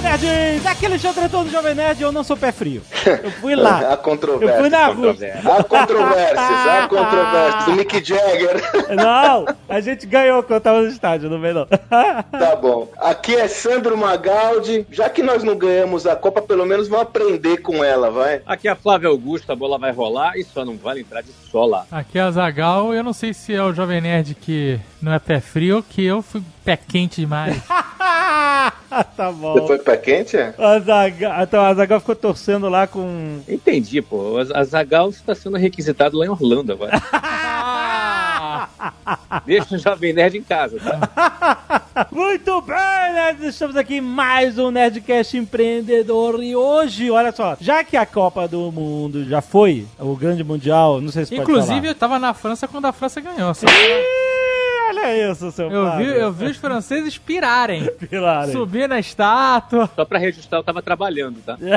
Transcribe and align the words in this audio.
Nerds! 0.00 0.66
Aqui 0.66 0.84
é 0.84 0.88
Alexandre 0.88 1.28
todo 1.28 1.50
Jovem 1.50 1.74
Nerd 1.74 2.02
eu 2.02 2.12
não 2.12 2.22
sou 2.22 2.36
pé 2.36 2.52
frio. 2.52 2.82
Eu 3.22 3.30
fui 3.32 3.54
lá. 3.54 3.92
Há 3.92 3.96
controvérsias. 3.96 4.56
Eu 4.56 4.60
fui 4.60 4.68
na 4.70 4.86
Rússia. 4.86 5.40
Há 5.44 5.64
controvérsias, 5.64 6.38
há 6.38 6.88
controvérsias. 6.88 7.64
Do 7.66 7.72
Mick 7.72 8.04
Jagger. 8.04 8.62
Não, 8.94 9.46
a 9.68 9.80
gente 9.80 10.06
ganhou 10.06 10.42
quando 10.42 10.62
tava 10.62 10.82
no 10.82 10.88
estádio, 10.88 11.28
não 11.28 11.40
vem 11.40 11.52
não. 11.52 11.66
Tá 11.66 12.56
bom. 12.60 12.88
Aqui 12.98 13.34
é 13.34 13.46
Sandro 13.48 13.96
Magaldi. 13.96 14.86
Já 14.90 15.08
que 15.10 15.22
nós 15.22 15.42
não 15.42 15.56
ganhamos 15.56 16.06
a 16.06 16.16
Copa, 16.16 16.40
pelo 16.40 16.64
menos 16.64 16.88
vamos 16.88 17.02
aprender 17.02 17.58
com 17.58 17.84
ela, 17.84 18.10
vai. 18.10 18.40
Aqui 18.46 18.68
é 18.68 18.70
a 18.70 18.76
Flávia 18.76 19.08
Augusto, 19.08 19.50
a 19.52 19.56
bola 19.56 19.78
vai 19.78 19.92
rolar 19.92 20.36
e 20.36 20.44
só 20.44 20.64
não 20.64 20.76
vale 20.76 21.00
entrar 21.00 21.22
de 21.22 21.32
sola. 21.50 21.86
Aqui 21.90 22.18
é 22.18 22.22
a 22.22 22.30
Zagal, 22.30 22.94
eu 22.94 23.04
não 23.04 23.12
sei 23.12 23.34
se 23.34 23.54
é 23.54 23.62
o 23.62 23.72
Jovem 23.72 24.00
Nerd 24.00 24.34
que 24.34 24.78
não 25.00 25.12
é 25.12 25.18
pé 25.18 25.40
frio 25.40 25.76
ou 25.76 25.82
que 25.82 26.04
eu 26.04 26.22
fui 26.22 26.42
pé 26.64 26.76
quente 26.76 27.20
demais. 27.20 27.60
tá 29.16 29.32
bom. 29.32 29.54
Você 29.54 29.66
foi 29.66 29.78
pé 29.88 29.96
quente? 29.96 30.36
é? 30.36 30.54
A 30.58 30.78
Zagal, 30.80 31.42
então 31.42 31.64
a 31.64 31.72
Zagal 31.72 32.00
ficou 32.00 32.14
torcendo 32.14 32.68
lá 32.68 32.86
com. 32.86 33.40
Entendi, 33.48 34.02
pô. 34.02 34.36
A 34.54 34.64
Zagal 34.64 35.08
está 35.08 35.34
sendo 35.34 35.56
requisitado 35.56 36.18
lá 36.18 36.26
em 36.26 36.28
Orlando 36.28 36.72
agora. 36.72 36.92
Deixa 39.46 39.74
o 39.74 39.78
Jovem 39.78 40.12
Nerd 40.12 40.36
em 40.36 40.42
casa, 40.42 40.78
tá? 40.78 42.08
Muito 42.12 42.60
bem, 42.62 43.12
nerds! 43.14 43.48
Estamos 43.48 43.76
aqui 43.76 43.96
em 43.96 44.00
mais 44.00 44.58
um 44.58 44.70
Nerdcast 44.70 45.36
Empreendedor 45.36 46.42
e 46.42 46.54
hoje, 46.54 47.10
olha 47.10 47.32
só, 47.32 47.56
já 47.60 47.82
que 47.82 47.96
a 47.96 48.04
Copa 48.04 48.46
do 48.46 48.70
Mundo 48.70 49.24
já 49.24 49.40
foi, 49.40 49.86
o 49.98 50.14
grande 50.14 50.44
mundial, 50.44 51.00
não 51.00 51.10
sei 51.10 51.24
se 51.24 51.30
pode 51.30 51.42
Inclusive, 51.42 51.80
falar. 51.80 51.88
eu 51.88 51.94
tava 51.94 52.18
na 52.18 52.34
França 52.34 52.68
quando 52.68 52.84
a 52.84 52.92
França 52.92 53.20
ganhou. 53.20 53.52
Olha 54.88 55.30
isso, 55.30 55.50
seu 55.52 55.70
Eu 55.70 55.84
vi, 55.84 55.90
Fábio. 55.90 56.10
eu 56.12 56.32
vi 56.32 56.46
os 56.46 56.56
franceses 56.56 57.18
pirarem. 57.18 57.84
Pilar. 58.08 58.48
Subir 58.48 58.88
na 58.88 58.98
estátua. 58.98 59.88
Só 59.94 60.04
pra 60.04 60.18
registrar, 60.18 60.58
eu 60.58 60.64
tava 60.64 60.82
trabalhando, 60.82 61.40
tá? 61.44 61.56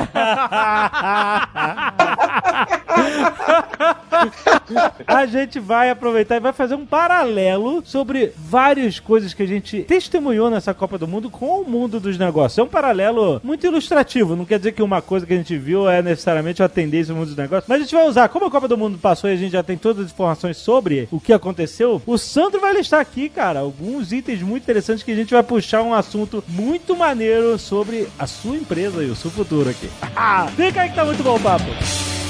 a 5.07 5.25
gente 5.25 5.59
vai 5.59 5.89
aproveitar 5.89 6.35
e 6.35 6.39
vai 6.39 6.53
fazer 6.53 6.75
um 6.75 6.85
paralelo 6.85 7.81
sobre 7.85 8.33
várias 8.37 8.99
coisas 8.99 9.33
que 9.33 9.43
a 9.43 9.47
gente 9.47 9.83
testemunhou 9.83 10.49
nessa 10.49 10.73
Copa 10.73 10.97
do 10.97 11.07
Mundo 11.07 11.29
com 11.29 11.61
o 11.61 11.69
mundo 11.69 11.99
dos 11.99 12.17
negócios. 12.17 12.57
É 12.57 12.63
um 12.63 12.67
paralelo 12.67 13.41
muito 13.43 13.65
ilustrativo. 13.65 14.35
Não 14.35 14.45
quer 14.45 14.57
dizer 14.57 14.73
que 14.73 14.83
uma 14.83 15.01
coisa 15.01 15.25
que 15.25 15.33
a 15.33 15.37
gente 15.37 15.57
viu 15.57 15.89
é 15.89 16.01
necessariamente 16.01 16.61
uma 16.61 16.69
tendência 16.69 17.13
no 17.13 17.19
mundo 17.19 17.29
dos 17.29 17.37
negócios. 17.37 17.67
Mas 17.67 17.79
a 17.79 17.83
gente 17.83 17.95
vai 17.95 18.07
usar, 18.07 18.29
como 18.29 18.45
a 18.45 18.51
Copa 18.51 18.67
do 18.67 18.77
Mundo 18.77 18.97
passou 18.97 19.29
e 19.29 19.33
a 19.33 19.37
gente 19.37 19.51
já 19.51 19.63
tem 19.63 19.77
todas 19.77 20.05
as 20.05 20.11
informações 20.11 20.57
sobre 20.57 21.07
o 21.11 21.19
que 21.19 21.33
aconteceu, 21.33 22.01
o 22.05 22.17
Sandro 22.17 22.59
vai 22.59 22.73
listar 22.73 22.99
aqui, 22.99 23.29
cara, 23.29 23.59
alguns 23.59 24.11
itens 24.11 24.41
muito 24.41 24.63
interessantes 24.63 25.03
que 25.03 25.11
a 25.11 25.15
gente 25.15 25.33
vai 25.33 25.43
puxar 25.43 25.81
um 25.81 25.93
assunto 25.93 26.43
muito 26.47 26.95
maneiro 26.95 27.57
sobre 27.57 28.07
a 28.17 28.27
sua 28.27 28.55
empresa 28.55 29.03
e 29.03 29.09
o 29.09 29.15
seu 29.15 29.31
futuro 29.31 29.69
aqui. 29.69 29.89
Fica 30.55 30.81
aí 30.81 30.89
que 30.89 30.95
tá 30.95 31.05
muito 31.05 31.23
bom 31.23 31.35
o 31.35 31.39
papo. 31.39 32.20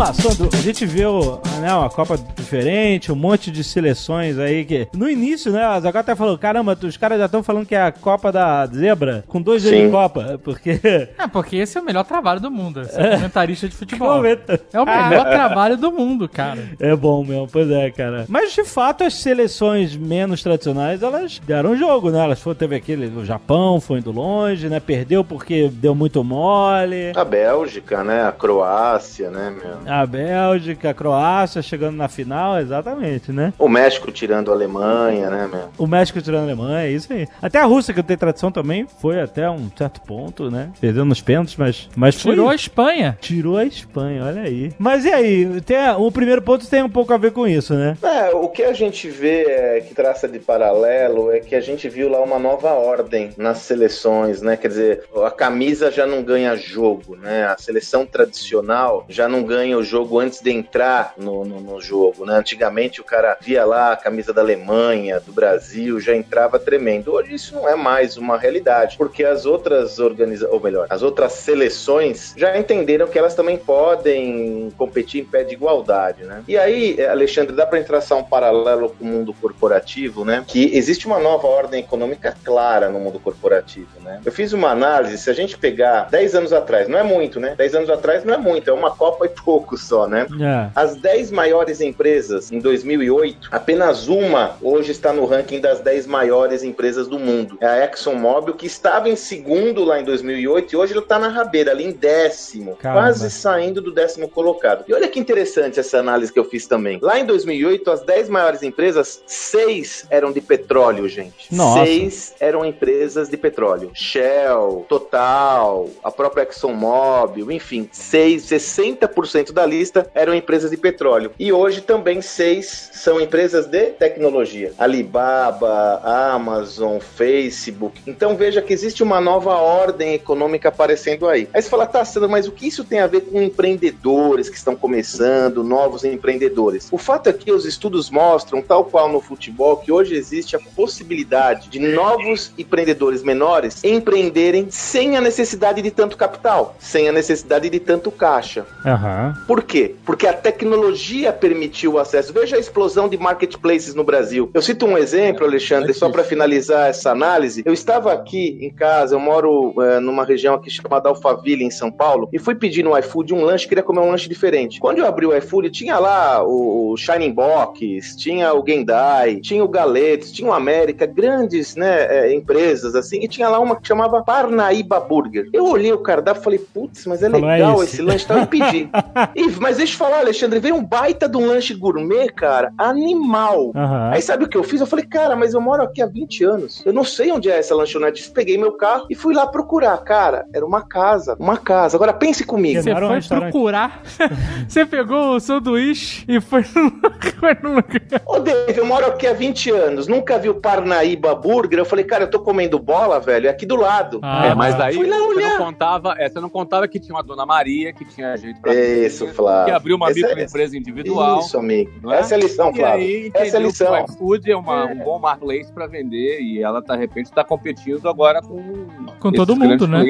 Lá, 0.00 0.14
Sandro. 0.14 0.48
A 0.52 0.56
gente 0.56 0.86
viu 0.86 1.40
né, 1.60 1.72
uma 1.74 1.90
Copa 1.90 2.16
diferente, 2.34 3.12
um 3.12 3.16
monte 3.16 3.50
de 3.50 3.62
seleções 3.62 4.38
aí 4.38 4.64
que. 4.64 4.88
No 4.94 5.08
início, 5.08 5.52
né? 5.52 5.62
A 5.62 5.78
Zagal 5.78 6.00
até 6.00 6.14
falou: 6.14 6.38
caramba, 6.38 6.76
os 6.82 6.96
caras 6.96 7.18
já 7.18 7.26
estão 7.26 7.42
falando 7.42 7.66
que 7.66 7.74
é 7.74 7.82
a 7.82 7.92
Copa 7.92 8.32
da 8.32 8.66
Zebra, 8.66 9.22
com 9.28 9.42
dois 9.42 9.62
Sim. 9.62 9.86
de 9.86 9.90
Copa. 9.90 10.40
Porque. 10.42 10.80
É, 10.82 11.28
porque 11.30 11.56
esse 11.56 11.76
é 11.76 11.80
o 11.80 11.84
melhor 11.84 12.04
trabalho 12.04 12.40
do 12.40 12.50
mundo. 12.50 12.84
Ser 12.84 13.16
comentarista 13.16 13.68
de 13.68 13.74
futebol. 13.74 14.16
Comenta. 14.16 14.60
É 14.72 14.80
o 14.80 14.86
melhor 14.86 15.28
trabalho 15.28 15.76
do 15.76 15.92
mundo, 15.92 16.28
cara. 16.28 16.60
É 16.78 16.96
bom 16.96 17.22
mesmo, 17.24 17.48
pois 17.48 17.70
é, 17.70 17.90
cara. 17.90 18.24
Mas 18.28 18.52
de 18.52 18.64
fato, 18.64 19.04
as 19.04 19.14
seleções 19.14 19.94
menos 19.94 20.42
tradicionais, 20.42 21.02
elas 21.02 21.40
deram 21.46 21.76
jogo, 21.76 22.10
né? 22.10 22.24
Elas 22.24 22.40
foram, 22.40 22.56
teve 22.56 22.76
aquele. 22.76 23.06
O 23.06 23.24
Japão 23.24 23.80
foi 23.80 23.98
indo 23.98 24.10
longe, 24.10 24.68
né? 24.68 24.80
Perdeu 24.80 25.22
porque 25.22 25.68
deu 25.68 25.94
muito 25.94 26.24
mole. 26.24 27.12
A 27.14 27.24
Bélgica, 27.24 28.02
né? 28.02 28.24
A 28.24 28.32
Croácia, 28.32 29.30
né, 29.30 29.50
meu? 29.50 29.89
A 29.90 30.06
Bélgica, 30.06 30.90
a 30.90 30.94
Croácia 30.94 31.60
chegando 31.62 31.96
na 31.96 32.08
final, 32.08 32.58
exatamente, 32.60 33.32
né? 33.32 33.52
O 33.58 33.68
México 33.68 34.10
tirando 34.12 34.50
a 34.50 34.54
Alemanha, 34.54 35.28
né, 35.30 35.48
meu? 35.52 35.68
O 35.78 35.86
México 35.86 36.20
tirando 36.22 36.42
a 36.42 36.44
Alemanha, 36.44 36.86
é 36.86 36.90
isso 36.90 37.12
aí. 37.12 37.26
Até 37.42 37.58
a 37.58 37.64
Rússia, 37.64 37.92
que 37.92 38.02
tem 38.02 38.16
tradição 38.16 38.52
também, 38.52 38.86
foi 39.00 39.20
até 39.20 39.48
um 39.50 39.68
certo 39.76 40.00
ponto, 40.02 40.50
né? 40.50 40.70
Perdeu 40.80 41.04
nos 41.04 41.20
pênaltis, 41.20 41.56
mas, 41.56 41.88
mas 41.96 42.20
foi. 42.20 42.32
Tirou 42.32 42.48
a 42.48 42.54
Espanha. 42.54 43.18
Tirou 43.20 43.56
a 43.56 43.64
Espanha, 43.64 44.24
olha 44.24 44.42
aí. 44.42 44.72
Mas 44.78 45.04
e 45.04 45.10
aí? 45.12 45.60
Tem, 45.62 45.76
a- 45.76 45.96
o 45.96 46.10
primeiro 46.12 46.40
ponto 46.42 46.66
tem 46.68 46.82
um 46.82 46.88
pouco 46.88 47.12
a 47.12 47.16
ver 47.18 47.32
com 47.32 47.46
isso, 47.46 47.74
né? 47.74 47.96
É, 48.02 48.30
o 48.34 48.48
que 48.48 48.62
a 48.62 48.72
gente 48.72 49.08
vê 49.08 49.42
é, 49.48 49.80
que 49.80 49.94
traça 49.94 50.28
de 50.28 50.38
paralelo 50.38 51.32
é 51.32 51.40
que 51.40 51.54
a 51.54 51.60
gente 51.60 51.88
viu 51.88 52.08
lá 52.08 52.20
uma 52.22 52.38
nova 52.38 52.70
ordem 52.74 53.30
nas 53.36 53.58
seleções, 53.58 54.40
né? 54.42 54.56
Quer 54.56 54.68
dizer, 54.68 55.02
a 55.24 55.30
camisa 55.30 55.90
já 55.90 56.06
não 56.06 56.22
ganha 56.22 56.54
jogo, 56.56 57.16
né? 57.16 57.44
A 57.46 57.56
seleção 57.58 58.06
tradicional 58.06 59.04
já 59.08 59.28
não 59.28 59.42
ganha 59.42 59.79
o 59.80 59.84
jogo 59.84 60.18
antes 60.18 60.40
de 60.40 60.50
entrar 60.50 61.14
no, 61.16 61.44
no, 61.44 61.60
no 61.60 61.80
jogo, 61.80 62.24
né? 62.24 62.34
Antigamente 62.34 63.00
o 63.00 63.04
cara 63.04 63.36
via 63.40 63.64
lá 63.64 63.92
a 63.92 63.96
camisa 63.96 64.32
da 64.32 64.40
Alemanha, 64.40 65.20
do 65.20 65.32
Brasil, 65.32 66.00
já 66.00 66.14
entrava 66.14 66.58
tremendo. 66.58 67.12
Hoje 67.12 67.34
isso 67.34 67.54
não 67.54 67.68
é 67.68 67.74
mais 67.74 68.16
uma 68.16 68.38
realidade, 68.38 68.96
porque 68.96 69.24
as 69.24 69.46
outras 69.46 69.98
organizações, 69.98 70.52
ou 70.52 70.60
melhor, 70.60 70.86
as 70.90 71.02
outras 71.02 71.32
seleções 71.32 72.34
já 72.36 72.56
entenderam 72.56 73.08
que 73.08 73.18
elas 73.18 73.34
também 73.34 73.56
podem 73.56 74.70
competir 74.76 75.22
em 75.22 75.24
pé 75.24 75.42
de 75.42 75.54
igualdade, 75.54 76.24
né? 76.24 76.44
E 76.46 76.56
aí, 76.56 76.96
eh, 76.98 77.08
Alexandre, 77.08 77.54
dá 77.54 77.66
para 77.66 77.82
traçar 77.82 78.18
um 78.18 78.24
paralelo 78.24 78.90
com 78.90 79.04
o 79.04 79.06
mundo 79.06 79.34
corporativo, 79.34 80.24
né? 80.24 80.44
Que 80.46 80.76
existe 80.76 81.06
uma 81.06 81.18
nova 81.18 81.46
ordem 81.46 81.80
econômica 81.80 82.36
clara 82.44 82.88
no 82.88 83.00
mundo 83.00 83.18
corporativo, 83.18 84.00
né? 84.00 84.20
Eu 84.24 84.32
fiz 84.32 84.52
uma 84.52 84.70
análise, 84.70 85.18
se 85.18 85.30
a 85.30 85.32
gente 85.32 85.56
pegar 85.56 86.08
10 86.10 86.34
anos 86.34 86.52
atrás, 86.52 86.88
não 86.88 86.98
é 86.98 87.02
muito, 87.02 87.40
né? 87.40 87.54
10 87.56 87.74
anos 87.74 87.90
atrás 87.90 88.24
não 88.24 88.34
é 88.34 88.38
muito, 88.38 88.68
é 88.68 88.72
uma 88.72 88.90
Copa 88.90 89.24
e 89.24 89.28
pouco 89.30 89.69
só, 89.76 90.06
né? 90.06 90.26
É. 90.40 90.70
As 90.74 90.96
10 90.96 91.30
maiores 91.30 91.80
empresas 91.80 92.50
em 92.50 92.58
2008, 92.58 93.48
apenas 93.50 94.08
uma 94.08 94.56
hoje 94.62 94.92
está 94.92 95.12
no 95.12 95.24
ranking 95.24 95.60
das 95.60 95.80
10 95.80 96.06
maiores 96.06 96.62
empresas 96.62 97.08
do 97.08 97.18
mundo. 97.18 97.56
É 97.60 97.66
a 97.66 97.84
ExxonMobil, 97.84 98.54
que 98.54 98.66
estava 98.66 99.08
em 99.08 99.16
segundo 99.16 99.84
lá 99.84 100.00
em 100.00 100.04
2008 100.04 100.72
e 100.72 100.76
hoje 100.76 100.92
ela 100.92 101.02
está 101.02 101.18
na 101.18 101.28
rabeira, 101.28 101.70
ali 101.70 101.84
em 101.84 101.92
décimo, 101.92 102.76
Caramba. 102.76 103.02
quase 103.02 103.30
saindo 103.30 103.80
do 103.80 103.92
décimo 103.92 104.28
colocado. 104.28 104.84
E 104.88 104.94
olha 104.94 105.08
que 105.08 105.18
interessante 105.18 105.80
essa 105.80 105.98
análise 105.98 106.32
que 106.32 106.38
eu 106.38 106.44
fiz 106.44 106.66
também. 106.66 106.98
Lá 107.00 107.18
em 107.18 107.24
2008, 107.24 107.90
as 107.90 108.02
10 108.02 108.28
maiores 108.28 108.62
empresas, 108.62 109.22
seis 109.26 110.06
eram 110.10 110.32
de 110.32 110.40
petróleo, 110.40 111.08
gente. 111.08 111.54
Nossa. 111.54 111.84
Seis 111.84 112.34
eram 112.40 112.64
empresas 112.64 113.28
de 113.28 113.36
petróleo. 113.36 113.90
Shell, 113.94 114.86
Total, 114.88 115.88
a 116.02 116.10
própria 116.10 116.42
ExxonMobil, 116.42 117.50
enfim, 117.50 117.88
seis, 117.92 118.44
60% 118.44 119.49
da 119.52 119.66
lista 119.66 120.10
eram 120.14 120.34
empresas 120.34 120.70
de 120.70 120.76
petróleo. 120.76 121.32
E 121.38 121.52
hoje 121.52 121.80
também 121.80 122.20
seis 122.20 122.90
são 122.92 123.20
empresas 123.20 123.66
de 123.66 123.86
tecnologia. 123.86 124.72
Alibaba, 124.78 126.00
Amazon, 126.04 126.98
Facebook. 126.98 128.00
Então 128.06 128.36
veja 128.36 128.62
que 128.62 128.72
existe 128.72 129.02
uma 129.02 129.20
nova 129.20 129.54
ordem 129.56 130.14
econômica 130.14 130.68
aparecendo 130.68 131.28
aí. 131.28 131.48
Aí 131.52 131.62
você 131.62 131.68
fala, 131.68 131.86
tá, 131.86 132.04
Sandro, 132.04 132.28
mas 132.28 132.46
o 132.46 132.52
que 132.52 132.66
isso 132.66 132.84
tem 132.84 133.00
a 133.00 133.06
ver 133.06 133.22
com 133.22 133.40
empreendedores 133.42 134.48
que 134.48 134.56
estão 134.56 134.74
começando, 134.76 135.64
novos 135.64 136.04
empreendedores? 136.04 136.88
O 136.90 136.98
fato 136.98 137.28
é 137.28 137.32
que 137.32 137.52
os 137.52 137.64
estudos 137.64 138.10
mostram, 138.10 138.62
tal 138.62 138.84
qual 138.84 139.08
no 139.08 139.20
futebol, 139.20 139.76
que 139.76 139.92
hoje 139.92 140.14
existe 140.14 140.56
a 140.56 140.60
possibilidade 140.76 141.68
de 141.68 141.78
novos 141.78 142.52
empreendedores 142.58 143.22
menores 143.22 143.82
empreenderem 143.84 144.68
sem 144.70 145.16
a 145.16 145.20
necessidade 145.20 145.82
de 145.82 145.90
tanto 145.90 146.16
capital, 146.16 146.76
sem 146.78 147.08
a 147.08 147.12
necessidade 147.12 147.68
de 147.68 147.80
tanto 147.80 148.10
caixa. 148.10 148.66
Aham. 148.84 149.34
Por 149.46 149.62
quê? 149.62 149.94
Porque 150.04 150.26
a 150.26 150.32
tecnologia 150.32 151.32
permitiu 151.32 151.98
acesso. 151.98 152.32
Veja 152.32 152.56
a 152.56 152.58
explosão 152.58 153.08
de 153.08 153.16
marketplaces 153.16 153.94
no 153.94 154.04
Brasil. 154.04 154.50
Eu 154.52 154.62
cito 154.62 154.86
um 154.86 154.98
exemplo, 154.98 155.46
Alexandre, 155.46 155.94
só 155.94 156.10
para 156.10 156.22
finalizar 156.22 156.88
essa 156.90 157.10
análise. 157.10 157.62
Eu 157.64 157.72
estava 157.72 158.12
aqui 158.12 158.58
em 158.60 158.70
casa, 158.70 159.14
eu 159.14 159.20
moro 159.20 159.74
é, 159.82 160.00
numa 160.00 160.24
região 160.24 160.54
aqui 160.54 160.70
chamada 160.70 161.08
Alphaville, 161.08 161.64
em 161.64 161.70
São 161.70 161.90
Paulo, 161.90 162.28
e 162.32 162.38
fui 162.38 162.54
pedir 162.54 162.82
no 162.82 162.96
iFood 162.98 163.34
um 163.34 163.42
lanche, 163.42 163.66
queria 163.66 163.82
comer 163.82 164.00
um 164.00 164.10
lanche 164.10 164.28
diferente. 164.28 164.78
Quando 164.78 164.98
eu 164.98 165.06
abri 165.06 165.26
o 165.26 165.36
iFood, 165.36 165.70
tinha 165.70 165.98
lá 165.98 166.44
o 166.44 166.96
Shining 166.96 167.32
Box, 167.32 168.16
tinha 168.16 168.52
o 168.54 168.64
Gendai, 168.66 169.36
tinha 169.36 169.64
o 169.64 169.68
Galetes, 169.68 170.32
tinha 170.32 170.48
o 170.48 170.52
América, 170.52 171.06
grandes 171.06 171.74
né, 171.74 172.06
é, 172.08 172.34
empresas 172.34 172.94
assim, 172.94 173.20
e 173.22 173.28
tinha 173.28 173.48
lá 173.48 173.58
uma 173.58 173.76
que 173.76 173.88
chamava 173.88 174.22
Parnaíba 174.22 175.00
Burger. 175.00 175.48
Eu 175.52 175.66
olhei 175.66 175.92
o 175.92 175.98
cardápio 175.98 176.40
e 176.40 176.44
falei, 176.44 176.58
putz, 176.58 177.06
mas 177.06 177.22
é 177.22 177.30
é 177.36 177.40
legal 177.40 177.82
esse. 177.82 177.94
esse 177.94 178.02
lanche, 178.02 178.26
tá? 178.26 178.38
Eu 178.38 178.46
pedi. 178.46 178.88
E, 179.34 179.48
mas 179.60 179.76
deixa 179.76 179.94
eu 179.94 179.98
falar, 179.98 180.18
Alexandre, 180.20 180.58
veio 180.58 180.74
um 180.74 180.84
baita 180.84 181.28
de 181.28 181.36
um 181.36 181.46
lanche 181.46 181.74
gourmet, 181.74 182.28
cara, 182.28 182.72
animal. 182.78 183.72
Aham. 183.74 184.10
Aí 184.12 184.22
sabe 184.22 184.44
o 184.44 184.48
que 184.48 184.56
eu 184.56 184.62
fiz? 184.62 184.80
Eu 184.80 184.86
falei, 184.86 185.06
cara, 185.06 185.36
mas 185.36 185.54
eu 185.54 185.60
moro 185.60 185.82
aqui 185.82 186.02
há 186.02 186.06
20 186.06 186.44
anos. 186.44 186.82
Eu 186.84 186.92
não 186.92 187.04
sei 187.04 187.30
onde 187.32 187.50
é 187.50 187.58
essa 187.58 187.74
lanchonete. 187.74 188.30
Peguei 188.30 188.56
meu 188.56 188.72
carro 188.72 189.06
e 189.10 189.14
fui 189.14 189.34
lá 189.34 189.46
procurar. 189.46 189.98
Cara, 189.98 190.46
era 190.52 190.64
uma 190.64 190.82
casa. 190.82 191.36
Uma 191.38 191.56
casa. 191.56 191.96
Agora 191.96 192.12
pense 192.12 192.44
comigo. 192.44 192.82
Você 192.82 192.92
um 192.92 192.96
foi 192.96 193.20
procurar, 193.22 194.02
você 194.68 194.86
pegou 194.86 195.36
o 195.36 195.40
sanduíche 195.40 196.24
e 196.28 196.40
foi 196.40 196.64
no, 196.74 197.74
lugar. 197.74 198.22
Ô, 198.26 198.38
Dave, 198.38 198.78
eu 198.78 198.86
moro 198.86 199.06
aqui 199.06 199.26
há 199.26 199.32
20 199.32 199.70
anos. 199.70 200.06
Nunca 200.06 200.38
vi 200.38 200.48
o 200.48 200.54
Parnaíba 200.54 201.34
Burger. 201.34 201.78
Eu 201.78 201.84
falei, 201.84 202.04
cara, 202.04 202.24
eu 202.24 202.30
tô 202.30 202.40
comendo 202.40 202.78
bola, 202.78 203.20
velho. 203.20 203.46
É 203.46 203.50
aqui 203.50 203.66
do 203.66 203.76
lado. 203.76 204.20
Ah, 204.22 204.46
é, 204.46 204.54
mas 204.54 204.74
daí 204.76 204.94
Fui 204.94 205.08
lá 205.08 205.16
você 205.16 205.34
olhar. 205.34 205.58
não 205.58 205.66
contava, 205.66 206.14
é, 206.18 206.28
você 206.28 206.40
não 206.40 206.48
contava 206.48 206.88
que 206.88 206.98
tinha 206.98 207.14
uma 207.14 207.22
dona 207.22 207.46
Maria, 207.46 207.92
que 207.92 208.04
tinha 208.04 208.36
jeito 208.36 208.60
pra 208.60 208.74
Isso, 208.74 209.19
comer, 209.26 209.34
Flávio. 209.36 209.64
que 209.66 209.70
abriu 209.70 209.96
uma 209.96 210.10
é- 210.10 210.14
microempresa 210.14 210.76
individual. 210.76 211.40
Isso, 211.40 211.58
amigo. 211.58 212.10
é? 212.12 212.18
Essa 212.18 212.34
é 212.34 212.36
a 212.36 212.40
lição, 212.40 212.70
E 212.70 212.76
Flávio. 212.76 213.06
aí 213.06 213.30
Essa 213.34 213.56
é 213.56 213.60
a 213.60 213.62
lição. 213.62 213.92
o 213.92 214.04
iFood 214.04 214.50
é 214.50 214.56
uma, 214.56 214.86
um 214.86 214.98
bom 214.98 215.18
marketplace 215.18 215.72
para 215.72 215.86
vender 215.86 216.40
e 216.40 216.62
ela, 216.62 216.82
tá, 216.82 216.94
de 216.94 217.00
repente, 217.00 217.26
está 217.26 217.44
competindo 217.44 218.08
agora 218.08 218.40
com... 218.42 218.86
Com 219.20 219.30
todo 219.30 219.54
mundo, 219.54 219.86
né? 219.86 220.02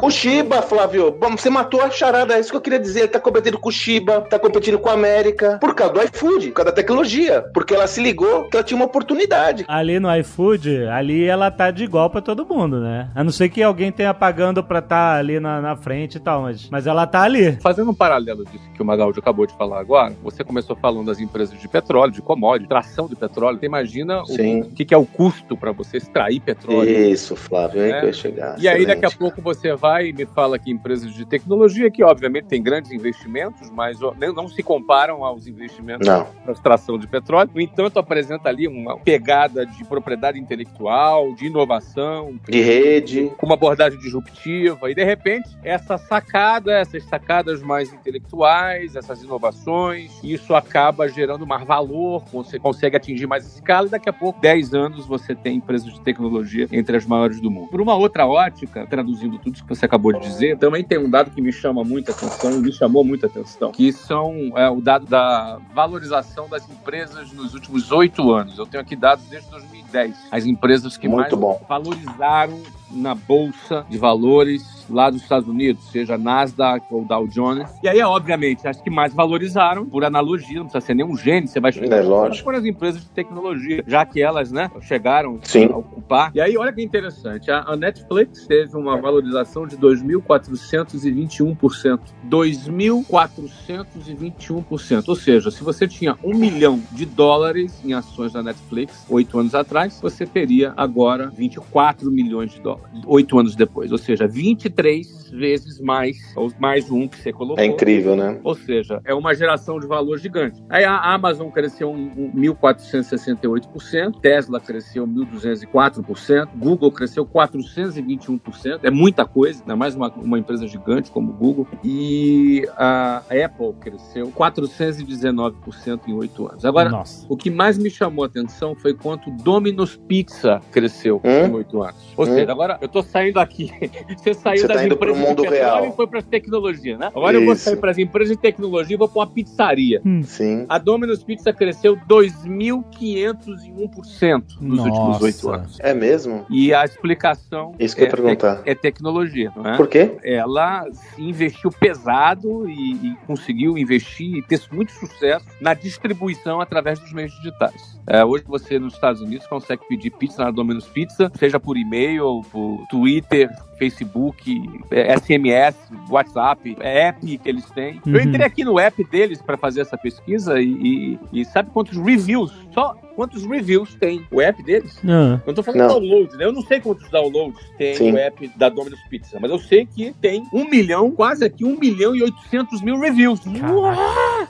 Com 0.00 0.06
o 0.06 0.10
Shiba, 0.10 0.60
Flávio. 0.62 1.12
Bom, 1.12 1.36
você 1.36 1.48
matou 1.48 1.80
a 1.80 1.90
charada. 1.90 2.34
É 2.34 2.40
isso 2.40 2.50
que 2.50 2.56
eu 2.56 2.60
queria 2.60 2.78
dizer. 2.78 3.00
Ele 3.00 3.08
tá 3.08 3.20
competindo 3.20 3.58
com 3.58 3.68
o 3.68 3.72
Shiba, 3.72 4.22
tá 4.22 4.38
competindo 4.38 4.78
com 4.78 4.88
a 4.90 4.94
América. 4.94 5.58
Por 5.60 5.74
causa 5.74 5.94
do 5.94 6.02
iFood, 6.02 6.48
por 6.48 6.54
causa 6.54 6.70
da 6.70 6.76
tecnologia. 6.76 7.44
Porque 7.54 7.74
ela 7.74 7.86
se 7.86 8.02
ligou 8.02 8.48
que 8.48 8.56
ela 8.56 8.64
tinha 8.64 8.76
uma 8.76 8.86
oportunidade. 8.86 9.64
Ali 9.68 10.00
no 10.00 10.14
iFood, 10.16 10.86
ali 10.86 11.24
ela 11.24 11.50
tá 11.50 11.70
de 11.70 11.84
igual 11.84 12.10
pra 12.10 12.20
todo 12.20 12.44
mundo, 12.44 12.80
né? 12.80 13.10
A 13.14 13.22
não 13.22 13.30
ser 13.30 13.48
que 13.48 13.62
alguém 13.62 13.92
tenha 13.92 14.12
pagando 14.12 14.62
pra 14.62 14.80
estar 14.80 15.18
ali 15.18 15.38
na, 15.38 15.60
na 15.60 15.76
frente 15.76 16.16
e 16.16 16.20
tal, 16.20 16.42
mas, 16.42 16.68
mas 16.68 16.86
ela 16.86 17.06
tá 17.06 17.22
ali. 17.22 17.58
Fazendo 17.60 17.90
um 17.92 17.94
paralelo 17.94 18.44
disso 18.44 18.64
que 18.74 18.82
o 18.82 18.84
Magaldi 18.84 19.18
acabou 19.18 19.46
de 19.46 19.54
falar 19.54 19.78
agora, 19.80 20.14
você 20.22 20.42
começou 20.42 20.74
falando 20.74 21.06
das 21.06 21.20
empresas 21.20 21.58
de 21.58 21.68
petróleo, 21.68 22.12
de 22.12 22.20
commodity, 22.20 22.68
tração 22.68 23.06
de 23.06 23.14
petróleo. 23.14 23.58
Você 23.58 23.66
imagina 23.66 24.22
o, 24.22 24.60
o 24.60 24.70
que, 24.70 24.84
que 24.84 24.94
é 24.94 24.96
o 24.96 25.06
custo 25.06 25.56
para 25.56 25.72
você 25.72 25.98
extrair 25.98 26.40
petróleo? 26.40 26.90
Isso, 26.90 27.36
Flávio. 27.36 27.82
É 27.82 28.00
chegar. 28.32 28.58
E 28.60 28.68
aí, 28.68 28.86
daqui 28.86 29.04
a 29.06 29.10
pouco, 29.10 29.40
você 29.40 29.74
vai 29.74 30.08
e 30.08 30.12
me 30.12 30.26
fala 30.26 30.58
que 30.58 30.70
empresas 30.70 31.12
de 31.14 31.24
tecnologia, 31.24 31.90
que 31.90 32.02
obviamente 32.02 32.44
tem 32.46 32.62
grandes 32.62 32.90
investimentos, 32.92 33.70
mas 33.70 33.98
nem- 34.18 34.32
não 34.32 34.48
se 34.48 34.62
comparam 34.62 35.24
aos 35.24 35.46
investimentos 35.46 36.06
Não. 36.06 36.26
para 36.44 36.52
extração 36.52 36.98
de 36.98 37.06
petróleo. 37.06 37.50
No 37.54 37.60
entanto, 37.60 37.98
apresenta 37.98 38.48
ali 38.48 38.66
uma 38.68 38.98
pegada 38.98 39.64
de 39.66 39.84
propriedade 39.84 40.38
intelectual, 40.38 41.34
de 41.34 41.46
inovação, 41.46 42.38
De 42.48 42.60
rede. 42.60 43.30
com 43.36 43.46
uma 43.46 43.54
abordagem 43.54 43.98
disruptiva. 43.98 44.90
E, 44.90 44.94
de 44.94 45.04
repente, 45.04 45.48
essa 45.62 45.96
sacada, 45.98 46.72
essas 46.72 47.02
sacadas 47.04 47.62
mais 47.62 47.92
intelectuais, 47.92 48.96
essas 48.96 49.22
inovações, 49.22 50.10
isso 50.22 50.54
acaba 50.54 51.08
gerando 51.08 51.46
mais 51.46 51.64
valor, 51.66 52.22
você 52.32 52.58
consegue 52.58 52.96
atingir 52.96 53.26
mais 53.26 53.44
escala 53.46 53.86
e 53.86 53.90
daqui 53.90 54.08
a 54.08 54.12
pouco, 54.12 54.40
10 54.40 54.74
anos, 54.74 55.06
você 55.06 55.34
tem 55.34 55.56
empresas 55.56 55.92
de 55.92 56.00
tecnologia 56.00 56.66
entre 56.72 56.96
as 56.96 57.04
maiores 57.06 57.40
do 57.40 57.50
mundo. 57.50 57.68
Por 57.68 57.80
uma 57.80 57.94
outra 57.94 58.21
ótica, 58.26 58.86
traduzindo 58.86 59.38
tudo 59.38 59.54
isso 59.54 59.62
que 59.62 59.68
você 59.68 59.84
acabou 59.86 60.12
de 60.12 60.20
dizer, 60.20 60.58
também 60.58 60.82
tem 60.84 60.98
um 60.98 61.08
dado 61.08 61.30
que 61.30 61.40
me 61.40 61.52
chama 61.52 61.84
muita 61.84 62.12
atenção, 62.12 62.60
me 62.60 62.72
chamou 62.72 63.04
muita 63.04 63.26
atenção, 63.26 63.72
que 63.72 63.92
são 63.92 64.52
é, 64.56 64.68
o 64.68 64.80
dado 64.80 65.06
da 65.06 65.58
valorização 65.74 66.48
das 66.48 66.68
empresas 66.68 67.32
nos 67.32 67.54
últimos 67.54 67.90
oito 67.92 68.32
anos. 68.32 68.58
Eu 68.58 68.66
tenho 68.66 68.82
aqui 68.82 68.96
dados 68.96 69.24
desde 69.26 69.48
2010. 69.50 70.16
As 70.30 70.46
empresas 70.46 70.96
que 70.96 71.08
Muito 71.08 71.36
mais 71.36 71.58
bom. 71.58 71.64
valorizaram 71.68 72.60
na 72.92 73.14
bolsa 73.14 73.84
de 73.88 73.96
valores 73.98 74.84
lá 74.90 75.08
dos 75.10 75.22
Estados 75.22 75.48
Unidos, 75.48 75.84
seja 75.90 76.18
Nasdaq 76.18 76.84
ou 76.90 77.04
Dow 77.04 77.26
Jones. 77.26 77.68
E 77.82 77.88
aí, 77.88 78.00
obviamente, 78.02 78.66
as 78.68 78.80
que 78.80 78.90
mais 78.90 79.12
valorizaram, 79.14 79.86
por 79.86 80.04
analogia, 80.04 80.56
não 80.58 80.64
precisa 80.66 80.84
ser 80.84 80.94
nenhum 80.94 81.16
gênio, 81.16 81.48
você 81.48 81.60
vai 81.60 81.72
chegar 81.72 81.96
É, 81.98 82.02
lógico. 82.02 82.44
foram 82.44 82.58
as 82.58 82.64
empresas 82.64 83.00
de 83.02 83.08
tecnologia, 83.10 83.82
já 83.86 84.04
que 84.04 84.20
elas, 84.20 84.50
né, 84.52 84.70
chegaram 84.82 85.38
Sim. 85.42 85.66
a 85.72 85.76
ocupar. 85.76 86.30
E 86.34 86.40
aí, 86.40 86.56
olha 86.56 86.72
que 86.72 86.82
interessante, 86.82 87.48
a, 87.50 87.60
a 87.60 87.76
Netflix 87.76 88.46
teve 88.46 88.76
uma 88.76 89.00
valorização 89.00 89.66
de 89.66 89.76
2.421%. 89.76 92.00
2.421%. 92.28 95.04
Ou 95.08 95.16
seja, 95.16 95.50
se 95.50 95.62
você 95.62 95.86
tinha 95.88 96.16
um 96.22 96.34
milhão 96.36 96.80
de 96.92 97.06
dólares 97.06 97.80
em 97.84 97.92
ações 97.94 98.32
da 98.32 98.42
Netflix 98.42 99.06
oito 99.08 99.38
anos 99.38 99.54
atrás, 99.54 99.98
você 100.00 100.26
teria 100.26 100.72
agora 100.76 101.28
24 101.30 102.10
milhões 102.10 102.52
de 102.52 102.60
dólares, 102.60 102.81
oito 103.06 103.38
anos 103.38 103.54
depois. 103.54 103.92
Ou 103.92 103.98
seja, 103.98 104.26
23 104.26 105.21
vezes 105.32 105.80
mais, 105.80 106.18
ou 106.36 106.52
mais 106.58 106.90
um 106.90 107.08
que 107.08 107.16
você 107.18 107.32
colocou. 107.32 107.62
É 107.62 107.66
incrível, 107.66 108.14
né? 108.14 108.38
Ou 108.44 108.54
seja, 108.54 109.00
é 109.04 109.14
uma 109.14 109.34
geração 109.34 109.80
de 109.80 109.86
valor 109.86 110.18
gigante. 110.18 110.62
Aí 110.68 110.84
a 110.84 110.96
Amazon 111.14 111.48
cresceu 111.48 111.90
um, 111.90 112.10
um 112.16 112.32
1.468%, 112.32 114.20
Tesla 114.20 114.60
cresceu 114.60 115.06
1.204%, 115.06 116.48
Google 116.56 116.92
cresceu 116.92 117.24
421%, 117.26 118.80
é 118.82 118.90
muita 118.90 119.24
coisa, 119.24 119.60
ainda 119.62 119.76
mais 119.76 119.94
uma, 119.94 120.10
uma 120.12 120.38
empresa 120.38 120.66
gigante 120.66 121.10
como 121.10 121.30
o 121.30 121.34
Google. 121.34 121.66
E 121.82 122.68
a 122.76 123.22
Apple 123.44 123.72
cresceu 123.80 124.30
419% 124.32 126.00
em 126.08 126.12
oito 126.14 126.46
anos. 126.48 126.64
Agora, 126.64 126.88
Nossa. 126.90 127.26
o 127.28 127.36
que 127.36 127.50
mais 127.50 127.78
me 127.78 127.90
chamou 127.90 128.24
a 128.24 128.26
atenção 128.26 128.74
foi 128.74 128.94
quanto 128.94 129.30
Domino's 129.30 129.96
Pizza 129.96 130.60
cresceu 130.70 131.20
Hum? 131.24 131.46
em 131.46 131.52
oito 131.54 131.82
anos. 131.82 131.96
Ou 132.16 132.24
Hum? 132.26 132.34
seja, 132.34 132.52
agora 132.52 132.78
eu 132.80 132.88
tô 132.88 133.02
saindo 133.02 133.38
aqui. 133.38 133.70
Você 134.16 134.34
saiu 134.34 134.58
Você 134.62 134.68
tá 134.68 134.74
das 134.74 134.82
pro 134.86 134.94
empresas 134.94 135.21
mundo 135.28 135.42
real. 135.44 135.86
e 135.86 135.92
foi 135.92 136.06
para 136.06 136.20
tecnologia, 136.22 136.96
né? 136.98 137.10
Agora 137.14 137.36
eu 137.36 137.44
vou 137.44 137.54
Isso. 137.54 137.64
sair 137.64 137.76
para 137.76 137.90
as 137.90 137.98
empresas 137.98 138.36
de 138.36 138.42
tecnologia 138.42 138.94
e 138.94 138.98
vou 138.98 139.08
para 139.08 139.20
uma 139.20 139.26
pizzaria. 139.26 140.00
Sim. 140.24 140.64
A 140.68 140.78
Domino's 140.78 141.22
Pizza 141.24 141.52
cresceu 141.52 141.96
2.501% 142.08 144.42
nos 144.60 144.78
últimos 144.80 145.08
Nossa. 145.08 145.24
oito 145.24 145.50
anos. 145.50 145.78
É 145.80 145.94
mesmo? 145.94 146.44
E 146.50 146.72
a 146.74 146.84
explicação 146.84 147.74
Isso 147.78 147.94
que 147.96 148.02
eu 148.02 148.06
é, 148.06 148.08
ia 148.08 148.14
perguntar. 148.16 148.56
tec- 148.56 148.68
é 148.68 148.74
tecnologia, 148.74 149.52
não 149.56 149.66
é? 149.66 149.76
Por 149.76 149.88
quê? 149.88 150.16
ela 150.22 150.84
investiu 151.18 151.70
pesado 151.70 152.68
e, 152.68 152.94
e 152.94 153.16
conseguiu 153.26 153.76
investir 153.78 154.36
e 154.36 154.42
ter 154.42 154.60
muito 154.70 154.92
sucesso 154.92 155.44
na 155.60 155.74
distribuição 155.74 156.60
através 156.60 156.98
dos 156.98 157.12
meios 157.12 157.32
digitais. 157.36 158.00
É, 158.06 158.24
hoje 158.24 158.44
você 158.46 158.78
nos 158.78 158.94
Estados 158.94 159.20
Unidos 159.20 159.46
consegue 159.46 159.82
pedir 159.88 160.10
pizza 160.10 160.42
na 160.44 160.50
Domino's 160.50 160.86
Pizza, 160.88 161.30
seja 161.38 161.58
por 161.60 161.76
e-mail, 161.76 162.24
ou 162.24 162.42
por 162.42 162.84
Twitter, 162.90 163.48
Facebook, 163.86 164.62
é, 164.92 165.12
SMS, 165.18 165.76
WhatsApp, 166.08 166.76
é 166.80 167.08
app 167.08 167.38
que 167.38 167.48
eles 167.48 167.68
têm. 167.70 168.00
Eu 168.06 168.12
Uhum. 168.14 168.20
entrei 168.20 168.46
aqui 168.46 168.64
no 168.64 168.78
app 168.78 169.02
deles 169.04 169.42
para 169.42 169.56
fazer 169.56 169.80
essa 169.80 169.98
pesquisa 169.98 170.60
e, 170.60 171.18
e- 171.32 171.40
e 171.40 171.44
sabe 171.44 171.70
quantos 171.72 171.96
reviews? 171.98 172.52
Só 172.72 172.94
quantos 173.16 173.44
reviews 173.44 173.94
tem 173.96 174.24
o 174.30 174.40
app 174.40 174.62
deles? 174.62 174.98
Ah, 175.04 175.40
Eu 175.44 175.48
não 175.48 175.54
tô 175.54 175.62
falando 175.64 175.80
Não. 175.80 175.88
downloads, 175.88 176.36
né? 176.38 176.44
Eu 176.44 176.52
não 176.52 176.62
sei 176.62 176.80
quantos 176.80 177.10
downloads 177.10 177.58
tem 177.76 177.94
Sim. 177.94 178.12
o 178.12 178.16
app 178.18 178.48
da 178.56 178.68
Domino's 178.68 179.00
Pizza, 179.10 179.38
mas 179.40 179.50
eu 179.50 179.58
sei 179.58 179.84
que 179.84 180.14
tem 180.20 180.44
um 180.52 180.64
milhão, 180.70 181.10
quase 181.10 181.44
aqui, 181.44 181.64
um 181.64 181.76
milhão 181.78 182.14
e 182.14 182.22
oitocentos 182.22 182.80
mil 182.80 182.98
reviews. 182.98 183.40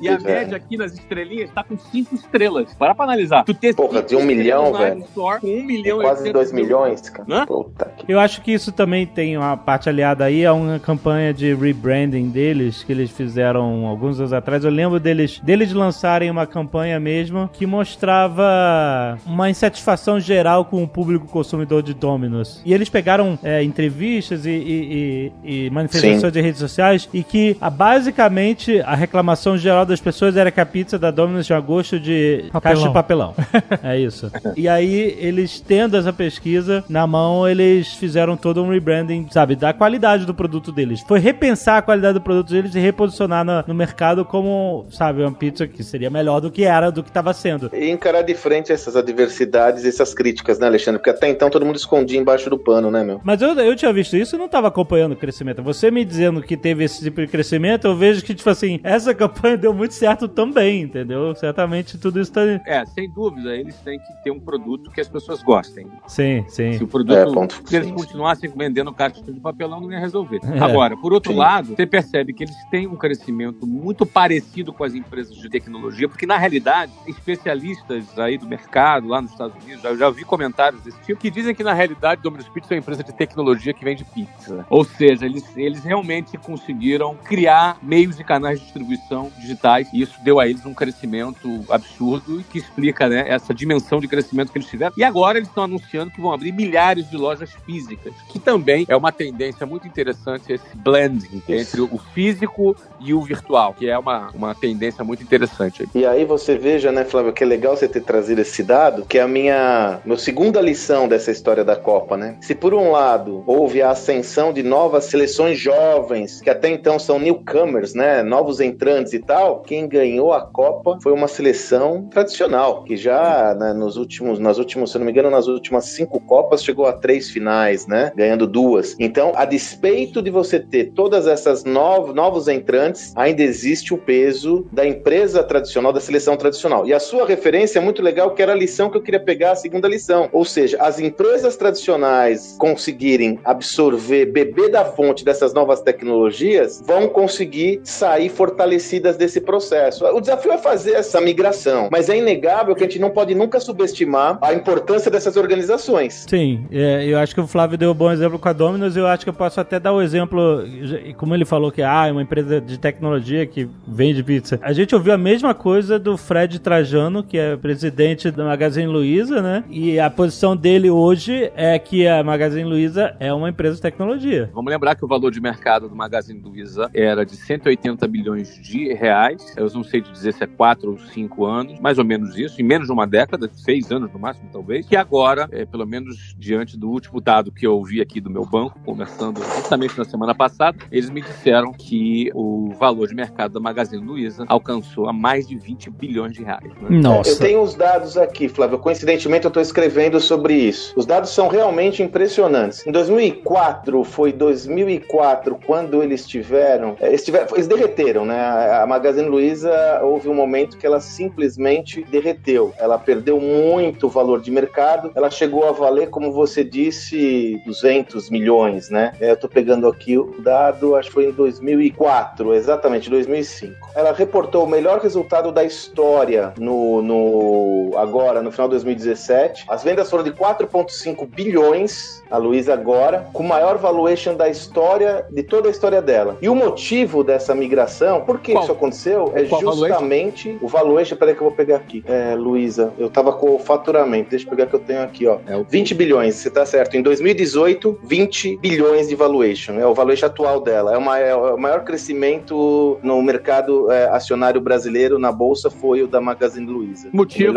E 0.00 0.08
a 0.08 0.12
é. 0.12 0.18
média 0.18 0.56
aqui 0.56 0.76
nas 0.76 0.92
estrelinhas 0.92 1.50
tá 1.50 1.64
com 1.64 1.78
cinco 1.78 2.14
estrelas. 2.14 2.72
Para 2.74 2.94
pra 2.94 3.04
analisar. 3.04 3.44
Tu 3.44 3.54
ter 3.54 3.74
Porra, 3.74 4.02
de 4.02 4.14
um 4.14 4.22
milhão, 4.24 4.72
velho. 4.74 5.04
Com 5.14 5.46
um 5.48 5.62
milhão 5.64 5.98
Quase 6.00 6.22
800 6.28 6.32
2 6.32 6.52
mil. 6.52 6.64
milhões, 6.64 7.08
cara. 7.10 7.26
Hã? 7.30 7.46
Puta 7.46 7.86
que. 7.96 8.12
Eu 8.12 8.18
acho 8.20 8.42
que 8.42 8.52
isso 8.52 8.72
também 8.72 9.06
tem 9.06 9.21
uma 9.36 9.56
parte 9.56 9.88
aliada 9.88 10.24
aí 10.24 10.44
a 10.44 10.52
uma 10.52 10.78
campanha 10.78 11.32
de 11.32 11.54
rebranding 11.54 12.28
deles 12.30 12.82
que 12.82 12.92
eles 12.92 13.10
fizeram 13.10 13.86
alguns 13.86 14.18
anos 14.18 14.32
atrás. 14.32 14.64
Eu 14.64 14.70
lembro 14.70 14.98
deles 15.00 15.40
deles 15.42 15.72
lançarem 15.72 16.30
uma 16.30 16.46
campanha 16.46 16.98
mesmo 17.00 17.48
que 17.52 17.66
mostrava 17.66 19.18
uma 19.26 19.48
insatisfação 19.50 20.18
geral 20.20 20.64
com 20.64 20.82
o 20.82 20.88
público 20.88 21.26
consumidor 21.26 21.82
de 21.82 21.94
Domino's. 21.94 22.60
E 22.64 22.72
eles 22.74 22.88
pegaram 22.88 23.38
é, 23.42 23.62
entrevistas 23.62 24.46
e, 24.46 24.50
e- 24.50 25.32
e- 25.44 25.66
e 25.66 25.70
manifestações 25.70 26.32
de 26.32 26.40
redes 26.40 26.60
sociais 26.60 27.08
e 27.12 27.22
que 27.22 27.56
a- 27.60 27.70
basicamente 27.70 28.80
a 28.80 28.94
reclamação 28.94 29.56
geral 29.56 29.86
das 29.86 30.00
pessoas 30.00 30.36
era 30.36 30.50
que 30.50 30.60
a 30.60 30.66
pizza 30.66 30.98
da 30.98 31.10
Domino's 31.10 31.46
tinha 31.46 31.60
gosto 31.60 31.98
de 31.98 32.44
Papelão. 32.52 32.60
caixa 32.60 32.88
de 32.88 32.94
papelão. 32.94 33.34
é 33.82 33.98
isso. 33.98 34.30
E 34.56 34.68
aí, 34.68 35.16
eles 35.18 35.60
tendo 35.60 35.96
essa 35.96 36.12
pesquisa 36.12 36.84
na 36.88 37.06
mão, 37.06 37.48
eles 37.48 37.92
fizeram 37.94 38.36
todo 38.36 38.62
um 38.62 38.70
rebranding, 38.70 39.01
sabe, 39.30 39.56
da 39.56 39.72
qualidade 39.72 40.24
do 40.26 40.34
produto 40.34 40.72
deles. 40.72 41.00
Foi 41.06 41.18
repensar 41.18 41.78
a 41.78 41.82
qualidade 41.82 42.14
do 42.14 42.20
produto 42.20 42.50
deles 42.50 42.74
e 42.74 42.78
reposicionar 42.80 43.44
no, 43.44 43.64
no 43.66 43.74
mercado 43.74 44.24
como, 44.24 44.86
sabe, 44.90 45.22
uma 45.22 45.32
pizza 45.32 45.66
que 45.66 45.82
seria 45.82 46.10
melhor 46.10 46.40
do 46.40 46.50
que 46.50 46.64
era, 46.64 46.90
do 46.90 47.02
que 47.02 47.10
estava 47.10 47.32
sendo. 47.32 47.70
E 47.72 47.90
encarar 47.90 48.22
de 48.22 48.34
frente 48.34 48.72
essas 48.72 48.96
adversidades, 48.96 49.84
essas 49.84 50.14
críticas, 50.14 50.58
né, 50.58 50.66
Alexandre? 50.66 50.98
Porque 50.98 51.10
até 51.10 51.28
então 51.28 51.50
todo 51.50 51.64
mundo 51.64 51.76
escondia 51.76 52.18
embaixo 52.18 52.48
do 52.50 52.58
pano, 52.58 52.90
né, 52.90 53.02
meu? 53.04 53.20
Mas 53.24 53.40
eu, 53.42 53.50
eu 53.58 53.76
tinha 53.76 53.92
visto 53.92 54.16
isso 54.16 54.36
e 54.36 54.38
não 54.38 54.46
estava 54.46 54.68
acompanhando 54.68 55.12
o 55.12 55.16
crescimento. 55.16 55.62
Você 55.62 55.90
me 55.90 56.04
dizendo 56.04 56.42
que 56.42 56.56
teve 56.56 56.84
esse 56.84 57.02
tipo 57.02 57.20
de 57.20 57.26
crescimento, 57.26 57.86
eu 57.86 57.96
vejo 57.96 58.22
que, 58.22 58.34
tipo 58.34 58.48
assim, 58.50 58.80
essa 58.82 59.14
campanha 59.14 59.56
deu 59.56 59.72
muito 59.72 59.94
certo 59.94 60.28
também, 60.28 60.82
entendeu? 60.82 61.34
Certamente 61.34 61.98
tudo 61.98 62.20
isso 62.20 62.32
tá. 62.32 62.42
É, 62.66 62.84
sem 62.86 63.10
dúvida, 63.12 63.54
eles 63.56 63.76
têm 63.76 63.98
que 63.98 64.24
ter 64.24 64.30
um 64.30 64.40
produto 64.40 64.90
que 64.90 65.00
as 65.00 65.08
pessoas 65.08 65.42
gostem. 65.42 65.86
Sim, 66.06 66.44
sim. 66.48 66.72
Se 66.78 66.84
o 66.84 66.88
produto, 66.88 67.16
É, 67.16 67.24
ponto. 67.24 67.62
se 67.64 67.76
eles 67.76 67.90
continuassem 67.90 68.50
vendendo 68.54 68.91
cartucho 68.94 69.32
de 69.32 69.40
papelão, 69.40 69.80
não 69.80 69.90
ia 69.90 69.98
resolver. 69.98 70.40
É. 70.52 70.60
Agora, 70.60 70.96
por 70.96 71.14
outro 71.14 71.32
Sim. 71.32 71.38
lado, 71.38 71.68
você 71.68 71.86
percebe 71.86 72.34
que 72.34 72.44
eles 72.44 72.54
têm 72.70 72.86
um 72.86 72.94
crescimento 72.94 73.66
muito 73.66 74.04
parecido 74.04 74.70
com 74.72 74.84
as 74.84 74.94
empresas 74.94 75.34
de 75.34 75.48
tecnologia, 75.48 76.08
porque 76.08 76.26
na 76.26 76.36
realidade, 76.36 76.92
especialistas 77.06 78.18
aí 78.18 78.36
do 78.36 78.46
mercado, 78.46 79.08
lá 79.08 79.22
nos 79.22 79.32
Estados 79.32 79.56
Unidos, 79.62 79.82
já, 79.82 79.94
já 79.94 80.08
ouvi 80.08 80.24
comentários 80.24 80.82
desse 80.82 81.00
tipo, 81.00 81.18
que 81.18 81.30
dizem 81.30 81.54
que 81.54 81.64
na 81.64 81.72
realidade 81.72 82.20
Domino's 82.20 82.48
Pizza 82.48 82.74
é 82.74 82.74
uma 82.74 82.80
empresa 82.80 83.02
de 83.02 83.12
tecnologia 83.14 83.72
que 83.72 83.84
vende 83.84 84.04
pizza. 84.04 84.66
Ou 84.68 84.84
seja, 84.84 85.24
eles, 85.24 85.56
eles 85.56 85.82
realmente 85.82 86.36
conseguiram 86.36 87.16
criar 87.24 87.78
meios 87.82 88.20
e 88.20 88.24
canais 88.24 88.58
de 88.58 88.64
distribuição 88.64 89.32
digitais, 89.38 89.88
e 89.92 90.02
isso 90.02 90.22
deu 90.22 90.38
a 90.38 90.46
eles 90.46 90.66
um 90.66 90.74
crescimento 90.74 91.64
absurdo 91.70 92.40
e 92.40 92.44
que 92.44 92.58
explica 92.58 93.08
né, 93.08 93.24
essa 93.28 93.54
dimensão 93.54 94.00
de 94.00 94.08
crescimento 94.08 94.52
que 94.52 94.58
eles 94.58 94.68
tiveram. 94.68 94.92
E 94.96 95.04
agora 95.04 95.38
eles 95.38 95.48
estão 95.48 95.64
anunciando 95.64 96.10
que 96.10 96.20
vão 96.20 96.32
abrir 96.32 96.52
milhares 96.52 97.08
de 97.08 97.16
lojas 97.16 97.52
físicas, 97.64 98.12
que 98.28 98.38
também 98.38 98.81
é 98.88 98.96
uma 98.96 99.12
tendência 99.12 99.66
muito 99.66 99.86
interessante 99.86 100.52
esse 100.52 100.76
blending 100.76 101.42
entre 101.48 101.80
o 101.80 101.98
físico 102.14 102.76
e 103.00 103.12
o 103.14 103.22
virtual, 103.22 103.74
que 103.74 103.88
é 103.88 103.98
uma, 103.98 104.28
uma 104.34 104.54
tendência 104.54 105.04
muito 105.04 105.22
interessante. 105.22 105.88
E 105.94 106.06
aí 106.06 106.24
você 106.24 106.56
veja, 106.56 106.92
né, 106.92 107.04
Flávio, 107.04 107.32
que 107.32 107.42
é 107.42 107.46
legal 107.46 107.76
você 107.76 107.88
ter 107.88 108.02
trazido 108.02 108.40
esse 108.40 108.62
dado, 108.62 109.04
que 109.04 109.18
é 109.18 109.22
a 109.22 109.28
minha, 109.28 110.00
minha 110.04 110.18
segunda 110.18 110.60
lição 110.60 111.08
dessa 111.08 111.30
história 111.30 111.64
da 111.64 111.76
Copa, 111.76 112.16
né? 112.16 112.36
Se 112.40 112.54
por 112.54 112.74
um 112.74 112.90
lado 112.90 113.42
houve 113.46 113.82
a 113.82 113.90
ascensão 113.90 114.52
de 114.52 114.62
novas 114.62 115.04
seleções 115.04 115.58
jovens, 115.58 116.40
que 116.40 116.50
até 116.50 116.68
então 116.68 116.98
são 116.98 117.18
newcomers, 117.18 117.94
né, 117.94 118.22
novos 118.22 118.60
entrantes 118.60 119.12
e 119.12 119.18
tal, 119.18 119.60
quem 119.60 119.88
ganhou 119.88 120.32
a 120.32 120.40
Copa 120.40 120.98
foi 121.02 121.12
uma 121.12 121.28
seleção 121.28 122.08
tradicional, 122.10 122.84
que 122.84 122.96
já 122.96 123.54
né, 123.54 123.72
nos 123.72 123.96
últimos, 123.96 124.38
nas 124.38 124.58
últimas, 124.58 124.90
se 124.90 124.98
não 124.98 125.04
me 125.04 125.12
engano, 125.12 125.30
nas 125.30 125.46
últimas 125.48 125.86
cinco 125.86 126.20
Copas 126.20 126.62
chegou 126.62 126.86
a 126.86 126.92
três 126.92 127.30
finais, 127.30 127.86
né, 127.86 128.12
ganhando 128.14 128.46
duas. 128.46 128.71
Então, 128.98 129.32
a 129.34 129.44
despeito 129.44 130.22
de 130.22 130.30
você 130.30 130.58
ter 130.58 130.92
todas 130.94 131.26
essas 131.26 131.64
novos, 131.64 132.14
novos 132.14 132.48
entrantes, 132.48 133.12
ainda 133.16 133.42
existe 133.42 133.92
o 133.92 133.98
peso 133.98 134.66
da 134.72 134.86
empresa 134.86 135.42
tradicional, 135.42 135.92
da 135.92 136.00
seleção 136.00 136.36
tradicional. 136.36 136.86
E 136.86 136.92
a 136.92 137.00
sua 137.00 137.26
referência 137.26 137.78
é 137.78 137.82
muito 137.82 138.02
legal, 138.02 138.34
que 138.34 138.42
era 138.42 138.52
a 138.52 138.56
lição 138.56 138.90
que 138.90 138.96
eu 138.96 139.02
queria 139.02 139.20
pegar, 139.20 139.52
a 139.52 139.56
segunda 139.56 139.88
lição. 139.88 140.28
Ou 140.32 140.44
seja, 140.44 140.78
as 140.80 140.98
empresas 140.98 141.56
tradicionais 141.56 142.56
conseguirem 142.58 143.38
absorver, 143.44 144.26
beber 144.26 144.70
da 144.70 144.84
fonte 144.84 145.24
dessas 145.24 145.52
novas 145.52 145.80
tecnologias, 145.80 146.82
vão 146.84 147.08
conseguir 147.08 147.80
sair 147.84 148.28
fortalecidas 148.28 149.16
desse 149.16 149.40
processo. 149.40 150.04
O 150.06 150.20
desafio 150.20 150.52
é 150.52 150.58
fazer 150.58 150.92
essa 150.92 151.20
migração, 151.20 151.88
mas 151.90 152.08
é 152.08 152.16
inegável 152.16 152.74
que 152.74 152.84
a 152.84 152.86
gente 152.86 152.98
não 152.98 153.10
pode 153.10 153.34
nunca 153.34 153.60
subestimar 153.60 154.38
a 154.40 154.52
importância 154.52 155.10
dessas 155.10 155.36
organizações. 155.36 156.26
Sim, 156.28 156.66
é, 156.70 157.04
eu 157.06 157.18
acho 157.18 157.34
que 157.34 157.40
o 157.40 157.46
Flávio 157.46 157.76
deu 157.76 157.90
um 157.90 157.94
bom 157.94 158.10
exemplo 158.10 158.38
com 158.38 158.48
a 158.48 158.52
Domino's. 158.62 158.96
Eu 158.96 159.08
acho 159.08 159.24
que 159.24 159.28
eu 159.28 159.34
posso 159.34 159.60
até 159.60 159.80
dar 159.80 159.92
o 159.92 160.00
exemplo, 160.00 160.64
e 161.04 161.12
como 161.14 161.34
ele 161.34 161.44
falou 161.44 161.72
que 161.72 161.82
ah, 161.82 162.06
é 162.06 162.12
uma 162.12 162.22
empresa 162.22 162.60
de 162.60 162.78
tecnologia 162.78 163.44
que 163.44 163.68
vende 163.86 164.22
pizza. 164.22 164.60
A 164.62 164.72
gente 164.72 164.94
ouviu 164.94 165.12
a 165.12 165.18
mesma 165.18 165.52
coisa 165.52 165.98
do 165.98 166.16
Fred 166.16 166.60
Trajano, 166.60 167.24
que 167.24 167.36
é 167.36 167.56
presidente 167.56 168.30
da 168.30 168.44
Magazine 168.44 168.86
Luiza, 168.86 169.42
né? 169.42 169.64
E 169.68 169.98
a 169.98 170.08
posição 170.08 170.56
dele 170.56 170.90
hoje 170.90 171.50
é 171.56 171.76
que 171.78 172.06
a 172.06 172.22
Magazine 172.22 172.68
Luiza 172.68 173.16
é 173.18 173.32
uma 173.32 173.48
empresa 173.48 173.76
de 173.76 173.82
tecnologia. 173.82 174.48
Vamos 174.54 174.70
lembrar 174.70 174.94
que 174.94 175.04
o 175.04 175.08
valor 175.08 175.32
de 175.32 175.40
mercado 175.40 175.88
do 175.88 175.96
Magazine 175.96 176.40
Luiza 176.40 176.88
era 176.94 177.26
de 177.26 177.34
180 177.34 178.06
bilhões 178.06 178.60
de 178.62 178.92
reais. 178.92 179.54
Eu 179.56 179.68
não 179.74 179.82
sei 179.82 180.00
de 180.00 180.12
dizer 180.12 180.34
se 180.34 180.44
é 180.44 180.46
4 180.46 180.88
ou 180.88 180.98
5 180.98 181.44
anos, 181.44 181.80
mais 181.80 181.98
ou 181.98 182.04
menos 182.04 182.38
isso, 182.38 182.60
em 182.60 182.64
menos 182.64 182.86
de 182.86 182.92
uma 182.92 183.06
década, 183.06 183.50
6 183.52 183.90
anos 183.90 184.12
no 184.12 184.20
máximo, 184.20 184.48
talvez. 184.52 184.86
Que 184.86 184.94
agora, 184.94 185.48
é, 185.50 185.64
pelo 185.64 185.86
menos 185.86 186.34
diante 186.38 186.78
do 186.78 186.88
último 186.88 187.20
dado 187.20 187.50
que 187.50 187.66
eu 187.66 187.74
ouvi 187.74 188.00
aqui 188.00 188.20
do 188.20 188.30
meu 188.30 188.44
banco, 188.52 188.78
conversando 188.84 189.40
justamente 189.56 189.96
na 189.96 190.04
semana 190.04 190.34
passada, 190.34 190.76
eles 190.92 191.08
me 191.08 191.22
disseram 191.22 191.72
que 191.72 192.30
o 192.34 192.68
valor 192.78 193.08
de 193.08 193.14
mercado 193.14 193.54
da 193.54 193.60
Magazine 193.60 194.04
Luiza 194.04 194.44
alcançou 194.46 195.08
a 195.08 195.12
mais 195.12 195.48
de 195.48 195.56
20 195.56 195.88
bilhões 195.88 196.34
de 196.34 196.42
reais. 196.44 196.62
né? 196.64 196.98
Eu 197.30 197.36
tenho 197.38 197.62
os 197.62 197.74
dados 197.74 198.18
aqui, 198.18 198.48
Flávio. 198.48 198.78
Coincidentemente, 198.78 199.46
eu 199.46 199.48
estou 199.48 199.62
escrevendo 199.62 200.20
sobre 200.20 200.52
isso. 200.54 200.92
Os 200.96 201.06
dados 201.06 201.30
são 201.30 201.48
realmente 201.48 202.02
impressionantes. 202.02 202.86
Em 202.86 202.92
2004, 202.92 204.04
foi 204.04 204.32
2004 204.32 205.58
quando 205.66 206.02
eles 206.02 206.26
tiveram. 206.26 206.94
eh, 207.00 207.08
Eles, 207.08 207.24
tiveram, 207.24 207.46
eles 207.54 207.66
derreteram, 207.66 208.24
né? 208.26 208.38
A 208.38 208.82
a 208.82 208.86
Magazine 208.86 209.28
Luiza 209.28 209.72
houve 210.02 210.28
um 210.28 210.34
momento 210.34 210.76
que 210.76 210.84
ela 210.84 211.00
simplesmente 211.00 212.04
derreteu. 212.10 212.74
Ela 212.76 212.98
perdeu 212.98 213.40
muito 213.40 214.08
valor 214.08 214.40
de 214.40 214.50
mercado. 214.50 215.12
Ela 215.14 215.30
chegou 215.30 215.68
a 215.68 215.72
valer, 215.72 216.10
como 216.10 216.32
você 216.32 216.64
disse, 216.64 217.62
200 217.64 218.28
milhões, 218.28 218.41
né? 218.90 219.12
Eh, 219.20 219.30
Eu 219.30 219.34
estou 219.34 219.48
pegando 219.48 219.86
aqui 219.88 220.18
o 220.18 220.34
dado, 220.38 220.96
acho 220.96 221.08
que 221.08 221.14
foi 221.14 221.26
em 221.26 221.32
2004, 221.32 222.54
exatamente, 222.54 223.08
2005. 223.10 223.90
Ela 223.94 224.12
reportou 224.12 224.64
o 224.64 224.68
melhor 224.68 225.00
resultado 225.00 225.52
da 225.52 225.64
história 225.64 226.52
no, 226.58 227.02
no 227.02 227.92
agora, 227.96 228.42
no 228.42 228.50
final 228.50 228.68
de 228.68 228.72
2017. 228.72 229.64
As 229.68 229.82
vendas 229.82 230.10
foram 230.10 230.24
de 230.24 230.32
4,5 230.32 231.26
bilhões, 231.26 232.22
a 232.30 232.36
Luiza 232.38 232.72
agora, 232.72 233.26
com 233.32 233.42
o 233.42 233.46
maior 233.48 233.78
valuation 233.78 234.34
da 234.34 234.48
história, 234.48 235.26
de 235.30 235.42
toda 235.42 235.68
a 235.68 235.70
história 235.70 236.00
dela. 236.00 236.38
E 236.40 236.48
o 236.48 236.54
motivo 236.54 237.22
dessa 237.22 237.54
migração, 237.54 238.22
por 238.22 238.40
que 238.40 238.52
Qual? 238.52 238.62
isso 238.62 238.72
aconteceu, 238.72 239.32
é 239.34 239.44
Qual 239.44 239.60
justamente 239.60 240.58
o 240.60 240.68
valuation. 240.68 241.16
Peraí 241.16 241.34
que 241.34 241.40
eu 241.40 241.48
vou 241.48 241.56
pegar 241.56 241.76
aqui. 241.76 242.02
É, 242.06 242.34
Luiza, 242.34 242.92
eu 242.98 243.10
tava 243.10 243.32
com 243.32 243.54
o 243.54 243.58
faturamento, 243.58 244.30
deixa 244.30 244.46
eu 244.46 244.50
pegar 244.50 244.66
que 244.66 244.74
eu 244.74 244.80
tenho 244.80 245.02
aqui, 245.02 245.26
ó. 245.26 245.38
É 245.46 245.56
o 245.56 245.64
20 245.64 245.94
bilhões, 245.94 246.34
você 246.36 246.50
tá 246.50 246.64
certo. 246.64 246.96
Em 246.96 247.02
2018, 247.02 248.00
20 248.02 248.31
bilhões 248.60 249.08
de 249.08 249.14
valuation. 249.14 249.74
É 249.78 249.86
o 249.86 249.94
valuation 249.94 250.26
atual 250.26 250.60
dela. 250.60 250.94
É, 250.94 250.96
uma- 250.98 251.18
é 251.18 251.34
o 251.34 251.56
maior 251.58 251.84
crescimento 251.84 252.98
no 253.02 253.20
mercado 253.22 253.90
é, 253.90 254.08
acionário 254.08 254.60
brasileiro, 254.60 255.18
na 255.18 255.32
bolsa, 255.32 255.70
foi 255.70 256.02
o 256.02 256.06
da 256.08 256.20
Magazine 256.20 256.66
Luiza. 256.66 257.08
Motivo, 257.12 257.52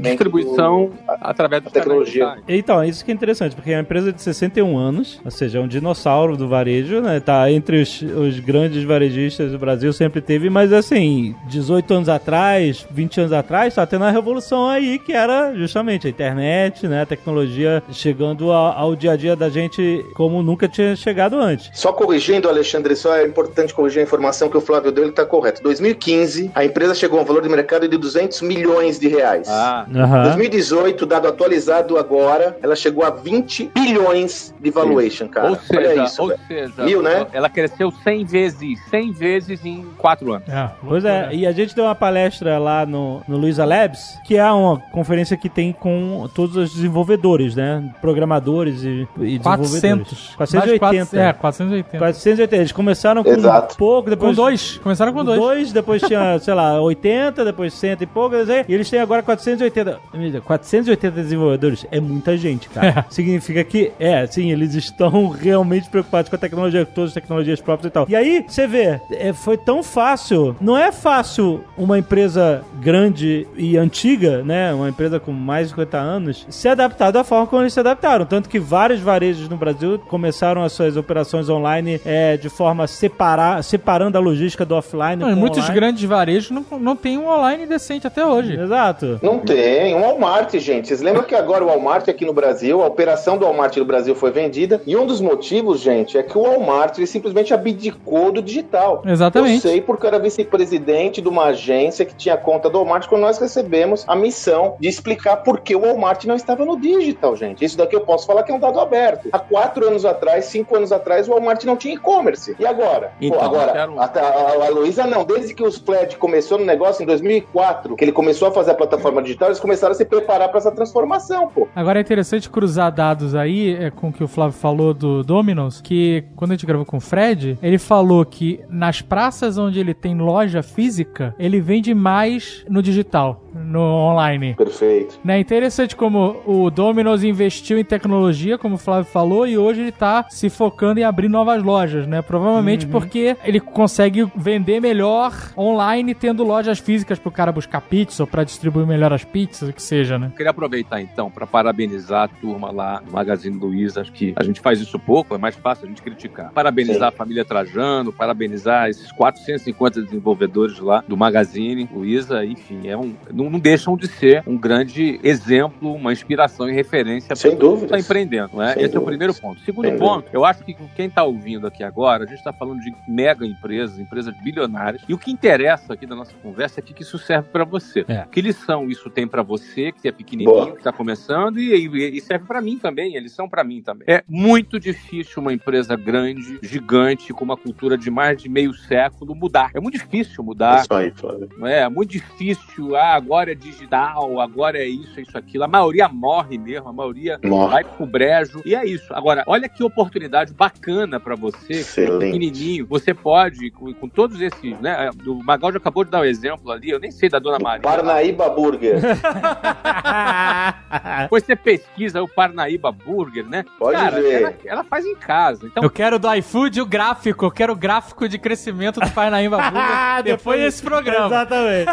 distribuição 0.00 0.86
do- 0.86 0.92
através 1.20 1.62
da 1.62 1.70
tecnologia. 1.70 2.36
Então, 2.48 2.82
isso 2.84 3.04
que 3.04 3.10
é 3.10 3.14
interessante, 3.14 3.54
porque 3.54 3.70
é 3.72 3.76
uma 3.76 3.82
empresa 3.82 4.12
de 4.12 4.20
61 4.22 4.76
anos, 4.76 5.20
ou 5.24 5.30
seja, 5.30 5.58
é 5.58 5.60
um 5.60 5.68
dinossauro 5.68 6.36
do 6.36 6.48
varejo, 6.48 7.00
né? 7.00 7.20
Tá 7.20 7.50
entre 7.50 7.80
os, 7.82 8.02
os 8.02 8.38
grandes 8.40 8.82
varejistas 8.84 9.52
do 9.52 9.58
Brasil, 9.58 9.92
sempre 9.92 10.20
teve, 10.20 10.50
mas 10.50 10.72
assim, 10.72 11.34
18 11.48 11.94
anos 11.94 12.08
atrás, 12.08 12.86
20 12.90 13.20
anos 13.20 13.32
atrás, 13.32 13.74
tá 13.74 13.86
tendo 13.86 14.02
uma 14.02 14.10
revolução 14.10 14.68
aí 14.68 14.98
que 14.98 15.12
era 15.12 15.54
justamente 15.54 16.06
a 16.06 16.10
internet, 16.10 16.86
né? 16.86 17.02
A 17.02 17.06
tecnologia 17.06 17.82
chegando 17.90 18.52
a- 18.52 18.74
ao 18.74 18.94
dia 18.96 19.12
a 19.12 19.16
dia 19.16 19.36
da 19.36 19.48
gente 19.48 20.04
como 20.14 20.42
nunca 20.42 20.68
tinha 20.68 20.94
chegado 20.96 21.38
antes. 21.38 21.70
Só 21.72 21.92
corrigindo, 21.92 22.48
Alexandre, 22.48 22.94
só 22.96 23.16
é 23.16 23.26
importante 23.26 23.72
corrigir 23.74 24.00
a 24.00 24.02
informação 24.02 24.48
que 24.48 24.56
o 24.56 24.60
Flávio 24.60 24.92
deu, 24.92 25.04
ele 25.04 25.12
tá 25.12 25.24
correto. 25.24 25.62
2015, 25.62 26.50
a 26.54 26.64
empresa 26.64 26.94
chegou 26.94 27.18
a 27.18 27.22
um 27.22 27.24
valor 27.24 27.42
de 27.42 27.48
mercado 27.48 27.88
de 27.88 27.96
200 27.96 28.42
milhões 28.42 28.98
de 28.98 29.08
reais. 29.08 29.48
Ah, 29.48 29.86
Aham. 29.94 30.22
2018, 30.24 31.06
dado 31.06 31.28
atualizado 31.28 31.96
agora, 31.98 32.56
ela 32.62 32.76
chegou 32.76 33.04
a 33.04 33.10
20 33.10 33.70
bilhões 33.74 34.54
de 34.60 34.70
valuation, 34.70 35.28
cara. 35.28 35.48
ou 35.50 35.52
Olha 35.52 35.88
seja, 35.88 36.04
isso. 36.04 36.22
ou 36.22 36.28
velho. 36.28 36.40
seja, 36.48 36.84
Viu, 36.84 37.02
né? 37.02 37.26
ela 37.32 37.48
cresceu 37.48 37.90
100 37.90 38.24
vezes, 38.24 38.78
100 38.90 39.12
vezes 39.12 39.64
em 39.64 39.84
4 39.98 40.32
anos. 40.32 40.48
É, 40.48 40.70
Pois 40.86 41.04
é, 41.04 41.28
e 41.32 41.46
a 41.46 41.52
gente 41.52 41.74
deu 41.74 41.84
uma 41.84 41.94
palestra 41.94 42.58
lá 42.58 42.84
no, 42.86 43.22
no 43.28 43.36
Luiza 43.36 43.64
Labs, 43.64 44.18
que 44.26 44.36
é 44.36 44.50
uma 44.50 44.78
conferência 44.92 45.36
que 45.36 45.48
tem 45.48 45.72
com 45.72 46.28
todos 46.34 46.56
os 46.56 46.72
desenvolvedores, 46.74 47.54
né? 47.54 47.92
Programadores 48.00 48.82
e, 48.82 49.06
e 49.20 49.38
400. 49.38 49.70
desenvolvedores. 49.72 49.99
Mais 50.38 50.50
de 50.50 50.78
480. 50.78 50.78
quatro- 50.78 51.18
É, 51.18 51.32
480. 51.32 51.98
480. 51.98 52.56
Eles 52.56 52.72
começaram 52.72 53.22
com 53.24 53.30
Exato. 53.30 53.76
pouco, 53.76 54.10
depois... 54.10 54.36
Com 54.36 54.42
dois. 54.42 54.78
Começaram 54.82 55.12
com 55.12 55.24
dois. 55.24 55.38
Dois, 55.40 55.72
depois 55.72 56.02
tinha, 56.02 56.38
sei 56.40 56.54
lá, 56.54 56.80
80, 56.80 57.44
depois 57.44 57.72
100 57.74 57.96
e 58.00 58.06
pouco, 58.06 58.34
e 58.36 58.72
eles 58.74 58.88
têm 58.88 59.00
agora 59.00 59.22
480. 59.22 59.98
Mídia, 60.14 60.40
480 60.40 61.10
desenvolvedores 61.22 61.86
é 61.90 62.00
muita 62.00 62.36
gente, 62.36 62.68
cara. 62.68 63.04
Significa 63.10 63.62
que, 63.64 63.92
é, 63.98 64.26
sim, 64.26 64.50
eles 64.50 64.74
estão 64.74 65.28
realmente 65.30 65.88
preocupados 65.88 66.28
com 66.28 66.36
a 66.36 66.38
tecnologia, 66.38 66.84
com 66.86 66.92
todas 66.92 67.10
as 67.10 67.14
tecnologias 67.14 67.60
próprias 67.60 67.90
e 67.90 67.92
tal. 67.92 68.06
E 68.08 68.14
aí, 68.16 68.44
você 68.46 68.66
vê, 68.66 69.00
é, 69.12 69.32
foi 69.32 69.56
tão 69.56 69.82
fácil. 69.82 70.54
Não 70.60 70.76
é 70.76 70.92
fácil 70.92 71.62
uma 71.76 71.98
empresa 71.98 72.62
grande 72.80 73.46
e 73.56 73.76
antiga, 73.76 74.42
né? 74.42 74.72
Uma 74.72 74.88
empresa 74.88 75.18
com 75.20 75.32
mais 75.32 75.68
de 75.68 75.70
50 75.70 75.98
anos, 75.98 76.46
se 76.48 76.68
adaptar 76.68 77.10
da 77.10 77.24
forma 77.24 77.46
como 77.46 77.62
eles 77.62 77.72
se 77.72 77.80
adaptaram. 77.80 78.24
Tanto 78.26 78.48
que 78.48 78.58
vários 78.58 79.00
varejos 79.00 79.48
no 79.48 79.56
Brasil 79.56 79.89
começaram 79.98 80.62
as 80.62 80.72
suas 80.72 80.96
operações 80.96 81.48
online 81.48 82.00
é, 82.04 82.36
de 82.36 82.48
forma 82.48 82.86
separar, 82.86 83.62
separando 83.62 84.16
a 84.16 84.20
logística 84.20 84.64
do 84.64 84.74
offline. 84.74 85.16
Não, 85.16 85.30
com 85.30 85.36
muitos 85.36 85.58
online. 85.58 85.74
grandes 85.74 86.04
varejos 86.04 86.50
não, 86.50 86.64
não 86.78 86.96
tem 86.96 87.18
um 87.18 87.28
online 87.28 87.66
decente 87.66 88.06
até 88.06 88.24
hoje. 88.24 88.58
Exato. 88.58 89.18
Não 89.22 89.38
tem. 89.38 89.94
Um 89.94 90.00
Walmart, 90.00 90.54
gente. 90.58 90.88
Vocês 90.88 91.00
lembram 91.00 91.24
que 91.24 91.34
agora 91.34 91.64
o 91.64 91.68
Walmart 91.68 92.08
aqui 92.08 92.24
no 92.24 92.32
Brasil, 92.32 92.82
a 92.82 92.86
operação 92.86 93.38
do 93.38 93.44
Walmart 93.44 93.76
no 93.76 93.84
Brasil 93.84 94.14
foi 94.14 94.30
vendida. 94.30 94.80
E 94.86 94.96
um 94.96 95.06
dos 95.06 95.20
motivos, 95.20 95.80
gente, 95.80 96.16
é 96.18 96.22
que 96.22 96.36
o 96.36 96.42
Walmart 96.42 96.96
ele 96.98 97.06
simplesmente 97.06 97.52
abdicou 97.54 98.32
do 98.32 98.42
digital. 98.42 99.02
Exatamente. 99.06 99.64
Eu 99.64 99.70
sei 99.70 99.80
porque 99.80 100.06
eu 100.06 100.08
era 100.08 100.18
vice-presidente 100.18 101.20
de 101.20 101.28
uma 101.28 101.46
agência 101.46 102.04
que 102.04 102.14
tinha 102.14 102.36
conta 102.36 102.68
do 102.68 102.78
Walmart 102.78 103.06
quando 103.08 103.22
nós 103.22 103.38
recebemos 103.38 104.04
a 104.06 104.14
missão 104.16 104.76
de 104.78 104.88
explicar 104.88 105.38
por 105.38 105.60
que 105.60 105.74
o 105.74 105.80
Walmart 105.80 106.24
não 106.24 106.34
estava 106.34 106.64
no 106.64 106.78
digital, 106.78 107.36
gente. 107.36 107.64
Isso 107.64 107.76
daqui 107.76 107.94
eu 107.94 108.00
posso 108.00 108.26
falar 108.26 108.42
que 108.42 108.52
é 108.52 108.54
um 108.54 108.60
dado 108.60 108.80
aberto. 108.80 109.28
Há 109.32 109.38
quatro 109.38 109.79
anos 109.86 110.04
atrás, 110.04 110.46
cinco 110.46 110.76
anos 110.76 110.92
atrás, 110.92 111.28
o 111.28 111.32
Walmart 111.32 111.64
não 111.64 111.76
tinha 111.76 111.94
e-commerce. 111.94 112.54
E 112.58 112.66
agora? 112.66 113.12
Então, 113.20 113.38
Pô, 113.38 113.44
agora, 113.44 113.84
a, 113.84 114.04
a, 114.04 114.66
a 114.66 114.70
Luísa 114.70 115.06
não. 115.06 115.24
Desde 115.24 115.54
que 115.54 115.62
os 115.62 115.78
Pledge 115.78 116.16
começou 116.16 116.58
no 116.58 116.64
negócio 116.64 117.02
em 117.02 117.06
2004, 117.06 117.96
que 117.96 118.04
ele 118.04 118.12
começou 118.12 118.48
a 118.48 118.52
fazer 118.52 118.72
a 118.72 118.74
plataforma 118.74 119.22
digital, 119.22 119.48
eles 119.48 119.60
começaram 119.60 119.92
a 119.92 119.94
se 119.94 120.04
preparar 120.04 120.48
para 120.48 120.58
essa 120.58 120.70
transformação, 120.70 121.48
pô. 121.48 121.68
Agora 121.74 121.98
é 121.98 122.02
interessante 122.02 122.48
cruzar 122.48 122.92
dados 122.92 123.34
aí 123.34 123.74
é, 123.74 123.90
com 123.90 124.08
o 124.08 124.12
que 124.12 124.24
o 124.24 124.28
Flávio 124.28 124.56
falou 124.56 124.92
do 124.92 125.22
Domino's, 125.22 125.80
que 125.80 126.24
quando 126.36 126.52
a 126.52 126.54
gente 126.54 126.66
gravou 126.66 126.86
com 126.86 126.96
o 126.98 127.00
Fred, 127.00 127.58
ele 127.62 127.78
falou 127.78 128.24
que 128.24 128.60
nas 128.68 129.00
praças 129.02 129.58
onde 129.58 129.80
ele 129.80 129.94
tem 129.94 130.16
loja 130.16 130.62
física, 130.62 131.34
ele 131.38 131.60
vende 131.60 131.94
mais 131.94 132.64
no 132.68 132.82
digital, 132.82 133.42
no 133.54 133.80
online. 133.80 134.54
Perfeito. 134.54 135.18
Né, 135.24 135.38
interessante 135.38 135.96
como 135.96 136.42
o 136.46 136.70
Domino's 136.70 137.24
investiu 137.24 137.78
em 137.78 137.84
tecnologia, 137.84 138.58
como 138.58 138.74
o 138.76 138.78
Flávio 138.78 139.10
falou, 139.10 139.46
e 139.46 139.58
hoje 139.58 139.80
ele 139.80 139.92
tá 139.92 140.26
se 140.28 140.48
focando 140.48 141.00
em 141.00 141.04
abrir 141.04 141.28
novas 141.28 141.62
lojas, 141.62 142.06
né? 142.06 142.22
Provavelmente 142.22 142.86
porque 142.86 143.36
ele 143.44 143.60
consegue 143.60 144.26
vender 144.36 144.80
melhor 144.80 145.32
online 145.56 146.14
tendo 146.14 146.44
lojas 146.44 146.78
físicas 146.78 147.18
pro 147.18 147.30
cara 147.30 147.52
buscar 147.52 147.80
pizza 147.80 148.22
ou 148.22 148.26
pra 148.26 148.44
distribuir 148.44 148.86
melhor 148.86 149.12
as 149.12 149.24
pizzas, 149.24 149.68
o 149.68 149.72
que 149.72 149.82
seja, 149.82 150.18
né? 150.18 150.32
Queria 150.36 150.50
aproveitar 150.50 151.00
então 151.00 151.30
para 151.30 151.46
parabenizar 151.46 152.24
a 152.24 152.28
turma 152.28 152.70
lá 152.70 153.00
do 153.00 153.12
Magazine 153.12 153.56
Luiza. 153.56 154.00
Acho 154.00 154.12
que 154.12 154.32
a 154.36 154.42
gente 154.42 154.60
faz 154.60 154.80
isso 154.80 154.98
pouco, 154.98 155.34
é 155.34 155.38
mais 155.38 155.54
fácil 155.54 155.86
a 155.86 155.88
gente 155.88 156.02
criticar. 156.02 156.50
Parabenizar 156.52 157.08
a 157.08 157.12
família 157.12 157.44
Trajano, 157.44 158.12
parabenizar 158.12 158.88
esses 158.88 159.10
450 159.12 160.02
desenvolvedores 160.02 160.78
lá 160.78 161.02
do 161.06 161.16
Magazine 161.16 161.88
Luiza. 161.92 162.44
Enfim, 162.44 162.88
é 162.88 162.96
um, 162.96 163.14
não, 163.42 163.50
não 163.50 163.58
deixam 163.58 163.96
de 163.96 164.06
ser 164.06 164.42
um 164.46 164.56
grande 164.56 165.18
exemplo, 165.22 165.92
uma 165.94 166.12
inspiração 166.12 166.68
e 166.68 166.72
referência 166.72 167.34
Sem 167.36 167.50
para 167.52 167.58
quem 167.60 167.68
dúvidas. 167.68 167.84
está 167.84 167.98
empreendendo. 167.98 168.56
Né? 168.56 168.74
Sem 168.74 168.82
Esse 168.82 168.94
é 168.94 168.98
o 168.98 169.00
dúvidas. 169.00 169.04
primeiro 169.06 169.34
ponto. 169.34 169.60
Segundo 169.62 169.88
Sem 169.88 169.98
ponto, 169.98 170.28
eu 170.32 170.44
acho 170.44 170.62
que 170.64 170.74
quem 170.94 171.06
está 171.06 171.24
ouvindo 171.24 171.66
aqui 171.66 171.82
agora, 171.82 172.24
a 172.24 172.26
gente 172.26 172.38
está 172.38 172.52
falando 172.52 172.80
de 172.80 172.92
mega 173.08 173.46
empresas, 173.46 173.98
empresas 173.98 174.34
bilionárias. 174.42 175.02
E 175.08 175.14
o 175.14 175.18
que 175.18 175.30
interessa 175.30 175.92
aqui 175.94 176.06
da 176.06 176.14
nossa 176.16 176.34
conversa 176.42 176.80
é 176.80 176.82
que 176.82 176.92
que 176.94 177.02
isso 177.02 177.18
serve 177.18 177.48
para 177.50 177.64
você. 177.64 178.04
É. 178.08 178.26
Que 178.30 178.40
lição 178.40 178.88
isso 178.90 179.08
tem 179.10 179.26
para 179.26 179.42
você, 179.42 179.92
que 179.92 180.08
é 180.08 180.12
pequenininho, 180.12 180.50
Boa. 180.56 180.72
que 180.72 180.78
está 180.78 180.92
começando, 180.92 181.58
e, 181.58 181.72
e- 181.86 182.16
e 182.16 182.20
serve 182.20 182.46
para 182.46 182.60
mim 182.60 182.78
também, 182.78 183.14
eles 183.16 183.32
são 183.32 183.48
para 183.48 183.62
mim 183.64 183.80
também. 183.80 184.04
É 184.08 184.22
muito 184.28 184.78
difícil 184.78 185.40
uma 185.40 185.52
empresa 185.52 185.96
grande, 185.96 186.58
gigante, 186.62 187.32
com 187.32 187.44
uma 187.44 187.56
cultura 187.56 187.96
de 187.96 188.10
mais 188.10 188.42
de 188.42 188.48
meio 188.48 188.74
século 188.74 189.34
mudar. 189.34 189.70
É 189.74 189.80
muito 189.80 189.94
difícil 189.94 190.42
mudar. 190.42 190.82
Isso 190.82 190.92
aí, 190.94 191.10
Flávio. 191.14 191.48
É? 191.64 191.80
É 191.80 191.88
muito 191.88 192.10
difícil, 192.10 192.96
ah, 192.96 193.20
agora 193.30 193.52
é 193.52 193.54
digital, 193.54 194.40
agora 194.40 194.76
é 194.78 194.86
isso, 194.86 195.20
é 195.20 195.22
isso, 195.22 195.38
aquilo. 195.38 195.62
A 195.62 195.68
maioria 195.68 196.08
morre 196.08 196.58
mesmo, 196.58 196.88
a 196.88 196.92
maioria 196.92 197.38
Morre. 197.44 197.70
vai 197.70 197.84
pro 197.84 198.04
brejo. 198.04 198.60
E 198.64 198.74
é 198.74 198.84
isso. 198.84 199.14
Agora, 199.14 199.44
olha 199.46 199.68
que 199.68 199.84
oportunidade 199.84 200.52
bacana 200.52 201.20
pra 201.20 201.36
você, 201.36 201.74
é 201.74 201.76
Excelente. 201.76 202.24
pequenininho. 202.32 202.86
Você 202.86 203.14
pode, 203.14 203.70
com, 203.70 203.94
com 203.94 204.08
todos 204.08 204.40
esses, 204.40 204.76
né? 204.80 205.10
O 205.24 205.34
Magal 205.44 205.70
já 205.70 205.78
acabou 205.78 206.02
de 206.04 206.10
dar 206.10 206.22
o 206.22 206.24
exemplo 206.24 206.72
ali, 206.72 206.90
eu 206.90 206.98
nem 206.98 207.12
sei 207.12 207.28
da 207.28 207.38
Dona 207.38 207.60
Maria. 207.60 207.82
Parnaíba 207.82 208.48
Burger. 208.50 208.96
Depois 211.22 211.44
você 211.44 211.54
pesquisa 211.54 212.20
o 212.20 212.26
Parnaíba 212.28 212.90
Burger, 212.90 213.46
né? 213.46 213.64
Pode 213.78 213.96
Cara, 213.96 214.20
ver. 214.20 214.42
Ela, 214.42 214.54
ela 214.64 214.84
faz 214.84 215.06
em 215.06 215.14
casa. 215.14 215.66
Então, 215.66 215.84
Eu 215.84 215.90
quero 215.90 216.18
do 216.18 216.32
iFood 216.34 216.80
o 216.80 216.86
gráfico, 216.86 217.44
eu 217.44 217.50
quero 217.52 217.74
o 217.74 217.76
gráfico 217.76 218.28
de 218.28 218.38
crescimento 218.38 218.98
do 218.98 219.08
Parnaíba 219.10 219.56
Burger 219.70 220.22
depois 220.24 220.60
desse 220.60 220.82
programa. 220.82 221.26
Exatamente. 221.26 221.90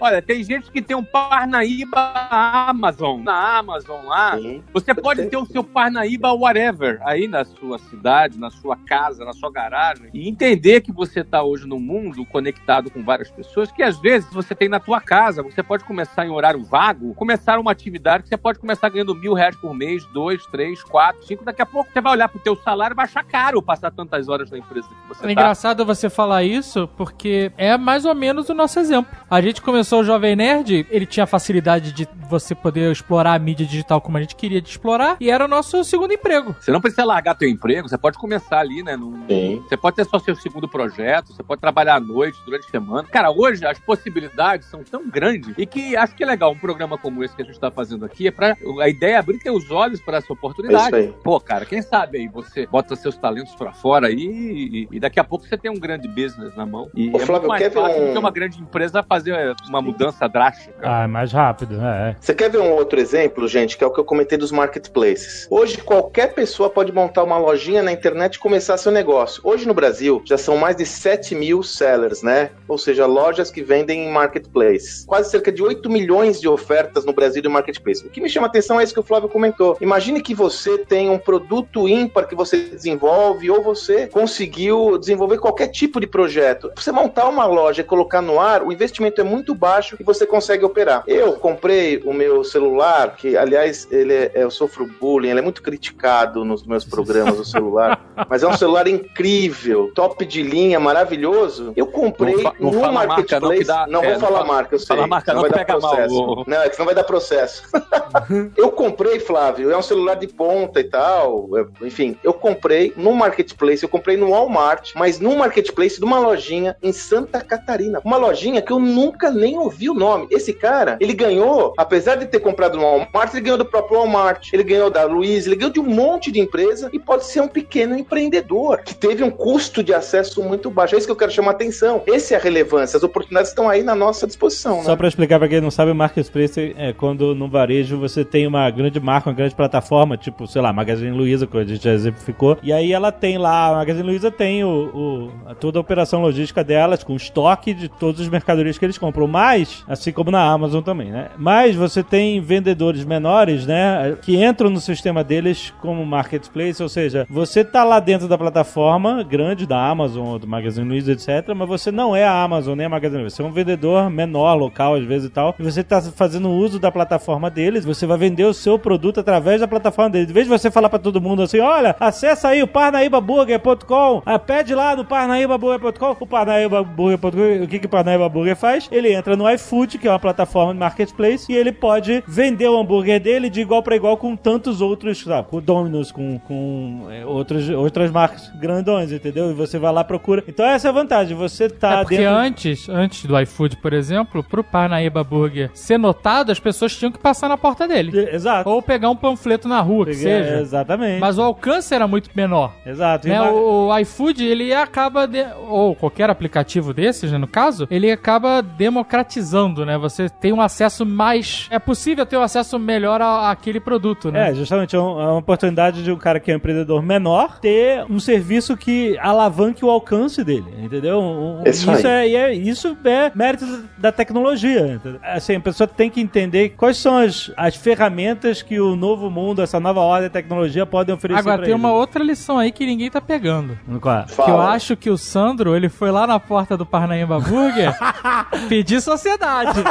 olha, 0.00 0.20
tem 0.22 0.42
gente 0.42 0.70
que 0.70 0.80
tem 0.82 0.96
um 0.96 1.04
Parnaíba 1.04 2.12
Amazon. 2.30 3.22
Na 3.22 3.58
Amazon 3.58 4.04
lá, 4.06 4.36
Sim. 4.38 4.62
Você 4.72 4.94
pode 4.94 5.26
ter 5.26 5.36
o 5.36 5.46
seu 5.46 5.62
Parnaíba 5.64 6.32
whatever 6.32 7.00
aí 7.04 7.26
na 7.28 7.44
sua 7.44 7.78
cidade, 7.78 8.38
na 8.38 8.50
sua 8.50 8.76
casa, 8.76 9.24
na 9.24 9.32
sua 9.32 9.50
garagem 9.50 10.10
e 10.12 10.28
entender 10.28 10.80
que 10.80 10.92
você 10.92 11.20
está 11.20 11.42
hoje 11.42 11.66
num 11.66 11.80
mundo 11.80 12.24
conectado 12.26 12.90
com 12.90 13.02
várias 13.02 13.30
pessoas 13.30 13.70
que 13.72 13.82
às 13.82 13.98
vezes 14.00 14.28
você 14.32 14.54
tem 14.54 14.68
na 14.68 14.80
tua 14.80 15.00
casa. 15.00 15.42
Você 15.42 15.62
pode 15.62 15.84
começar 15.84 16.26
em 16.26 16.30
horário 16.30 16.62
vago, 16.64 17.14
começar 17.14 17.58
uma 17.58 17.70
atividade 17.72 18.22
que 18.24 18.28
você 18.28 18.36
pode 18.36 18.58
começar 18.58 18.88
ganhando 18.88 19.14
mil 19.14 19.34
reais 19.34 19.56
por 19.56 19.74
mês, 19.74 20.04
dois, 20.12 20.44
três, 20.46 20.82
quatro, 20.82 21.24
cinco. 21.26 21.44
Daqui 21.44 21.62
a 21.62 21.66
pouco 21.66 21.90
você 21.92 22.00
vai 22.00 22.12
olhar 22.12 22.28
pro 22.28 22.38
teu 22.40 22.56
salário 22.56 22.94
e 22.94 22.96
vai 22.96 23.04
achar 23.04 23.24
caro 23.24 23.62
passar 23.62 23.90
tantas 23.90 24.28
horas 24.28 24.50
na 24.50 24.58
empresa 24.58 24.88
que 24.88 25.08
você 25.08 25.20
É 25.22 25.26
tá. 25.26 25.32
engraçado 25.32 25.84
você 25.84 26.08
falar 26.10 26.42
isso, 26.44 26.88
porque 26.96 27.52
é 27.56 27.76
mais 27.76 28.04
ou 28.04 28.14
menos 28.14 28.48
o 28.48 28.54
nosso 28.54 28.78
exemplo. 28.78 29.10
A 29.30 29.40
gente 29.40 29.57
começou 29.62 30.00
o 30.00 30.04
Jovem 30.04 30.36
Nerd, 30.36 30.86
ele 30.90 31.06
tinha 31.06 31.24
a 31.24 31.26
facilidade 31.26 31.92
de 31.92 32.08
você 32.28 32.54
poder 32.54 32.90
explorar 32.92 33.34
a 33.34 33.38
mídia 33.38 33.64
digital 33.66 34.00
como 34.00 34.16
a 34.18 34.20
gente 34.20 34.36
queria 34.36 34.60
de 34.60 34.68
explorar, 34.68 35.16
e 35.20 35.30
era 35.30 35.44
o 35.44 35.48
nosso 35.48 35.82
segundo 35.84 36.12
emprego. 36.12 36.54
Você 36.60 36.70
não 36.70 36.80
precisa 36.80 37.04
largar 37.04 37.34
teu 37.34 37.48
emprego, 37.48 37.88
você 37.88 37.96
pode 37.98 38.18
começar 38.18 38.58
ali, 38.58 38.82
né? 38.82 38.96
num- 38.96 39.26
Sim. 39.28 39.62
Você 39.68 39.76
pode 39.76 39.96
ter 39.96 40.04
só 40.04 40.18
seu 40.18 40.34
segundo 40.36 40.68
projeto, 40.68 41.32
você 41.32 41.42
pode 41.42 41.60
trabalhar 41.60 41.96
à 41.96 42.00
noite, 42.00 42.38
durante 42.44 42.66
a 42.66 42.70
semana. 42.70 43.04
Cara, 43.04 43.30
hoje 43.30 43.64
as 43.66 43.78
possibilidades 43.78 44.68
são 44.68 44.82
tão 44.82 45.08
grandes 45.08 45.54
e 45.56 45.66
que 45.66 45.96
acho 45.96 46.14
que 46.14 46.22
é 46.22 46.26
legal 46.26 46.52
um 46.52 46.58
programa 46.58 46.96
como 46.98 47.22
esse 47.24 47.34
que 47.34 47.42
a 47.42 47.44
gente 47.44 47.58
tá 47.58 47.70
fazendo 47.70 48.04
aqui. 48.04 48.26
É 48.28 48.30
pra, 48.30 48.56
a 48.80 48.88
ideia 48.88 49.14
é 49.14 49.16
abrir 49.16 49.38
teus 49.38 49.70
olhos 49.70 50.00
para 50.00 50.18
essa 50.18 50.24
É 50.24 50.28
isso 50.28 50.32
oportunidade. 50.34 50.94
aí. 50.94 51.14
Pô, 51.22 51.40
cara, 51.40 51.64
quem 51.64 51.80
sabe 51.82 52.18
aí 52.18 52.28
você 52.28 52.66
bota 52.66 52.94
seus 52.96 53.16
talentos 53.16 53.54
pra 53.54 53.72
fora 53.72 54.08
aí 54.08 54.18
e, 54.18 54.88
e 54.96 55.00
daqui 55.00 55.18
a 55.18 55.24
pouco 55.24 55.46
você 55.46 55.56
tem 55.56 55.70
um 55.70 55.78
grande 55.78 56.06
business 56.08 56.54
na 56.56 56.66
mão. 56.66 56.88
E 56.94 57.08
Ô, 57.10 57.16
é 57.16 57.18
Flávio, 57.20 57.48
muito 57.48 57.48
mais 57.48 57.72
fácil 57.74 58.02
um- 58.08 58.12
que 58.12 58.18
uma 58.18 58.30
grande 58.30 58.60
empresa 58.60 59.02
fazer 59.02 59.47
é, 59.50 59.68
uma 59.68 59.82
mudança 59.82 60.28
drástica. 60.28 60.74
Ah, 60.82 61.04
é 61.04 61.06
mais 61.06 61.32
rápido, 61.32 61.78
é. 61.80 62.16
Você 62.20 62.34
quer 62.34 62.50
ver 62.50 62.60
um 62.60 62.72
outro 62.72 63.00
exemplo, 63.00 63.46
gente, 63.48 63.76
que 63.76 63.84
é 63.84 63.86
o 63.86 63.90
que 63.90 64.00
eu 64.00 64.04
comentei 64.04 64.38
dos 64.38 64.52
marketplaces? 64.52 65.46
Hoje, 65.50 65.78
qualquer 65.78 66.34
pessoa 66.34 66.70
pode 66.70 66.92
montar 66.92 67.24
uma 67.24 67.38
lojinha 67.38 67.82
na 67.82 67.92
internet 67.92 68.34
e 68.34 68.38
começar 68.38 68.76
seu 68.76 68.92
negócio. 68.92 69.40
Hoje 69.44 69.66
no 69.66 69.74
Brasil, 69.74 70.22
já 70.24 70.38
são 70.38 70.56
mais 70.56 70.76
de 70.76 70.86
7 70.86 71.34
mil 71.34 71.62
sellers, 71.62 72.22
né? 72.22 72.50
Ou 72.66 72.78
seja, 72.78 73.06
lojas 73.06 73.50
que 73.50 73.62
vendem 73.62 74.06
em 74.06 74.12
marketplace. 74.12 75.06
Quase 75.06 75.30
cerca 75.30 75.50
de 75.50 75.62
8 75.62 75.88
milhões 75.88 76.40
de 76.40 76.48
ofertas 76.48 77.04
no 77.04 77.12
Brasil 77.12 77.42
de 77.42 77.48
marketplace. 77.48 78.06
O 78.06 78.10
que 78.10 78.20
me 78.20 78.28
chama 78.28 78.46
a 78.46 78.50
atenção 78.50 78.80
é 78.80 78.84
isso 78.84 78.94
que 78.94 79.00
o 79.00 79.02
Flávio 79.04 79.28
comentou. 79.28 79.76
Imagine 79.80 80.20
que 80.20 80.34
você 80.34 80.78
tem 80.78 81.10
um 81.10 81.18
produto 81.18 81.88
ímpar 81.88 82.26
que 82.26 82.34
você 82.34 82.58
desenvolve 82.70 83.50
ou 83.50 83.62
você 83.62 84.06
conseguiu 84.06 84.98
desenvolver 84.98 85.38
qualquer 85.38 85.68
tipo 85.68 86.00
de 86.00 86.06
projeto. 86.06 86.70
Pra 86.70 86.82
você 86.82 86.92
montar 86.92 87.28
uma 87.28 87.46
loja 87.46 87.82
e 87.82 87.84
colocar 87.84 88.20
no 88.20 88.40
ar, 88.40 88.62
o 88.62 88.72
investimento 88.72 89.20
é 89.20 89.24
muito 89.24 89.37
baixo 89.54 89.96
e 89.98 90.04
você 90.04 90.26
consegue 90.26 90.64
operar. 90.64 91.02
Eu 91.06 91.34
comprei 91.34 92.02
o 92.04 92.12
meu 92.12 92.42
celular, 92.44 93.14
que 93.16 93.36
aliás, 93.36 93.86
ele 93.90 94.12
é, 94.14 94.32
eu 94.34 94.50
sofro 94.50 94.86
bullying, 95.00 95.28
ele 95.30 95.38
é 95.40 95.42
muito 95.42 95.62
criticado 95.62 96.44
nos 96.44 96.64
meus 96.66 96.84
programas, 96.84 97.38
o 97.38 97.44
celular, 97.44 98.00
mas 98.28 98.42
é 98.42 98.48
um 98.48 98.56
celular 98.56 98.86
incrível, 98.88 99.90
top 99.94 100.24
de 100.24 100.42
linha, 100.42 100.78
maravilhoso. 100.78 101.72
Eu 101.76 101.86
comprei 101.86 102.34
Não 102.58 102.70
não 102.70 102.70
no 102.72 102.84
a 102.84 102.92
marca, 102.92 103.08
não, 103.08 103.16
marketplace. 103.16 103.64
dá- 103.64 103.86
não 103.88 104.02
é, 104.04 104.10
vou 104.12 104.20
falar 104.20 104.38
fala- 104.38 104.44
marca, 104.52 104.74
eu 104.74 104.78
sei. 104.78 104.96
fala 104.96 105.06
marca, 105.06 105.34
não, 105.34 105.40
vai 105.42 105.50
dar 105.50 105.66
mal. 105.68 105.80
processo. 105.80 106.44
Não, 106.46 106.62
é 106.62 106.68
que 106.68 106.78
não 106.78 106.86
vai 106.86 106.94
dar 106.94 107.04
processo. 107.04 107.62
eu 108.56 108.70
comprei, 108.72 109.18
Flávio, 109.20 109.70
é 109.70 109.76
um 109.76 109.82
celular 109.82 110.14
de 110.14 110.26
ponta 110.28 110.80
e 110.80 110.84
tal. 110.84 111.48
é, 111.56 111.86
Enfim, 111.86 112.16
eu 112.22 112.32
comprei 112.32 112.92
no 112.96 113.12
marketplace, 113.14 113.82
eu 113.82 113.88
comprei 113.88 114.16
no 114.16 114.30
Walmart, 114.30 114.92
mas 114.94 115.18
num 115.20 115.36
marketplace 115.36 115.98
de 115.98 116.04
uma 116.04 116.18
lojinha 116.18 116.76
em 116.82 116.92
Santa 116.92 117.40
Catarina. 117.40 118.00
Uma 118.04 118.16
lojinha 118.16 118.62
que 118.62 118.72
eu 118.72 118.78
nunca 118.78 119.27
nem 119.30 119.48
nem 119.48 119.58
ouvi 119.58 119.88
o 119.88 119.94
nome. 119.94 120.26
Esse 120.30 120.52
cara, 120.52 120.98
ele 121.00 121.14
ganhou, 121.14 121.72
apesar 121.78 122.16
de 122.16 122.26
ter 122.26 122.38
comprado 122.38 122.76
no 122.76 122.82
Walmart, 122.82 123.32
ele 123.32 123.40
ganhou 123.40 123.56
do 123.56 123.64
próprio 123.64 123.96
Walmart, 123.98 124.52
ele 124.52 124.62
ganhou 124.62 124.90
da 124.90 125.04
Luiz, 125.06 125.46
ele 125.46 125.56
ganhou 125.56 125.72
de 125.72 125.80
um 125.80 125.84
monte 125.84 126.30
de 126.30 126.38
empresa 126.38 126.90
e 126.92 126.98
pode 126.98 127.24
ser 127.24 127.40
um 127.40 127.48
pequeno 127.48 127.96
empreendedor 127.98 128.82
que 128.82 128.94
teve 128.94 129.24
um 129.24 129.30
custo 129.30 129.82
de 129.82 129.94
acesso 129.94 130.42
muito 130.42 130.70
baixo. 130.70 130.94
É 130.94 130.98
isso 130.98 131.06
que 131.06 131.10
eu 131.12 131.16
quero 131.16 131.32
chamar 131.32 131.52
a 131.52 131.54
atenção. 131.54 132.02
Essa 132.06 132.34
é 132.34 132.36
a 132.36 132.40
relevância. 132.40 132.98
As 132.98 133.02
oportunidades 133.02 133.50
estão 133.50 133.68
aí 133.70 133.82
na 133.82 133.94
nossa 133.94 134.26
disposição. 134.26 134.82
Só 134.82 134.90
Né? 134.90 134.96
pra 134.96 135.08
explicar 135.08 135.38
pra 135.38 135.48
quem 135.48 135.62
não 135.62 135.70
sabe, 135.70 135.94
Marketplace 135.94 136.74
é 136.76 136.92
quando 136.92 137.34
no 137.34 137.48
varejo 137.48 137.98
você 137.98 138.24
tem 138.26 138.46
uma 138.46 138.68
grande 138.70 139.00
marca, 139.00 139.30
uma 139.30 139.34
grande 139.36 139.54
plataforma, 139.54 140.18
tipo, 140.18 140.46
sei 140.46 140.60
lá, 140.60 140.72
Magazine 140.74 141.10
Luiza, 141.16 141.46
que 141.46 141.56
a 141.56 141.64
gente 141.64 141.82
já 141.82 141.92
exemplificou, 141.94 142.58
e 142.62 142.70
aí 142.70 142.92
ela 142.92 143.10
tem 143.10 143.38
lá, 143.38 143.68
a 143.68 143.72
Magazine 143.76 144.06
Luiza 144.06 144.30
tem 144.30 144.62
o, 144.62 145.30
o- 145.48 145.54
toda 145.54 145.78
a 145.78 145.80
operação 145.80 146.20
logística 146.20 146.62
delas, 146.62 147.02
com 147.02 147.16
estoque 147.16 147.72
de 147.72 147.88
todos 147.88 148.20
os 148.20 148.28
mercadorias 148.28 148.76
que 148.76 148.84
eles 148.84 148.98
compram, 148.98 149.17
mas, 149.26 149.84
assim 149.88 150.12
como 150.12 150.30
na 150.30 150.42
Amazon 150.42 150.82
também, 150.82 151.10
né? 151.10 151.28
Mas 151.36 151.74
você 151.74 152.02
tem 152.02 152.40
vendedores 152.40 153.04
menores, 153.04 153.66
né, 153.66 154.16
que 154.22 154.42
entram 154.42 154.70
no 154.70 154.80
sistema 154.80 155.24
deles 155.24 155.72
como 155.80 156.04
Marketplace, 156.04 156.82
ou 156.82 156.88
seja, 156.88 157.26
você 157.28 157.64
tá 157.64 157.82
lá 157.82 157.98
dentro 158.00 158.28
da 158.28 158.38
plataforma 158.38 159.22
grande 159.22 159.66
da 159.66 159.88
Amazon 159.88 160.38
do 160.38 160.46
Magazine 160.46 160.88
Luiza, 160.88 161.12
etc, 161.12 161.54
mas 161.56 161.68
você 161.68 161.90
não 161.90 162.14
é 162.14 162.24
a 162.24 162.42
Amazon 162.42 162.76
nem 162.76 162.86
a 162.86 162.90
Magazine 162.90 163.22
Luiza, 163.22 163.36
você 163.36 163.42
é 163.42 163.44
um 163.46 163.52
vendedor 163.52 164.10
menor, 164.10 164.54
local 164.54 164.94
às 164.94 165.04
vezes 165.04 165.28
e 165.28 165.30
tal, 165.30 165.54
e 165.58 165.62
você 165.62 165.82
tá 165.82 166.00
fazendo 166.00 166.50
uso 166.50 166.78
da 166.78 166.92
plataforma 166.92 167.50
deles, 167.50 167.84
você 167.84 168.06
vai 168.06 168.18
vender 168.18 168.44
o 168.44 168.54
seu 168.54 168.78
produto 168.78 169.20
através 169.20 169.60
da 169.60 169.68
plataforma 169.68 170.10
deles. 170.10 170.30
Em 170.30 170.32
vez 170.34 170.46
de 170.46 170.50
você 170.50 170.70
falar 170.70 170.88
pra 170.88 170.98
todo 170.98 171.20
mundo 171.20 171.42
assim, 171.42 171.60
olha, 171.60 171.96
acessa 171.98 172.48
aí 172.48 172.62
o 172.62 172.66
parnaíbaburger.com, 172.68 174.22
ah, 174.24 174.38
pede 174.38 174.74
lá 174.74 174.94
no 174.94 175.04
parnaíbaburger.com, 175.04 176.16
o 176.20 176.26
parnaíbaburger.com, 176.26 177.64
o 177.64 177.68
que 177.68 177.78
que 177.78 177.86
o 177.86 177.88
Parnaíba 177.88 178.28
Burger 178.28 178.56
faz? 178.56 178.88
Ele 178.90 179.07
entra 179.12 179.36
no 179.36 179.48
iFood, 179.50 179.98
que 179.98 180.06
é 180.06 180.10
uma 180.10 180.18
plataforma 180.18 180.72
de 180.72 180.78
marketplace, 180.78 181.50
e 181.50 181.56
ele 181.56 181.72
pode 181.72 182.22
vender 182.26 182.68
o 182.68 182.78
hambúrguer 182.78 183.20
dele 183.20 183.48
de 183.50 183.60
igual 183.60 183.82
pra 183.82 183.96
igual 183.96 184.16
com 184.16 184.36
tantos 184.36 184.80
outros, 184.80 185.22
sabe, 185.22 185.48
com 185.48 185.60
Domino's, 185.60 186.10
com, 186.12 186.38
com 186.40 187.06
é, 187.10 187.24
outros, 187.24 187.68
outras 187.70 188.10
marcas 188.10 188.50
grandões, 188.60 189.12
entendeu? 189.12 189.50
E 189.50 189.54
você 189.54 189.78
vai 189.78 189.92
lá 189.92 190.00
e 190.02 190.04
procura. 190.04 190.44
Então 190.46 190.64
essa 190.66 190.88
é 190.88 190.90
a 190.90 190.92
vantagem, 190.92 191.36
você 191.36 191.68
tá 191.68 191.92
é 191.92 192.00
porque 192.02 192.16
dentro... 192.16 192.32
antes, 192.34 192.88
antes 192.88 193.24
do 193.24 193.38
iFood, 193.40 193.76
por 193.76 193.92
exemplo, 193.92 194.42
pro 194.42 194.62
Parnaíba 194.64 195.22
Burger 195.24 195.70
ser 195.74 195.98
notado, 195.98 196.50
as 196.50 196.60
pessoas 196.60 196.96
tinham 196.96 197.12
que 197.12 197.18
passar 197.18 197.48
na 197.48 197.56
porta 197.56 197.86
dele. 197.86 198.28
Exato. 198.32 198.68
Ou 198.68 198.82
pegar 198.82 199.10
um 199.10 199.16
panfleto 199.16 199.68
na 199.68 199.80
rua, 199.80 200.06
que 200.06 200.14
seja. 200.14 200.60
Exatamente. 200.60 201.20
Mas 201.20 201.38
o 201.38 201.42
alcance 201.42 201.94
era 201.94 202.06
muito 202.06 202.30
menor. 202.34 202.72
Exato. 202.84 203.28
Né, 203.28 203.40
o, 203.42 203.88
o 203.88 203.98
iFood, 203.98 204.44
ele 204.44 204.72
acaba, 204.74 205.26
de- 205.26 205.46
ou 205.68 205.94
qualquer 205.94 206.30
aplicativo 206.30 206.92
desses, 206.92 207.30
né, 207.32 207.38
no 207.38 207.46
caso, 207.46 207.86
ele 207.90 208.10
acaba 208.10 208.62
democratizando, 209.02 209.86
né? 209.86 209.96
Você 209.98 210.28
tem 210.28 210.52
um 210.52 210.60
acesso 210.60 211.06
mais... 211.06 211.66
É 211.70 211.78
possível 211.78 212.26
ter 212.26 212.36
um 212.36 212.42
acesso 212.42 212.78
melhor 212.78 213.20
a- 213.22 213.50
àquele 213.50 213.80
produto, 213.80 214.30
né? 214.30 214.50
É, 214.50 214.54
justamente 214.54 214.94
é 214.96 214.98
um- 215.00 215.20
é 215.20 215.24
uma 215.26 215.36
oportunidade 215.38 216.02
de 216.02 216.10
um 216.12 216.16
cara 216.16 216.40
que 216.40 216.50
é 216.50 216.54
um 216.54 216.56
empreendedor 216.56 217.02
menor 217.02 217.58
ter 217.60 218.04
um 218.10 218.18
serviço 218.20 218.76
que 218.76 219.16
alavanque 219.18 219.84
o 219.84 219.90
alcance 219.90 220.42
dele, 220.44 220.66
entendeu? 220.82 221.20
Um- 221.20 221.62
Isso 221.66 221.90
aí. 221.90 222.34
é, 222.34 222.50
é- 222.50 222.54
isso 222.54 222.96
é 223.04 223.30
mérito 223.34 223.64
da 223.96 224.10
tecnologia. 224.12 224.94
entendeu? 224.94 225.20
Assim, 225.22 225.56
a 225.56 225.60
pessoa 225.60 225.86
tem 225.86 226.10
que 226.10 226.20
entender 226.20 226.70
quais 226.70 226.96
são 226.96 227.16
as, 227.18 227.50
as 227.56 227.76
ferramentas 227.76 228.62
que 228.62 228.80
o 228.80 228.96
novo 228.96 229.30
mundo, 229.30 229.62
essa 229.62 229.78
nova 229.80 230.00
ordem 230.00 230.28
de 230.28 230.32
tecnologia 230.32 230.84
podem 230.86 231.14
oferecer 231.14 231.40
Agora, 231.40 231.58
pra 231.58 231.66
tem 231.66 231.74
ele. 231.74 231.80
uma 231.82 231.92
outra 231.92 232.22
lição 232.24 232.58
aí 232.58 232.72
que 232.72 232.84
ninguém 232.86 233.10
tá 233.10 233.20
pegando. 233.20 233.78
Qual? 234.00 234.24
Que 234.24 234.50
eu 234.50 234.60
acho 234.60 234.96
que 234.96 235.10
o 235.10 235.16
Sandro, 235.18 235.76
ele 235.76 235.88
foi 235.88 236.10
lá 236.10 236.26
na 236.26 236.38
porta 236.40 236.76
do 236.76 236.84
Parnaíba 236.86 237.38
Burger 237.40 237.92
pedir 238.68 238.87
sociedade. 239.00 239.80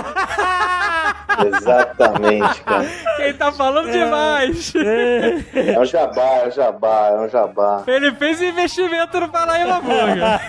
Exatamente, 1.45 2.61
cara. 2.61 2.87
Quem 3.17 3.33
tá 3.33 3.51
falando 3.51 3.91
demais. 3.91 4.73
É 4.75 5.79
um 5.79 5.85
jabá, 5.85 6.21
é 6.43 6.47
um 6.47 6.51
jabá, 6.51 7.07
é 7.09 7.19
um 7.19 7.29
jabá. 7.29 7.83
Ele 7.85 8.11
fez 8.15 8.41
investimento 8.41 9.19
no 9.19 9.29
Parnaíba 9.29 9.79
Burger. 9.79 10.41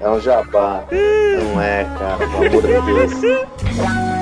É 0.00 0.08
um 0.08 0.20
jabá. 0.20 0.84
Não 0.90 1.60
é, 1.60 1.84
cara, 1.98 2.16
pelo 2.18 2.46
amor 2.46 2.62
de 2.62 3.20
Deus. 3.20 4.04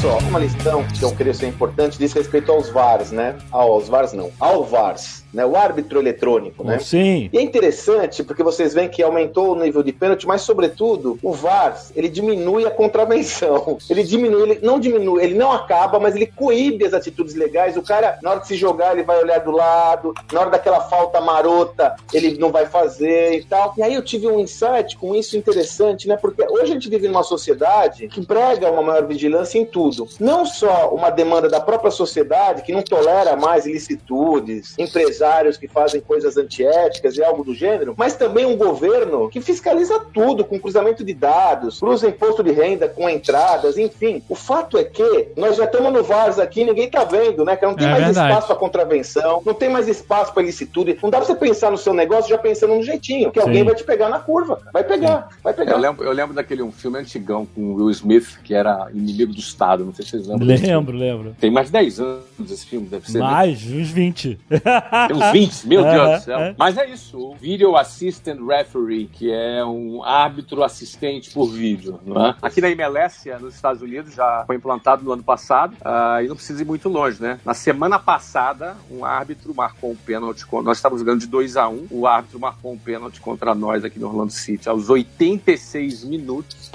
só, 0.00 0.16
uma 0.20 0.38
lição 0.38 0.82
que 0.84 1.04
eu 1.04 1.14
queria 1.14 1.34
ser 1.34 1.46
importante 1.46 1.98
diz 1.98 2.14
respeito 2.14 2.50
aos 2.50 2.70
VARs, 2.70 3.12
né? 3.12 3.36
Aos 3.50 3.86
VARs 3.86 4.14
não, 4.14 4.30
ao 4.40 4.64
VARs, 4.64 5.24
né? 5.32 5.44
O 5.44 5.56
árbitro 5.56 6.00
eletrônico, 6.00 6.64
né? 6.64 6.78
Sim. 6.78 7.30
E 7.32 7.38
é 7.38 7.42
interessante 7.42 8.22
porque 8.22 8.42
vocês 8.42 8.74
veem 8.74 8.88
que 8.88 9.02
aumentou 9.02 9.52
o 9.52 9.58
nível 9.58 9.82
de 9.82 9.92
pênalti, 9.92 10.26
mas 10.26 10.42
sobretudo 10.42 11.18
o 11.22 11.32
VAR 11.32 11.80
ele 11.94 12.08
diminui 12.08 12.66
a 12.66 12.70
contravenção. 12.70 13.78
Ele 13.88 14.02
diminui, 14.02 14.42
ele 14.42 14.60
não 14.62 14.78
diminui, 14.78 15.22
ele 15.22 15.34
não 15.34 15.52
acaba, 15.52 15.98
mas 15.98 16.14
ele 16.14 16.26
coíbe 16.26 16.84
as 16.84 16.94
atitudes 16.94 17.34
legais. 17.34 17.76
O 17.76 17.82
cara, 17.82 18.18
na 18.22 18.30
hora 18.30 18.40
de 18.40 18.48
se 18.48 18.56
jogar, 18.56 18.92
ele 18.92 19.02
vai 19.02 19.20
olhar 19.20 19.38
do 19.40 19.50
lado, 19.50 20.14
na 20.32 20.40
hora 20.40 20.50
daquela 20.50 20.80
falta 20.80 21.20
marota, 21.20 21.94
ele 22.12 22.38
não 22.38 22.50
vai 22.50 22.66
fazer 22.66 23.34
e 23.34 23.44
tal. 23.44 23.74
E 23.76 23.82
aí 23.82 23.94
eu 23.94 24.02
tive 24.02 24.26
um 24.26 24.38
insight 24.38 24.96
com 24.96 25.14
isso 25.14 25.36
interessante, 25.36 26.08
né? 26.08 26.16
Porque 26.16 26.42
hoje 26.42 26.64
a 26.64 26.74
gente 26.74 26.88
vive 26.88 27.08
numa 27.08 27.22
sociedade 27.22 28.08
que 28.08 28.24
prega 28.24 28.70
uma 28.70 28.82
maior 28.82 29.06
vigilância 29.06 29.58
em 29.58 29.64
tudo. 29.64 30.08
Não 30.18 30.44
só 30.44 30.90
uma 30.92 31.10
demanda 31.10 31.48
da 31.48 31.60
própria 31.60 31.90
sociedade 31.90 32.62
que 32.62 32.72
não 32.72 32.82
tolera 32.82 33.36
mais 33.36 33.66
ilicitudes, 33.66 34.74
empresários 35.20 35.56
que 35.58 35.68
fazem 35.68 36.00
coisas 36.00 36.36
antiéticas 36.36 37.16
e 37.16 37.22
algo 37.22 37.44
do 37.44 37.54
gênero, 37.54 37.94
mas 37.96 38.14
também 38.16 38.46
um 38.46 38.56
governo 38.56 39.28
que 39.28 39.40
fiscaliza 39.40 40.00
tudo 40.12 40.44
com 40.44 40.58
cruzamento 40.58 41.04
de 41.04 41.12
dados, 41.12 41.78
cruza 41.78 42.08
imposto 42.08 42.42
de 42.42 42.52
renda 42.52 42.88
com 42.88 43.08
entradas, 43.08 43.76
enfim. 43.76 44.22
O 44.28 44.34
fato 44.34 44.78
é 44.78 44.84
que 44.84 45.28
nós 45.36 45.56
já 45.56 45.64
estamos 45.64 45.92
no 45.92 46.02
VARS 46.02 46.38
aqui, 46.38 46.64
ninguém 46.64 46.88
tá 46.88 47.04
vendo, 47.04 47.44
né? 47.44 47.54
Que 47.56 47.66
não 47.66 47.74
tem 47.74 47.86
É 47.86 47.90
mais 47.90 48.04
verdade. 48.04 48.28
espaço 48.30 48.46
para 48.46 48.56
contravenção, 48.56 49.42
não 49.44 49.52
tem 49.54 49.68
mais 49.68 49.88
espaço 49.88 50.32
para 50.32 50.42
ilicitude. 50.42 50.98
Não 51.02 51.10
dá 51.10 51.18
pra 51.18 51.26
você 51.26 51.34
pensar 51.34 51.70
no 51.70 51.78
seu 51.78 51.92
negócio 51.92 52.30
já 52.30 52.38
pensando 52.38 52.74
no 52.74 52.82
jeitinho, 52.82 53.30
que 53.30 53.38
alguém 53.38 53.58
Sim. 53.58 53.64
vai 53.64 53.74
te 53.74 53.84
pegar 53.84 54.08
na 54.08 54.18
curva. 54.18 54.58
Vai 54.72 54.84
pegar, 54.84 55.28
vai 55.44 55.52
pegar. 55.52 55.72
Eu 55.72 55.78
lembro, 55.78 56.04
eu 56.04 56.12
lembro 56.12 56.34
daquele 56.34 56.62
um 56.62 56.72
filme 56.72 56.98
antigão 56.98 57.46
com 57.46 57.60
o 57.60 57.74
Will 57.74 57.90
Smith, 57.90 58.38
que 58.42 58.54
era 58.54 58.88
inimigo 58.94 59.32
do 59.32 59.38
Estado. 59.40 59.84
Não 59.84 59.92
sei 59.94 60.04
se 60.04 60.10
vocês 60.12 60.26
lembram. 60.26 60.46
Lembro, 60.46 60.96
lembro. 60.96 61.36
Tem 61.40 61.50
mais 61.50 61.66
de 61.66 61.72
10 61.74 62.00
anos 62.00 62.50
esse 62.50 62.64
filme, 62.66 62.86
deve 62.86 63.10
ser. 63.10 63.18
né? 63.18 63.24
Mais, 63.24 63.58
uns 63.70 63.90
20. 63.90 64.38
Tem 65.10 65.16
uns 65.16 65.32
20, 65.32 65.66
meu 65.66 65.82
Deus 65.82 66.20
do 66.20 66.24
céu. 66.24 66.38
é. 66.38 66.54
Mas 66.56 66.76
é 66.76 66.88
isso, 66.88 67.18
o 67.18 67.34
Video 67.34 67.76
Assistant 67.76 68.40
Referee, 68.40 69.06
que 69.06 69.30
é 69.30 69.64
um 69.64 70.02
árbitro 70.02 70.62
assistente 70.62 71.30
por 71.30 71.50
vídeo. 71.50 72.00
Não 72.04 72.26
é? 72.26 72.34
Aqui 72.40 72.60
na 72.60 72.70
MLS, 72.70 73.30
nos 73.40 73.54
Estados 73.54 73.82
Unidos, 73.82 74.14
já 74.14 74.44
foi 74.46 74.56
implantado 74.56 75.04
no 75.04 75.12
ano 75.12 75.22
passado, 75.22 75.76
ah, 75.84 76.22
e 76.22 76.28
não 76.28 76.36
precisa 76.36 76.62
ir 76.62 76.64
muito 76.64 76.88
longe, 76.88 77.20
né? 77.20 77.38
Na 77.44 77.54
semana 77.54 77.98
passada, 77.98 78.76
um 78.90 79.04
árbitro 79.04 79.54
marcou 79.54 79.90
um 79.90 79.96
pênalti, 79.96 80.44
nós 80.62 80.78
estávamos 80.78 81.02
ganhando 81.02 81.20
de 81.20 81.26
2 81.26 81.56
a 81.56 81.68
1 81.68 81.88
o 81.90 82.06
árbitro 82.06 82.38
marcou 82.38 82.72
um 82.72 82.78
pênalti 82.78 83.20
contra 83.20 83.54
nós 83.54 83.84
aqui 83.84 83.98
no 83.98 84.06
Orlando 84.06 84.32
City 84.32 84.68
aos 84.68 84.88
86 84.88 86.04
minutos 86.04 86.70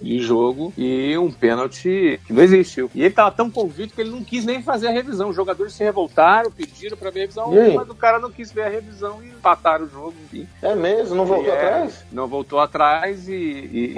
de 0.00 0.18
jogo 0.20 0.72
e 0.76 1.16
um 1.18 1.30
pênalti 1.30 2.20
que 2.26 2.32
não 2.32 2.42
existiu. 2.42 2.90
E 2.94 3.00
ele 3.00 3.08
estava 3.08 3.30
tão 3.30 3.50
convicto 3.50 3.94
que 3.94 4.00
ele 4.00 4.10
não 4.10 4.22
quis 4.22 4.44
nem 4.44 4.62
fazer 4.62 4.88
a 4.88 4.90
revisão. 4.90 5.30
Os 5.30 5.36
jogadores 5.36 5.72
se 5.72 5.82
revoltaram, 5.82 6.50
pediram 6.50 6.96
para 6.96 7.10
ver 7.10 7.20
a 7.20 7.22
revisão, 7.22 7.52
E 7.54 7.71
mas 7.74 7.88
o 7.90 7.94
cara 7.94 8.18
não 8.18 8.30
quis 8.30 8.50
ver 8.52 8.62
a 8.62 8.68
revisão 8.68 9.22
e 9.22 9.28
empataram 9.28 9.84
o 9.86 9.88
jogo. 9.88 10.14
Enfim. 10.24 10.46
É 10.60 10.74
mesmo? 10.74 11.14
Não 11.14 11.24
voltou 11.24 11.46
E 11.46 11.50
é, 11.50 11.56
atrás? 11.56 12.04
Não 12.12 12.26
voltou 12.26 12.60
atrás 12.60 13.28
e, 13.28 13.32
e- 13.32 13.94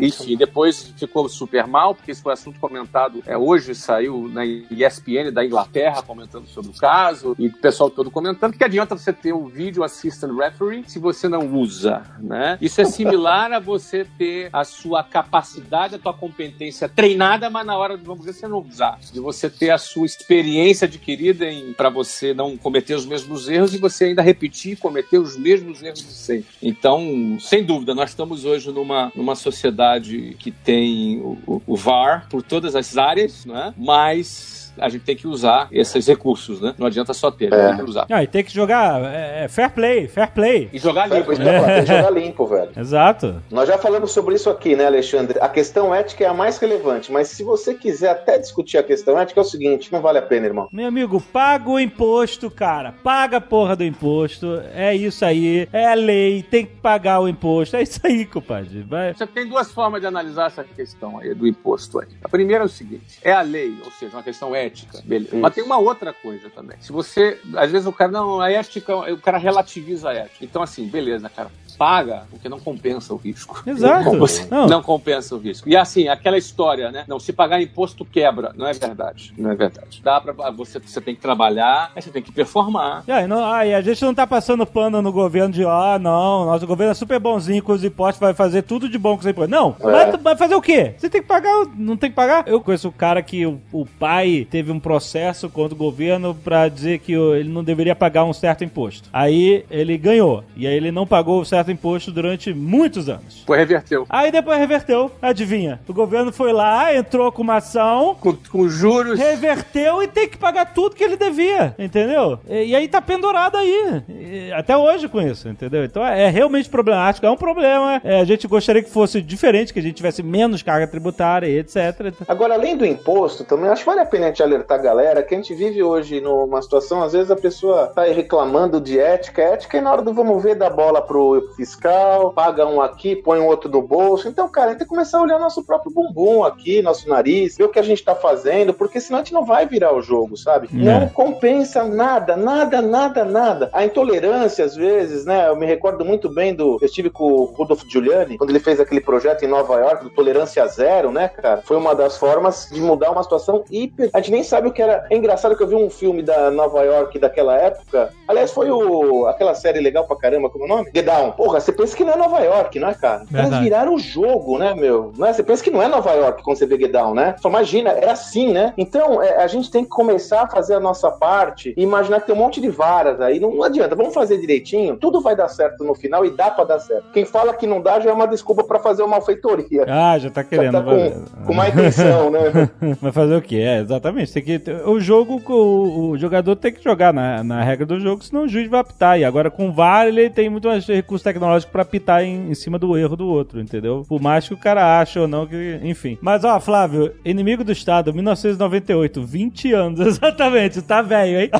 e- 0.00 0.06
enfim, 0.06 0.36
depois 0.36 0.92
ficou 0.96 1.28
super 1.28 1.66
mal, 1.66 1.94
porque 1.94 2.12
isso 2.12 2.22
foi 2.22 2.32
assunto 2.32 2.58
comentado. 2.60 3.22
É, 3.26 3.36
hoje 3.36 3.74
saiu 3.74 4.28
na 4.28 4.44
ESPN 4.44 5.30
da 5.32 5.44
Inglaterra 5.44 6.02
comentando 6.02 6.46
sobre 6.46 6.70
o 6.70 6.74
caso, 6.74 7.34
e 7.38 7.48
o 7.48 7.52
pessoal 7.52 7.90
todo 7.90 8.10
comentando 8.10 8.54
que 8.56 8.64
adianta 8.64 8.96
você 8.96 9.12
ter 9.12 9.32
o 9.32 9.46
Video 9.46 9.82
Assistant 9.84 10.32
Referee 10.36 10.84
se 10.86 10.98
você 10.98 11.28
não 11.28 11.46
usa, 11.54 12.02
né? 12.18 12.58
Isso 12.60 12.80
é 12.80 12.84
similar 12.84 13.52
a 13.52 13.58
você 13.58 14.06
ter 14.18 14.48
a 14.52 14.64
sua 14.64 15.02
capacidade, 15.02 15.94
a 15.94 15.98
tua 15.98 16.14
competência 16.14 16.88
treinada, 16.88 17.48
mas 17.50 17.66
na 17.66 17.76
hora, 17.76 17.96
vamos 17.96 18.24
dizer, 18.24 18.32
você 18.40 18.48
não 18.48 18.58
usar. 18.58 18.98
De 19.12 19.20
você 19.20 19.48
ter 19.50 19.70
a 19.70 19.78
sua 19.78 20.06
experiência 20.06 20.86
adquirida 20.86 21.46
para 21.76 21.88
você 21.88 22.32
não 22.34 22.56
cometer 22.56 22.94
os 22.94 23.04
mesmos 23.06 23.15
erros 23.48 23.74
e 23.74 23.78
você 23.78 24.06
ainda 24.06 24.22
repetir 24.22 24.72
e 24.72 24.76
cometer 24.76 25.18
os 25.18 25.36
mesmos 25.36 25.82
erros 25.82 26.00
de 26.00 26.12
sempre. 26.12 26.46
Então, 26.62 27.36
sem 27.40 27.64
dúvida, 27.64 27.94
nós 27.94 28.10
estamos 28.10 28.44
hoje 28.44 28.70
numa, 28.72 29.12
numa 29.14 29.34
sociedade 29.34 30.36
que 30.38 30.50
tem 30.50 31.20
o, 31.20 31.38
o- 31.46 31.62
o 31.66 31.76
VAR 31.76 32.26
por 32.28 32.42
todas 32.42 32.74
as 32.74 32.96
áreas, 32.96 33.44
né? 33.46 33.72
mas 33.76 34.65
a 34.78 34.88
gente 34.88 35.02
tem 35.04 35.16
que 35.16 35.26
usar 35.26 35.68
esses 35.72 36.06
recursos, 36.06 36.60
né? 36.60 36.74
Não 36.78 36.86
adianta 36.86 37.12
só 37.14 37.30
ter, 37.30 37.52
É. 37.52 37.68
tem 37.68 37.76
que 37.84 37.90
usar. 37.90 38.06
Ah, 38.10 38.22
e 38.22 38.26
tem 38.26 38.44
que 38.44 38.52
jogar 38.52 39.02
é, 39.04 39.44
é, 39.44 39.48
fair 39.48 39.70
play, 39.70 40.08
fair 40.08 40.30
play. 40.30 40.68
E 40.72 40.78
jogar 40.78 41.10
É, 41.10 41.14
limpo. 41.14 41.26
pois 41.26 41.40
é, 41.40 41.74
tem 41.74 41.84
que 41.84 41.86
jogar 41.92 42.10
limpo, 42.10 42.46
velho. 42.46 42.70
Exato. 42.76 43.42
Nós 43.50 43.68
já 43.68 43.78
falamos 43.78 44.12
sobre 44.12 44.34
isso 44.34 44.50
aqui, 44.50 44.74
né, 44.76 44.86
Alexandre? 44.86 45.38
A 45.40 45.48
questão 45.48 45.94
ética 45.94 46.24
é 46.24 46.26
a 46.28 46.34
mais 46.34 46.58
relevante, 46.58 47.10
mas 47.12 47.28
se 47.28 47.42
você 47.42 47.74
quiser 47.74 48.10
até 48.10 48.38
discutir 48.38 48.78
a 48.78 48.82
questão 48.82 49.18
ética, 49.18 49.40
é 49.40 49.42
o 49.42 49.44
seguinte: 49.44 49.92
não 49.92 50.00
vale 50.00 50.18
a 50.18 50.22
pena, 50.22 50.46
irmão. 50.46 50.68
Meu 50.72 50.86
amigo, 50.88 51.20
paga 51.20 51.68
o 51.70 51.78
imposto, 51.80 52.50
cara. 52.50 52.92
Paga 53.02 53.38
a 53.38 53.40
porra 53.40 53.76
do 53.76 53.84
imposto. 53.84 54.60
É 54.74 54.94
isso 54.94 55.24
aí. 55.24 55.68
É 55.72 55.86
a 55.86 55.94
lei. 55.94 56.42
Tem 56.42 56.66
que 56.66 56.76
pagar 56.76 57.20
o 57.20 57.28
imposto. 57.28 57.76
É 57.76 57.82
isso 57.82 58.00
aí, 58.04 58.24
compadre. 58.26 58.82
Vai. 58.82 59.14
Você 59.14 59.26
tem 59.26 59.48
duas 59.48 59.70
formas 59.72 60.00
de 60.00 60.06
analisar 60.06 60.46
essa 60.46 60.64
questão 60.64 61.18
aí 61.18 61.34
do 61.34 61.46
imposto 61.46 62.00
aí. 62.00 62.06
A 62.22 62.28
primeira 62.28 62.64
é 62.64 62.66
o 62.66 62.68
seguinte: 62.68 63.18
é 63.22 63.32
a 63.32 63.42
lei, 63.42 63.74
ou 63.84 63.90
seja, 63.92 64.16
uma 64.16 64.22
questão 64.22 64.54
ética, 64.54 64.65
beleza. 65.04 65.28
Isso. 65.28 65.36
Mas 65.36 65.54
tem 65.54 65.64
uma 65.64 65.78
outra 65.78 66.12
coisa 66.12 66.48
também. 66.50 66.76
Se 66.80 66.92
você, 66.92 67.40
às 67.56 67.70
vezes 67.70 67.86
o 67.86 67.92
cara 67.92 68.10
não, 68.10 68.40
a 68.40 68.50
ética, 68.50 68.96
o 68.96 69.18
cara 69.18 69.38
relativiza 69.38 70.10
a 70.10 70.14
ética. 70.14 70.44
Então 70.44 70.62
assim, 70.62 70.86
beleza, 70.86 71.28
cara, 71.28 71.50
paga 71.76 72.22
porque 72.30 72.48
não 72.48 72.58
compensa 72.60 73.12
o 73.12 73.16
risco. 73.16 73.62
Exato. 73.66 74.12
Não, 74.50 74.60
Não. 74.62 74.66
não 74.68 74.82
compensa 74.82 75.34
o 75.34 75.38
risco. 75.38 75.68
E 75.68 75.76
assim, 75.76 76.08
aquela 76.08 76.38
história, 76.38 76.90
né? 76.90 77.04
Não, 77.08 77.18
se 77.18 77.32
pagar 77.32 77.60
imposto 77.60 78.04
quebra, 78.04 78.52
não 78.56 78.66
é 78.66 78.72
verdade. 78.72 79.32
Não 79.36 79.50
é 79.50 79.54
verdade. 79.54 80.00
Dá 80.02 80.20
para 80.20 80.50
você, 80.50 80.78
você 80.78 81.00
tem 81.00 81.14
que 81.14 81.20
trabalhar, 81.20 81.92
aí 81.94 82.02
você 82.02 82.10
tem 82.10 82.22
que 82.22 82.32
performar. 82.32 83.04
E 83.06 83.12
aí, 83.12 83.26
não, 83.26 83.44
aí, 83.44 83.74
a 83.74 83.80
gente 83.80 84.02
não 84.04 84.14
tá 84.14 84.26
passando 84.26 84.66
pano 84.66 85.02
no 85.02 85.12
governo 85.12 85.52
de, 85.52 85.64
ah, 85.64 85.98
não, 86.00 86.46
nosso 86.46 86.66
governo 86.66 86.92
é 86.92 86.94
super 86.94 87.18
bonzinho 87.18 87.62
com 87.62 87.72
os 87.72 87.84
impostos, 87.84 88.20
vai 88.20 88.34
fazer 88.34 88.62
tudo 88.62 88.88
de 88.88 88.98
bom 88.98 89.14
com 89.14 89.20
os 89.20 89.26
impostos. 89.26 89.50
Não, 89.50 89.76
É. 89.80 89.90
vai, 89.90 90.16
vai 90.16 90.36
fazer 90.36 90.54
o 90.54 90.62
quê? 90.62 90.94
Você 90.96 91.08
tem 91.10 91.20
que 91.22 91.28
pagar, 91.28 91.66
não 91.76 91.96
tem 91.96 92.10
que 92.10 92.16
pagar? 92.16 92.44
Eu 92.46 92.60
conheço 92.60 92.88
o 92.88 92.92
cara 92.92 93.22
que 93.22 93.44
o, 93.46 93.60
o 93.72 93.84
pai 93.86 94.46
teve 94.50 94.70
um 94.72 94.80
processo 94.80 95.48
contra 95.50 95.74
o 95.74 95.78
governo 95.78 96.34
pra 96.34 96.68
dizer 96.68 96.98
que 97.00 97.12
ele 97.12 97.48
não 97.48 97.62
deveria 97.64 97.94
pagar 97.94 98.24
um 98.24 98.32
certo 98.32 98.64
imposto. 98.64 99.08
Aí 99.12 99.64
ele 99.70 99.96
ganhou, 99.98 100.44
e 100.56 100.66
aí 100.66 100.74
ele 100.74 100.90
não 100.90 101.06
pagou 101.06 101.40
o 101.40 101.44
certo 101.44 101.65
imposto 101.72 102.10
durante 102.10 102.52
muitos 102.52 103.08
anos. 103.08 103.42
Pô, 103.46 103.54
reverteu. 103.54 104.06
Aí 104.08 104.30
depois 104.30 104.58
reverteu, 104.58 105.10
adivinha? 105.20 105.80
O 105.88 105.92
governo 105.92 106.32
foi 106.32 106.52
lá, 106.52 106.94
entrou 106.94 107.30
com 107.32 107.42
uma 107.42 107.56
ação, 107.56 108.16
Com, 108.20 108.34
com 108.50 108.68
juros. 108.68 109.18
reverteu 109.18 110.02
e 110.02 110.08
tem 110.08 110.28
que 110.28 110.36
pagar 110.38 110.72
tudo 110.74 110.94
que 110.96 111.04
ele 111.04 111.16
devia, 111.16 111.74
entendeu? 111.78 112.38
E, 112.48 112.66
e 112.66 112.76
aí 112.76 112.88
tá 112.88 113.00
pendurado 113.00 113.56
aí, 113.56 114.02
E 114.08 114.52
até 114.52 114.76
hoje 114.76 115.08
com 115.08 115.20
isso, 115.20 115.48
entendeu? 115.48 115.84
Então 115.84 116.04
é, 116.04 116.24
é 116.24 116.28
realmente 116.28 116.68
problemático, 116.68 117.26
é 117.26 117.30
um 117.30 117.36
problema. 117.36 118.00
É, 118.04 118.20
a 118.20 118.24
gente 118.24 118.46
gostaria 118.46 118.82
que 118.82 118.90
fosse 118.90 119.20
diferente, 119.22 119.72
que 119.72 119.78
a 119.78 119.82
gente 119.82 119.94
tivesse 119.96 120.22
menos 120.22 120.62
carga 120.62 120.86
tributária 120.86 121.46
e 121.46 121.58
etc. 121.58 122.12
Agora, 122.28 122.54
além 122.54 122.76
do 122.76 122.84
imposto, 122.84 123.44
também 123.44 123.70
acho 123.70 123.82
que 123.82 123.86
vale 123.86 124.00
a 124.00 124.06
pena 124.06 124.26
a 124.26 124.28
gente 124.28 124.42
alertar 124.42 124.78
a 124.78 124.82
galera 124.82 125.22
que 125.22 125.34
a 125.34 125.38
gente 125.38 125.54
vive 125.54 125.82
hoje 125.82 126.20
numa 126.20 126.60
situação, 126.62 127.02
às 127.02 127.12
vezes 127.12 127.30
a 127.30 127.36
pessoa 127.36 127.88
tá 127.88 128.02
aí 128.02 128.12
reclamando 128.12 128.80
de 128.80 128.98
ética, 128.98 129.42
ética, 129.42 129.78
e 129.78 129.80
na 129.80 129.92
hora 129.92 130.02
do 130.02 130.12
vamos 130.12 130.42
ver, 130.42 130.54
dá 130.54 130.70
bola 130.70 131.00
pro 131.02 131.42
fiscal, 131.56 132.32
paga 132.32 132.66
um 132.66 132.80
aqui, 132.80 133.16
põe 133.16 133.40
um 133.40 133.46
outro 133.46 133.70
no 133.70 133.82
bolso. 133.82 134.28
Então, 134.28 134.48
cara, 134.48 134.66
a 134.66 134.70
gente 134.70 134.78
tem 134.78 134.86
que 134.86 134.94
começar 134.94 135.18
a 135.18 135.22
olhar 135.22 135.38
nosso 135.38 135.64
próprio 135.64 135.92
bumbum 135.92 136.44
aqui, 136.44 136.82
nosso 136.82 137.08
nariz, 137.08 137.56
ver 137.56 137.64
o 137.64 137.68
que 137.68 137.78
a 137.78 137.82
gente 137.82 138.04
tá 138.04 138.14
fazendo, 138.14 138.74
porque 138.74 139.00
senão 139.00 139.20
a 139.20 139.22
gente 139.22 139.32
não 139.32 139.44
vai 139.44 139.66
virar 139.66 139.94
o 139.94 140.02
jogo, 140.02 140.36
sabe? 140.36 140.68
É. 140.72 140.76
Não 140.76 141.08
compensa 141.08 141.84
nada, 141.84 142.36
nada, 142.36 142.82
nada, 142.82 143.24
nada. 143.24 143.70
A 143.72 143.84
intolerância, 143.84 144.64
às 144.64 144.76
vezes, 144.76 145.24
né? 145.24 145.48
Eu 145.48 145.56
me 145.56 145.66
recordo 145.66 146.04
muito 146.04 146.28
bem 146.28 146.54
do. 146.54 146.78
Eu 146.80 146.86
estive 146.86 147.10
com 147.10 147.24
o 147.24 147.44
Rudolf 147.44 147.82
Giuliani, 147.88 148.36
quando 148.36 148.50
ele 148.50 148.60
fez 148.60 148.78
aquele 148.78 149.00
projeto 149.00 149.44
em 149.44 149.48
Nova 149.48 149.74
York, 149.80 150.04
do 150.04 150.10
Tolerância 150.10 150.66
Zero, 150.66 151.10
né, 151.10 151.28
cara? 151.28 151.62
Foi 151.62 151.76
uma 151.76 151.94
das 151.94 152.16
formas 152.16 152.68
de 152.70 152.80
mudar 152.80 153.10
uma 153.10 153.22
situação 153.22 153.64
hiper. 153.70 154.10
A 154.12 154.18
gente 154.18 154.30
nem 154.30 154.42
sabe 154.42 154.68
o 154.68 154.72
que 154.72 154.82
era. 154.82 155.06
É 155.10 155.16
engraçado 155.16 155.56
que 155.56 155.62
eu 155.62 155.68
vi 155.68 155.74
um 155.74 155.90
filme 155.90 156.22
da 156.22 156.50
Nova 156.50 156.82
York 156.82 157.18
daquela 157.18 157.56
época. 157.56 158.12
Aliás, 158.28 158.52
foi 158.52 158.70
o 158.70 159.26
aquela 159.26 159.54
série 159.54 159.80
legal 159.80 160.06
pra 160.06 160.16
caramba, 160.16 160.50
como 160.50 160.64
é 160.64 160.66
o 160.66 160.68
nome? 160.68 160.92
The 160.92 161.02
Down. 161.02 161.34
Porra, 161.46 161.60
você 161.60 161.70
pensa 161.70 161.96
que 161.96 162.02
não 162.04 162.12
é 162.14 162.16
Nova 162.16 162.40
York, 162.40 162.76
não 162.80 162.88
é, 162.88 162.94
cara? 162.94 163.22
Verdade. 163.30 163.62
viraram 163.62 163.94
o 163.94 163.98
jogo, 164.00 164.58
né, 164.58 164.74
meu? 164.74 165.12
Não 165.16 165.28
é? 165.28 165.32
Você 165.32 165.44
pensa 165.44 165.62
que 165.62 165.70
não 165.70 165.80
é 165.80 165.86
Nova 165.86 166.10
York 166.10 166.42
quando 166.42 166.56
você 166.58 166.66
vê 166.66 166.76
Get 166.76 166.90
Down, 166.90 167.14
né? 167.14 167.36
Só 167.38 167.48
imagina, 167.48 167.90
é 167.90 168.10
assim, 168.10 168.52
né? 168.52 168.74
Então, 168.76 169.22
é, 169.22 169.36
a 169.36 169.46
gente 169.46 169.70
tem 169.70 169.84
que 169.84 169.90
começar 169.90 170.42
a 170.42 170.48
fazer 170.48 170.74
a 170.74 170.80
nossa 170.80 171.08
parte 171.08 171.72
e 171.76 171.82
imaginar 171.84 172.18
que 172.20 172.26
tem 172.26 172.34
um 172.34 172.38
monte 172.38 172.60
de 172.60 172.68
varas 172.68 173.20
aí. 173.20 173.38
Não, 173.38 173.54
não 173.54 173.62
adianta, 173.62 173.94
vamos 173.94 174.12
fazer 174.12 174.38
direitinho, 174.38 174.96
tudo 174.96 175.20
vai 175.20 175.36
dar 175.36 175.46
certo 175.46 175.84
no 175.84 175.94
final 175.94 176.24
e 176.26 176.30
dá 176.30 176.50
pra 176.50 176.64
dar 176.64 176.80
certo. 176.80 177.04
Quem 177.12 177.24
fala 177.24 177.54
que 177.54 177.64
não 177.64 177.80
dá 177.80 178.00
já 178.00 178.10
é 178.10 178.12
uma 178.12 178.26
desculpa 178.26 178.64
pra 178.64 178.80
fazer 178.80 179.02
uma 179.02 179.12
malfeitoria. 179.12 179.84
Ah, 179.86 180.18
já 180.18 180.28
tá 180.30 180.42
Já 180.42 180.48
querendo. 180.48 180.72
tá 180.72 180.80
vai- 180.80 181.10
com, 181.12 181.44
com 181.46 181.54
má 181.54 181.68
intenção, 181.68 182.28
né? 182.28 182.40
Vai 183.00 183.12
fazer 183.12 183.36
o 183.36 183.42
quê? 183.42 183.56
É, 183.58 183.78
exatamente. 183.80 184.32
Tem 184.32 184.42
que, 184.42 184.60
o 184.84 184.98
jogo, 184.98 185.40
o, 185.48 186.10
o 186.10 186.18
jogador 186.18 186.56
tem 186.56 186.72
que 186.72 186.82
jogar 186.82 187.12
na, 187.12 187.44
na 187.44 187.62
regra 187.62 187.86
do 187.86 188.00
jogo, 188.00 188.24
senão 188.24 188.44
o 188.44 188.48
juiz 188.48 188.68
vai 188.68 188.80
apitar. 188.80 189.18
E 189.20 189.24
agora 189.24 189.48
com 189.50 189.68
o 189.68 189.72
VAR 189.72 190.06
ele 190.08 190.28
tem 190.28 190.48
muito 190.48 190.66
mais 190.66 190.84
recurso 190.86 191.22
tecnológico 191.36 191.72
pra 191.72 191.82
apitar 191.82 192.22
em, 192.22 192.50
em 192.50 192.54
cima 192.54 192.78
do 192.78 192.96
erro 192.96 193.16
do 193.16 193.26
outro, 193.26 193.60
entendeu? 193.60 194.04
Por 194.08 194.20
mais 194.20 194.48
que 194.48 194.54
o 194.54 194.56
cara 194.56 195.00
ache 195.00 195.18
ou 195.18 195.28
não, 195.28 195.46
que, 195.46 195.78
enfim. 195.82 196.18
Mas 196.20 196.44
ó, 196.44 196.58
Flávio, 196.58 197.12
Inimigo 197.24 197.62
do 197.62 197.72
Estado, 197.72 198.12
1998, 198.12 199.22
20 199.22 199.72
anos, 199.72 200.00
exatamente, 200.06 200.82
tá 200.82 201.02
velho, 201.02 201.40
hein? 201.40 201.50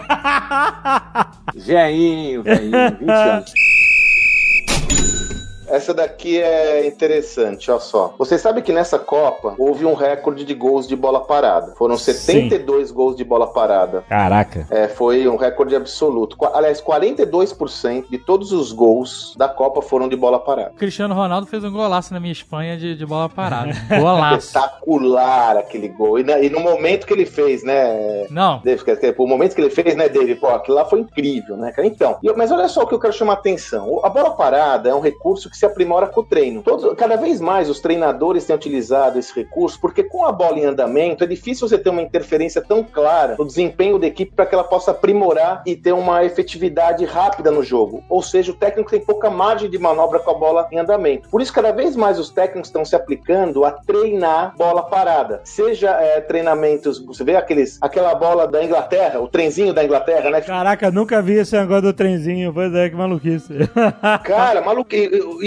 Veinho, 1.55 2.43
veinho, 2.43 2.71
20 3.01 3.11
anos. 3.11 3.53
Essa 5.69 5.93
daqui 5.95 6.41
é 6.41 6.87
interessante, 6.87 7.71
olha 7.71 7.81
só. 7.81 8.15
Você 8.19 8.39
sabe 8.39 8.63
que 8.63 8.73
nessa 8.73 8.99
Copa 8.99 9.55
houve 9.59 9.85
um 9.85 9.95
recorde 9.95 10.45
de 10.45 10.55
gols 10.55 10.87
de 10.87 10.95
bola 10.97 11.21
parada. 11.21 11.75
Foram 11.77 11.97
72 11.97 12.91
gols 12.91 13.17
de 13.17 13.25
bola 13.25 13.47
parada. 13.47 14.05
Caraca. 14.09 14.67
É, 14.71 14.89
foi 14.89 15.27
um 15.29 15.37
recorde 15.37 15.75
absoluto. 15.75 16.37
Aliás, 16.55 16.81
42% 16.81 18.09
de 18.11 18.19
todos 18.19 18.53
os 18.53 18.73
gols 18.73 19.35
da 19.37 19.49
Copa 19.49 19.83
foram 19.83 20.09
de 20.09 20.17
bola 20.17 20.39
parada. 20.39 20.71
O 20.73 20.77
Cristiano 20.79 21.15
Ronaldo 21.15 21.47
fez 21.47 21.63
um 21.65 21.71
golaço 21.73 22.13
na 22.13 22.21
minha 22.21 22.33
Espanha 22.33 22.77
de, 22.77 22.95
de 22.95 23.07
bola 23.07 23.29
parada. 23.29 23.73
Golaço. 23.99 24.47
Espetacular 24.49 25.57
aquele 25.57 25.89
gol. 25.89 26.19
E, 26.19 26.25
na- 26.25 26.39
e 26.41 26.49
no 26.49 26.61
momento 26.61 27.07
que 27.07 27.13
ele 27.13 27.27
fez, 27.27 27.63
né? 27.63 28.27
Não, 28.31 28.61
Dave, 28.63 28.85
quer 28.85 28.95
dizer, 28.97 29.15
o 29.19 29.27
momento 29.27 29.55
que 29.55 29.61
ele 29.61 29.71
fez, 29.71 29.95
né, 29.97 30.09
Dave? 30.09 30.35
Pô, 30.37 30.49
aquilo 30.49 30.77
lá 30.77 30.85
foi 30.85 31.01
incrível, 31.01 31.57
né, 31.57 31.73
cara? 31.73 31.87
Então, 31.87 32.19
eu- 32.23 32.37
mas 32.37 32.51
olha 32.53 32.69
só 32.69 32.83
o 32.83 32.87
que 32.87 32.95
eu 32.95 33.01
quero 33.01 33.13
chamar 33.13 33.33
a 33.35 33.37
atenção. 33.37 34.01
A 34.05 34.09
bola 34.09 34.31
parada 34.31 34.89
é 34.89 34.95
um 34.95 35.01
recurso 35.01 35.49
que 35.51 35.56
se 35.57 35.67
aprimora 35.67 36.07
com 36.07 36.21
o 36.21 36.25
treino. 36.25 36.63
Todos, 36.63 36.95
cada 36.97 37.17
vez 37.17 37.41
mais 37.41 37.71
os 37.71 37.81
treinadores 37.81 38.45
têm 38.45 38.55
utilizado 38.55 39.19
esse 39.19 39.35
recurso, 39.35 39.81
porque 39.81 40.03
com 40.03 40.25
a 40.25 40.33
bola 40.33 40.59
em 40.59 40.65
andamento 40.65 41.25
é 41.25 41.27
difícil 41.27 41.69
você 41.69 41.79
ter 41.79 41.91
uma 41.91 42.03
interferência 42.03 42.63
tão 42.63 42.83
clara 42.83 43.37
no 43.39 43.45
desempenho 43.45 43.99
da 43.99 44.07
equipe 44.07 44.33
para 44.35 44.47
que 44.47 44.55
ela 44.55 44.65
possa 44.65 44.91
aprimorar 44.91 45.63
e 45.67 45.75
ter 45.75 45.93
uma 45.93 46.25
efetividade 46.25 47.05
rápida 47.05 47.51
no 47.51 47.63
jogo. 47.63 48.03
Ou 48.09 48.23
seja, 48.23 48.53
o 48.53 48.55
técnico 48.55 48.91
tem 48.91 49.01
pouca 49.01 49.31
margem 49.31 49.71
de 49.71 49.79
manobra 49.79 50.19
com 50.19 50.31
a 50.31 50.35
bola 50.35 50.69
em 50.71 50.79
andamento. 50.79 51.29
Por 51.29 51.41
isso, 51.41 51.53
cada 51.53 51.73
vez 51.73 51.97
mais 51.97 52.19
os 52.19 52.31
técnicos 52.31 52.69
estão 52.69 52.85
se 52.85 52.95
aplicando 52.95 53.65
a 53.65 53.71
treinar 53.71 54.55
bola 54.57 54.83
parada. 54.83 55.41
Seja 55.45 55.91
é, 55.91 56.21
treinamentos, 56.21 56.99
você 56.99 57.25
vê 57.25 57.37
aqueles, 57.37 57.79
aquela 57.81 58.15
bola 58.15 58.47
da 58.47 58.63
Inglaterra, 58.63 59.21
o 59.21 59.29
trenzinho 59.29 59.73
da 59.73 59.85
Inglaterra, 59.85 60.31
né? 60.31 60.41
Caraca, 60.41 60.91
nunca 60.91 61.23
vi 61.23 61.35
esse 61.35 61.57
negócio 61.57 61.83
do 61.83 61.93
trenzinho. 61.93 62.53
Pois 62.53 62.75
é, 62.75 62.89
que 62.89 62.97
maluquice. 62.97 63.55
Cara, 64.25 64.61
maluco. 64.61 64.91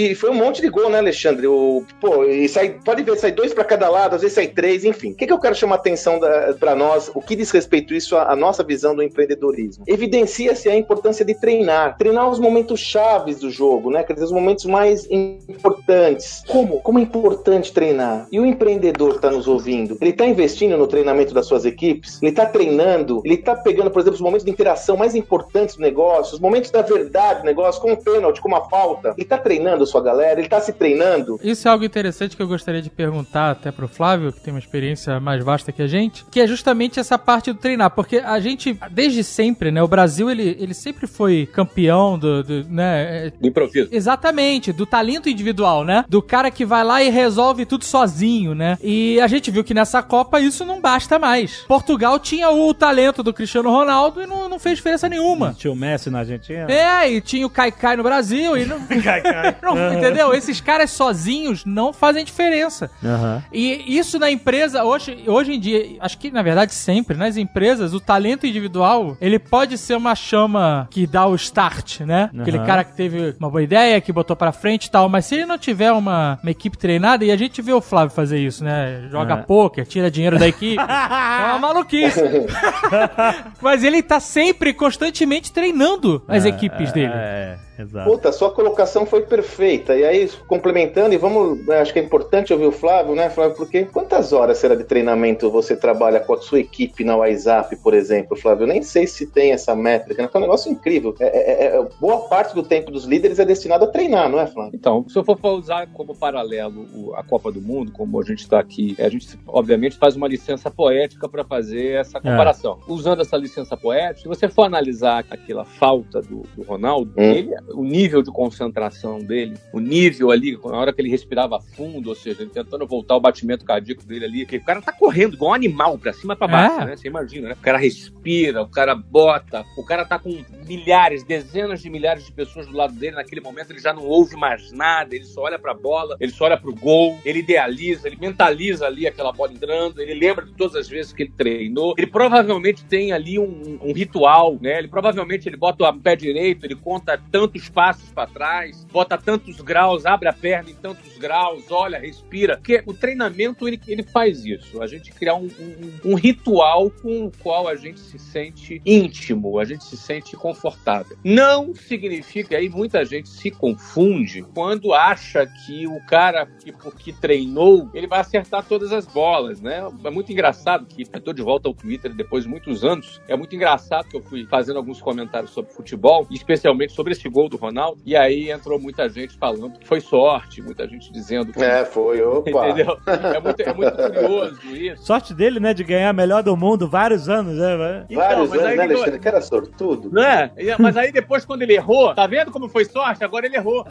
E, 0.00 0.14
foi 0.14 0.30
um 0.30 0.34
monte 0.34 0.62
de 0.62 0.70
gol, 0.70 0.88
né, 0.88 0.98
Alexandre? 0.98 1.46
O, 1.46 1.84
pô, 2.00 2.24
e 2.24 2.48
sai, 2.48 2.76
pode 2.82 3.02
ver, 3.02 3.18
sai 3.18 3.32
dois 3.32 3.52
pra 3.52 3.64
cada 3.64 3.90
lado, 3.90 4.14
às 4.14 4.22
vezes 4.22 4.34
sai 4.34 4.46
três, 4.46 4.82
enfim. 4.82 5.10
O 5.10 5.14
que, 5.14 5.26
que 5.26 5.32
eu 5.32 5.38
quero 5.38 5.54
chamar 5.54 5.74
a 5.74 5.78
atenção 5.78 6.18
da, 6.18 6.54
pra 6.58 6.74
nós? 6.74 7.10
O 7.14 7.20
que 7.20 7.36
diz 7.36 7.50
respeito 7.50 7.92
isso 7.92 8.16
à, 8.16 8.34
nossa 8.34 8.64
visão 8.64 8.94
do 8.94 9.02
empreendedorismo? 9.02 9.84
Evidencia-se 9.86 10.70
a 10.70 10.74
importância 10.74 11.22
de 11.22 11.34
treinar. 11.34 11.98
Treinar 11.98 12.30
os 12.30 12.38
momentos 12.38 12.80
chaves 12.80 13.40
do 13.40 13.50
jogo, 13.50 13.90
né? 13.90 14.02
Quer 14.02 14.14
dizer, 14.14 14.24
os 14.24 14.32
momentos 14.32 14.64
mais 14.64 15.06
importantes. 15.10 16.42
Como? 16.48 16.80
Como 16.80 16.98
é 16.98 17.02
importante 17.02 17.70
treinar? 17.70 18.26
E 18.32 18.40
o 18.40 18.46
empreendedor 18.46 19.16
que 19.16 19.20
tá 19.20 19.30
nos 19.30 19.46
ouvindo, 19.46 19.98
ele 20.00 20.14
tá 20.14 20.24
investindo 20.24 20.78
no 20.78 20.86
treinamento 20.86 21.34
das 21.34 21.44
suas 21.44 21.66
equipes? 21.66 22.22
Ele 22.22 22.32
tá 22.32 22.46
treinando? 22.46 23.20
Ele 23.22 23.36
tá 23.36 23.54
pegando, 23.54 23.90
por 23.90 24.00
exemplo, 24.00 24.14
os 24.14 24.22
momentos 24.22 24.46
de 24.46 24.50
interação 24.50 24.96
mais 24.96 25.14
importantes 25.14 25.76
do 25.76 25.82
negócio, 25.82 26.36
os 26.36 26.40
momentos 26.40 26.70
da 26.70 26.80
verdade 26.80 27.40
do 27.40 27.46
negócio, 27.46 27.82
como 27.82 27.92
um 27.92 27.96
pênalti, 27.96 28.40
como 28.40 28.54
uma 28.54 28.64
falta. 28.70 29.14
Ele 29.18 29.26
tá 29.26 29.36
treinando 29.36 29.89
sua 29.90 30.02
galera? 30.02 30.40
Ele 30.40 30.48
tá 30.48 30.60
se 30.60 30.72
treinando? 30.72 31.38
Isso 31.42 31.66
é 31.66 31.70
algo 31.70 31.84
interessante 31.84 32.36
que 32.36 32.42
eu 32.42 32.48
gostaria 32.48 32.82
de 32.82 32.90
perguntar 32.90 33.50
até 33.50 33.70
pro 33.70 33.88
Flávio, 33.88 34.32
que 34.32 34.40
tem 34.40 34.52
uma 34.52 34.60
experiência 34.60 35.18
mais 35.20 35.42
vasta 35.44 35.72
que 35.72 35.82
a 35.82 35.86
gente, 35.86 36.24
que 36.30 36.40
é 36.40 36.46
justamente 36.46 37.00
essa 37.00 37.18
parte 37.18 37.52
do 37.52 37.58
treinar, 37.58 37.90
porque 37.90 38.18
a 38.18 38.38
gente, 38.40 38.78
desde 38.90 39.22
sempre, 39.24 39.70
né, 39.70 39.82
o 39.82 39.88
Brasil, 39.88 40.30
ele, 40.30 40.56
ele 40.58 40.74
sempre 40.74 41.06
foi 41.06 41.48
campeão 41.52 42.18
do, 42.18 42.42
do, 42.42 42.64
né, 42.68 43.26
é, 43.26 43.30
Do 43.30 43.48
improviso. 43.48 43.88
Exatamente, 43.92 44.72
do 44.72 44.86
talento 44.86 45.28
individual, 45.28 45.84
né? 45.84 46.04
Do 46.08 46.22
cara 46.22 46.50
que 46.50 46.64
vai 46.64 46.84
lá 46.84 47.02
e 47.02 47.10
resolve 47.10 47.66
tudo 47.66 47.84
sozinho, 47.84 48.54
né? 48.54 48.78
E 48.82 49.20
a 49.20 49.26
gente 49.26 49.50
viu 49.50 49.64
que 49.64 49.74
nessa 49.74 50.02
Copa 50.02 50.40
isso 50.40 50.64
não 50.64 50.80
basta 50.80 51.18
mais. 51.18 51.64
Portugal 51.68 52.18
tinha 52.18 52.50
o 52.50 52.72
talento 52.74 53.22
do 53.22 53.32
Cristiano 53.32 53.70
Ronaldo 53.70 54.22
e 54.22 54.26
não, 54.26 54.48
não 54.48 54.58
fez 54.58 54.76
diferença 54.76 55.08
nenhuma. 55.08 55.54
Tinha 55.56 55.72
o 55.72 55.76
Messi 55.76 56.10
na 56.10 56.20
Argentina. 56.20 56.70
É, 56.70 57.10
e 57.10 57.20
tinha 57.20 57.46
o 57.46 57.50
Kaikai 57.50 57.96
no 57.96 58.02
Brasil 58.02 58.56
e 58.56 58.64
não, 58.64 58.78
não 59.62 59.74
entendeu? 59.94 60.34
Esses 60.34 60.60
caras 60.60 60.90
sozinhos 60.90 61.64
não 61.64 61.92
fazem 61.92 62.24
diferença. 62.24 62.90
Aham. 63.04 63.42
E 63.52 63.96
isso 63.98 64.18
na 64.18 64.30
empresa, 64.30 64.84
hoje, 64.84 65.24
hoje 65.26 65.52
em 65.54 65.60
dia, 65.60 65.96
acho 66.00 66.18
que 66.18 66.30
na 66.30 66.42
verdade 66.42 66.74
sempre, 66.74 67.16
nas 67.16 67.36
empresas, 67.36 67.94
o 67.94 68.00
talento 68.00 68.46
individual, 68.46 69.16
ele 69.20 69.38
pode 69.38 69.76
ser 69.78 69.96
uma 69.96 70.14
chama 70.14 70.88
que 70.90 71.06
dá 71.06 71.26
o 71.26 71.34
start, 71.34 72.00
né? 72.00 72.30
Aquele 72.38 72.58
Aham. 72.58 72.66
cara 72.66 72.84
que 72.84 72.94
teve 72.94 73.34
uma 73.38 73.50
boa 73.50 73.62
ideia, 73.62 74.00
que 74.00 74.12
botou 74.12 74.36
pra 74.36 74.52
frente 74.52 74.86
e 74.86 74.90
tal, 74.90 75.08
mas 75.08 75.26
se 75.26 75.34
ele 75.36 75.46
não 75.46 75.58
tiver 75.58 75.92
uma, 75.92 76.38
uma 76.42 76.50
equipe 76.50 76.76
treinada, 76.78 77.24
e 77.24 77.30
a 77.30 77.36
gente 77.36 77.60
vê 77.62 77.72
o 77.72 77.80
Flávio 77.80 78.14
fazer 78.14 78.38
isso, 78.38 78.62
né? 78.64 79.08
Joga 79.10 79.34
É. 79.34 79.36
pôquer, 79.42 79.86
tira 79.86 80.10
dinheiro 80.10 80.38
da 80.38 80.46
equipe. 80.48 80.76
é 80.80 81.46
uma 81.50 81.58
maluquice. 81.58 82.20
mas 83.60 83.82
ele 83.84 84.02
tá 84.02 84.20
sempre, 84.20 84.72
constantemente 84.74 85.52
treinando 85.52 86.22
as 86.28 86.44
equipes 86.44 86.92
dele. 86.92 87.12
É, 87.14 87.56
exato. 87.78 88.10
Puta, 88.10 88.32
sua 88.32 88.50
colocação 88.50 89.06
foi 89.06 89.22
perfeita. 89.22 89.69
E 89.74 90.04
aí, 90.04 90.28
complementando, 90.46 91.14
e 91.14 91.18
vamos, 91.18 91.64
né, 91.66 91.78
acho 91.80 91.92
que 91.92 91.98
é 91.98 92.02
importante 92.02 92.52
ouvir 92.52 92.66
o 92.66 92.72
Flávio, 92.72 93.14
né, 93.14 93.30
Flávio? 93.30 93.56
Porque 93.56 93.84
quantas 93.84 94.32
horas 94.32 94.58
será 94.58 94.74
de 94.74 94.84
treinamento 94.84 95.50
você 95.50 95.76
trabalha 95.76 96.20
com 96.20 96.34
a 96.34 96.38
sua 96.40 96.60
equipe 96.60 97.04
na 97.04 97.16
WhatsApp, 97.16 97.74
por 97.76 97.94
exemplo, 97.94 98.36
Flávio? 98.36 98.64
Eu 98.64 98.68
nem 98.68 98.82
sei 98.82 99.06
se 99.06 99.26
tem 99.26 99.52
essa 99.52 99.74
métrica, 99.74 100.22
né? 100.22 100.28
que 100.28 100.36
é 100.36 100.38
um 100.38 100.42
negócio 100.42 100.70
incrível. 100.70 101.14
É, 101.20 101.26
é- 101.26 101.66
é- 101.76 101.88
boa 102.00 102.28
parte 102.28 102.54
do 102.54 102.62
tempo 102.62 102.90
dos 102.90 103.04
líderes 103.04 103.38
é 103.38 103.44
destinado 103.44 103.84
a 103.84 103.88
treinar, 103.88 104.28
não 104.28 104.40
é, 104.40 104.46
Flávio? 104.46 104.72
Então, 104.74 105.04
se 105.08 105.18
eu 105.18 105.24
for 105.24 105.38
usar 105.52 105.86
como 105.92 106.14
paralelo 106.14 107.14
a 107.14 107.22
Copa 107.22 107.50
do 107.52 107.60
Mundo, 107.60 107.92
como 107.92 108.20
a 108.20 108.24
gente 108.24 108.40
está 108.40 108.58
aqui, 108.58 108.96
a 108.98 109.08
gente 109.08 109.38
obviamente 109.46 109.96
faz 109.96 110.16
uma 110.16 110.28
licença 110.28 110.70
poética 110.70 111.28
para 111.28 111.44
fazer 111.44 111.92
essa 112.00 112.20
comparação. 112.20 112.78
Usando 112.88 113.20
essa 113.22 113.36
licença 113.36 113.76
poética, 113.76 114.20
se 114.22 114.28
você 114.28 114.48
for 114.48 114.64
analisar 114.64 115.24
aquela 115.30 115.64
falta 115.64 116.20
do, 116.22 116.42
do 116.56 116.62
Ronaldo, 116.62 117.10
Hum. 117.16 117.22
ele, 117.22 117.50
o 117.74 117.84
nível 117.84 118.22
de 118.22 118.30
concentração 118.30 119.18
dele, 119.18 119.54
o 119.72 119.78
nível 119.78 120.30
ali, 120.30 120.58
na 120.64 120.76
hora 120.76 120.92
que 120.92 121.00
ele 121.00 121.08
respirava 121.10 121.60
fundo, 121.60 122.08
ou 122.08 122.14
seja, 122.14 122.42
ele 122.42 122.50
tentando 122.50 122.86
voltar 122.86 123.14
o 123.16 123.20
batimento 123.20 123.64
cardíaco 123.64 124.04
dele 124.04 124.24
ali, 124.24 124.46
que 124.46 124.56
o 124.56 124.64
cara 124.64 124.82
tá 124.82 124.92
correndo 124.92 125.34
igual 125.34 125.52
um 125.52 125.54
animal, 125.54 125.96
pra 125.98 126.12
cima 126.12 126.34
e 126.34 126.36
pra 126.36 126.48
baixo, 126.48 126.80
É. 126.80 126.84
né? 126.86 126.96
Você 126.96 127.06
imagina, 127.08 127.48
né? 127.48 127.54
O 127.54 127.62
cara 127.62 127.78
respira, 127.78 128.62
o 128.62 128.68
cara 128.68 128.94
bota, 128.94 129.64
o 129.76 129.84
cara 129.84 130.04
tá 130.04 130.18
com 130.18 130.44
milhares, 130.66 131.22
dezenas 131.22 131.80
de 131.80 131.88
milhares 131.90 132.24
de 132.26 132.32
pessoas 132.32 132.66
do 132.66 132.76
lado 132.76 132.94
dele, 132.94 133.16
naquele 133.16 133.40
momento 133.40 133.70
ele 133.70 133.78
já 133.80 133.92
não 133.92 134.04
ouve 134.04 134.36
mais 134.36 134.72
nada, 134.72 135.14
ele 135.14 135.24
só 135.24 135.42
olha 135.42 135.58
pra 135.58 135.72
bola, 135.74 136.16
ele 136.20 136.32
só 136.32 136.44
olha 136.46 136.56
pro 136.56 136.74
gol, 136.74 137.18
ele 137.24 137.40
idealiza, 137.40 138.08
ele 138.08 138.16
mentaliza 138.20 138.86
ali 138.86 139.06
aquela 139.06 139.32
bola 139.32 139.52
entrando, 139.52 140.00
ele 140.00 140.14
lembra 140.14 140.44
de 140.44 140.52
todas 140.52 140.74
as 140.76 140.88
vezes 140.88 141.12
que 141.12 141.22
ele 141.22 141.32
treinou, 141.36 141.94
ele 141.96 142.06
provavelmente 142.06 142.84
tem 142.84 143.12
ali 143.12 143.38
um, 143.38 143.78
um 143.82 143.92
ritual, 143.92 144.58
né? 144.60 144.78
Ele 144.78 144.88
provavelmente 144.88 145.48
ele 145.48 145.56
bota 145.56 145.88
o 145.88 146.00
pé 146.00 146.16
direito, 146.16 146.64
ele 146.64 146.74
conta 146.74 147.20
tantos 147.30 147.68
passos 147.68 148.10
pra 148.10 148.26
trás, 148.26 148.84
bota 148.92 149.16
tantos 149.16 149.49
graus, 149.58 150.06
abre 150.06 150.28
a 150.28 150.32
perna 150.32 150.70
em 150.70 150.74
tantos 150.74 151.16
graus, 151.18 151.64
olha, 151.70 151.98
respira. 151.98 152.56
Porque 152.56 152.82
o 152.86 152.94
treinamento 152.94 153.66
ele, 153.66 153.80
ele 153.86 154.02
faz 154.02 154.44
isso, 154.44 154.82
a 154.82 154.86
gente 154.86 155.10
criar 155.12 155.34
um, 155.34 155.46
um- 155.58 156.12
um 156.12 156.14
ritual 156.14 156.90
com 156.90 157.26
o 157.26 157.32
qual 157.42 157.66
a 157.68 157.74
gente 157.76 158.00
se 158.00 158.18
sente 158.18 158.80
íntimo, 158.84 159.58
a 159.58 159.64
gente 159.64 159.84
se 159.84 159.96
sente 159.96 160.36
confortável. 160.36 161.16
Não 161.24 161.74
significa, 161.74 162.56
aí 162.56 162.68
muita 162.68 163.04
gente 163.04 163.28
se 163.28 163.50
confunde 163.50 164.42
quando 164.54 164.92
acha 164.94 165.46
que 165.46 165.86
o 165.86 166.00
cara 166.06 166.46
que 166.46 166.72
porque 166.72 167.12
treinou, 167.12 167.88
ele 167.94 168.06
vai 168.06 168.20
acertar 168.20 168.64
todas 168.66 168.92
as 168.92 169.06
bolas, 169.06 169.60
né? 169.60 169.82
É 170.04 170.10
muito 170.10 170.32
engraçado 170.32 170.86
que 170.86 171.04
eu 171.12 171.20
tô 171.20 171.32
de 171.32 171.42
volta 171.42 171.68
ao 171.68 171.74
Twitter 171.74 172.12
depois 172.14 172.44
de 172.44 172.50
muitos 172.50 172.84
anos. 172.84 173.20
É 173.28 173.36
muito 173.36 173.54
engraçado 173.54 174.08
que 174.08 174.16
eu 174.16 174.22
fui 174.22 174.46
fazendo 174.46 174.76
alguns 174.76 175.00
comentários 175.00 175.50
sobre 175.52 175.72
futebol, 175.72 176.26
especialmente 176.30 176.92
sobre 176.92 177.12
esse 177.12 177.28
gol 177.28 177.48
do 177.48 177.56
Ronaldo, 177.56 178.00
e 178.04 178.16
aí 178.16 178.50
entrou 178.50 178.78
muita 178.78 179.08
gente 179.08 179.36
falando 179.40 179.78
que 179.78 179.86
foi 179.88 180.00
sorte, 180.00 180.60
muita 180.60 180.86
gente 180.86 181.10
dizendo 181.10 181.52
que 181.52 181.62
É, 181.64 181.84
foi, 181.84 182.20
opa. 182.22 182.68
Entendeu? 182.68 182.98
É 183.06 183.40
muito, 183.40 183.60
é 183.62 183.72
muito 183.72 183.96
curioso 183.96 184.76
isso. 184.76 185.02
Sorte 185.04 185.32
dele, 185.34 185.58
né, 185.58 185.72
de 185.72 185.82
ganhar 185.82 186.12
melhor 186.12 186.42
do 186.42 186.54
mundo 186.56 186.86
vários 186.88 187.28
anos, 187.28 187.56
né? 187.56 187.76
Vários 187.76 188.06
Então, 188.10 188.46
mas 188.48 188.52
anos, 188.52 188.64
aí 188.64 188.76
né, 188.76 188.84
Alexandre? 188.84 189.18
Que 189.18 189.28
era 189.28 189.40
sortudo. 189.40 190.10
Não 190.12 190.22
é? 190.22 190.52
E- 190.58 190.76
Mas 190.78 190.96
aí 190.96 191.10
depois, 191.10 191.44
quando 191.44 191.62
ele 191.62 191.74
errou, 191.74 192.14
tá 192.14 192.26
vendo 192.26 192.50
como 192.50 192.68
foi 192.68 192.84
sorte? 192.84 193.24
Agora 193.24 193.46
ele 193.46 193.56
errou. 193.56 193.84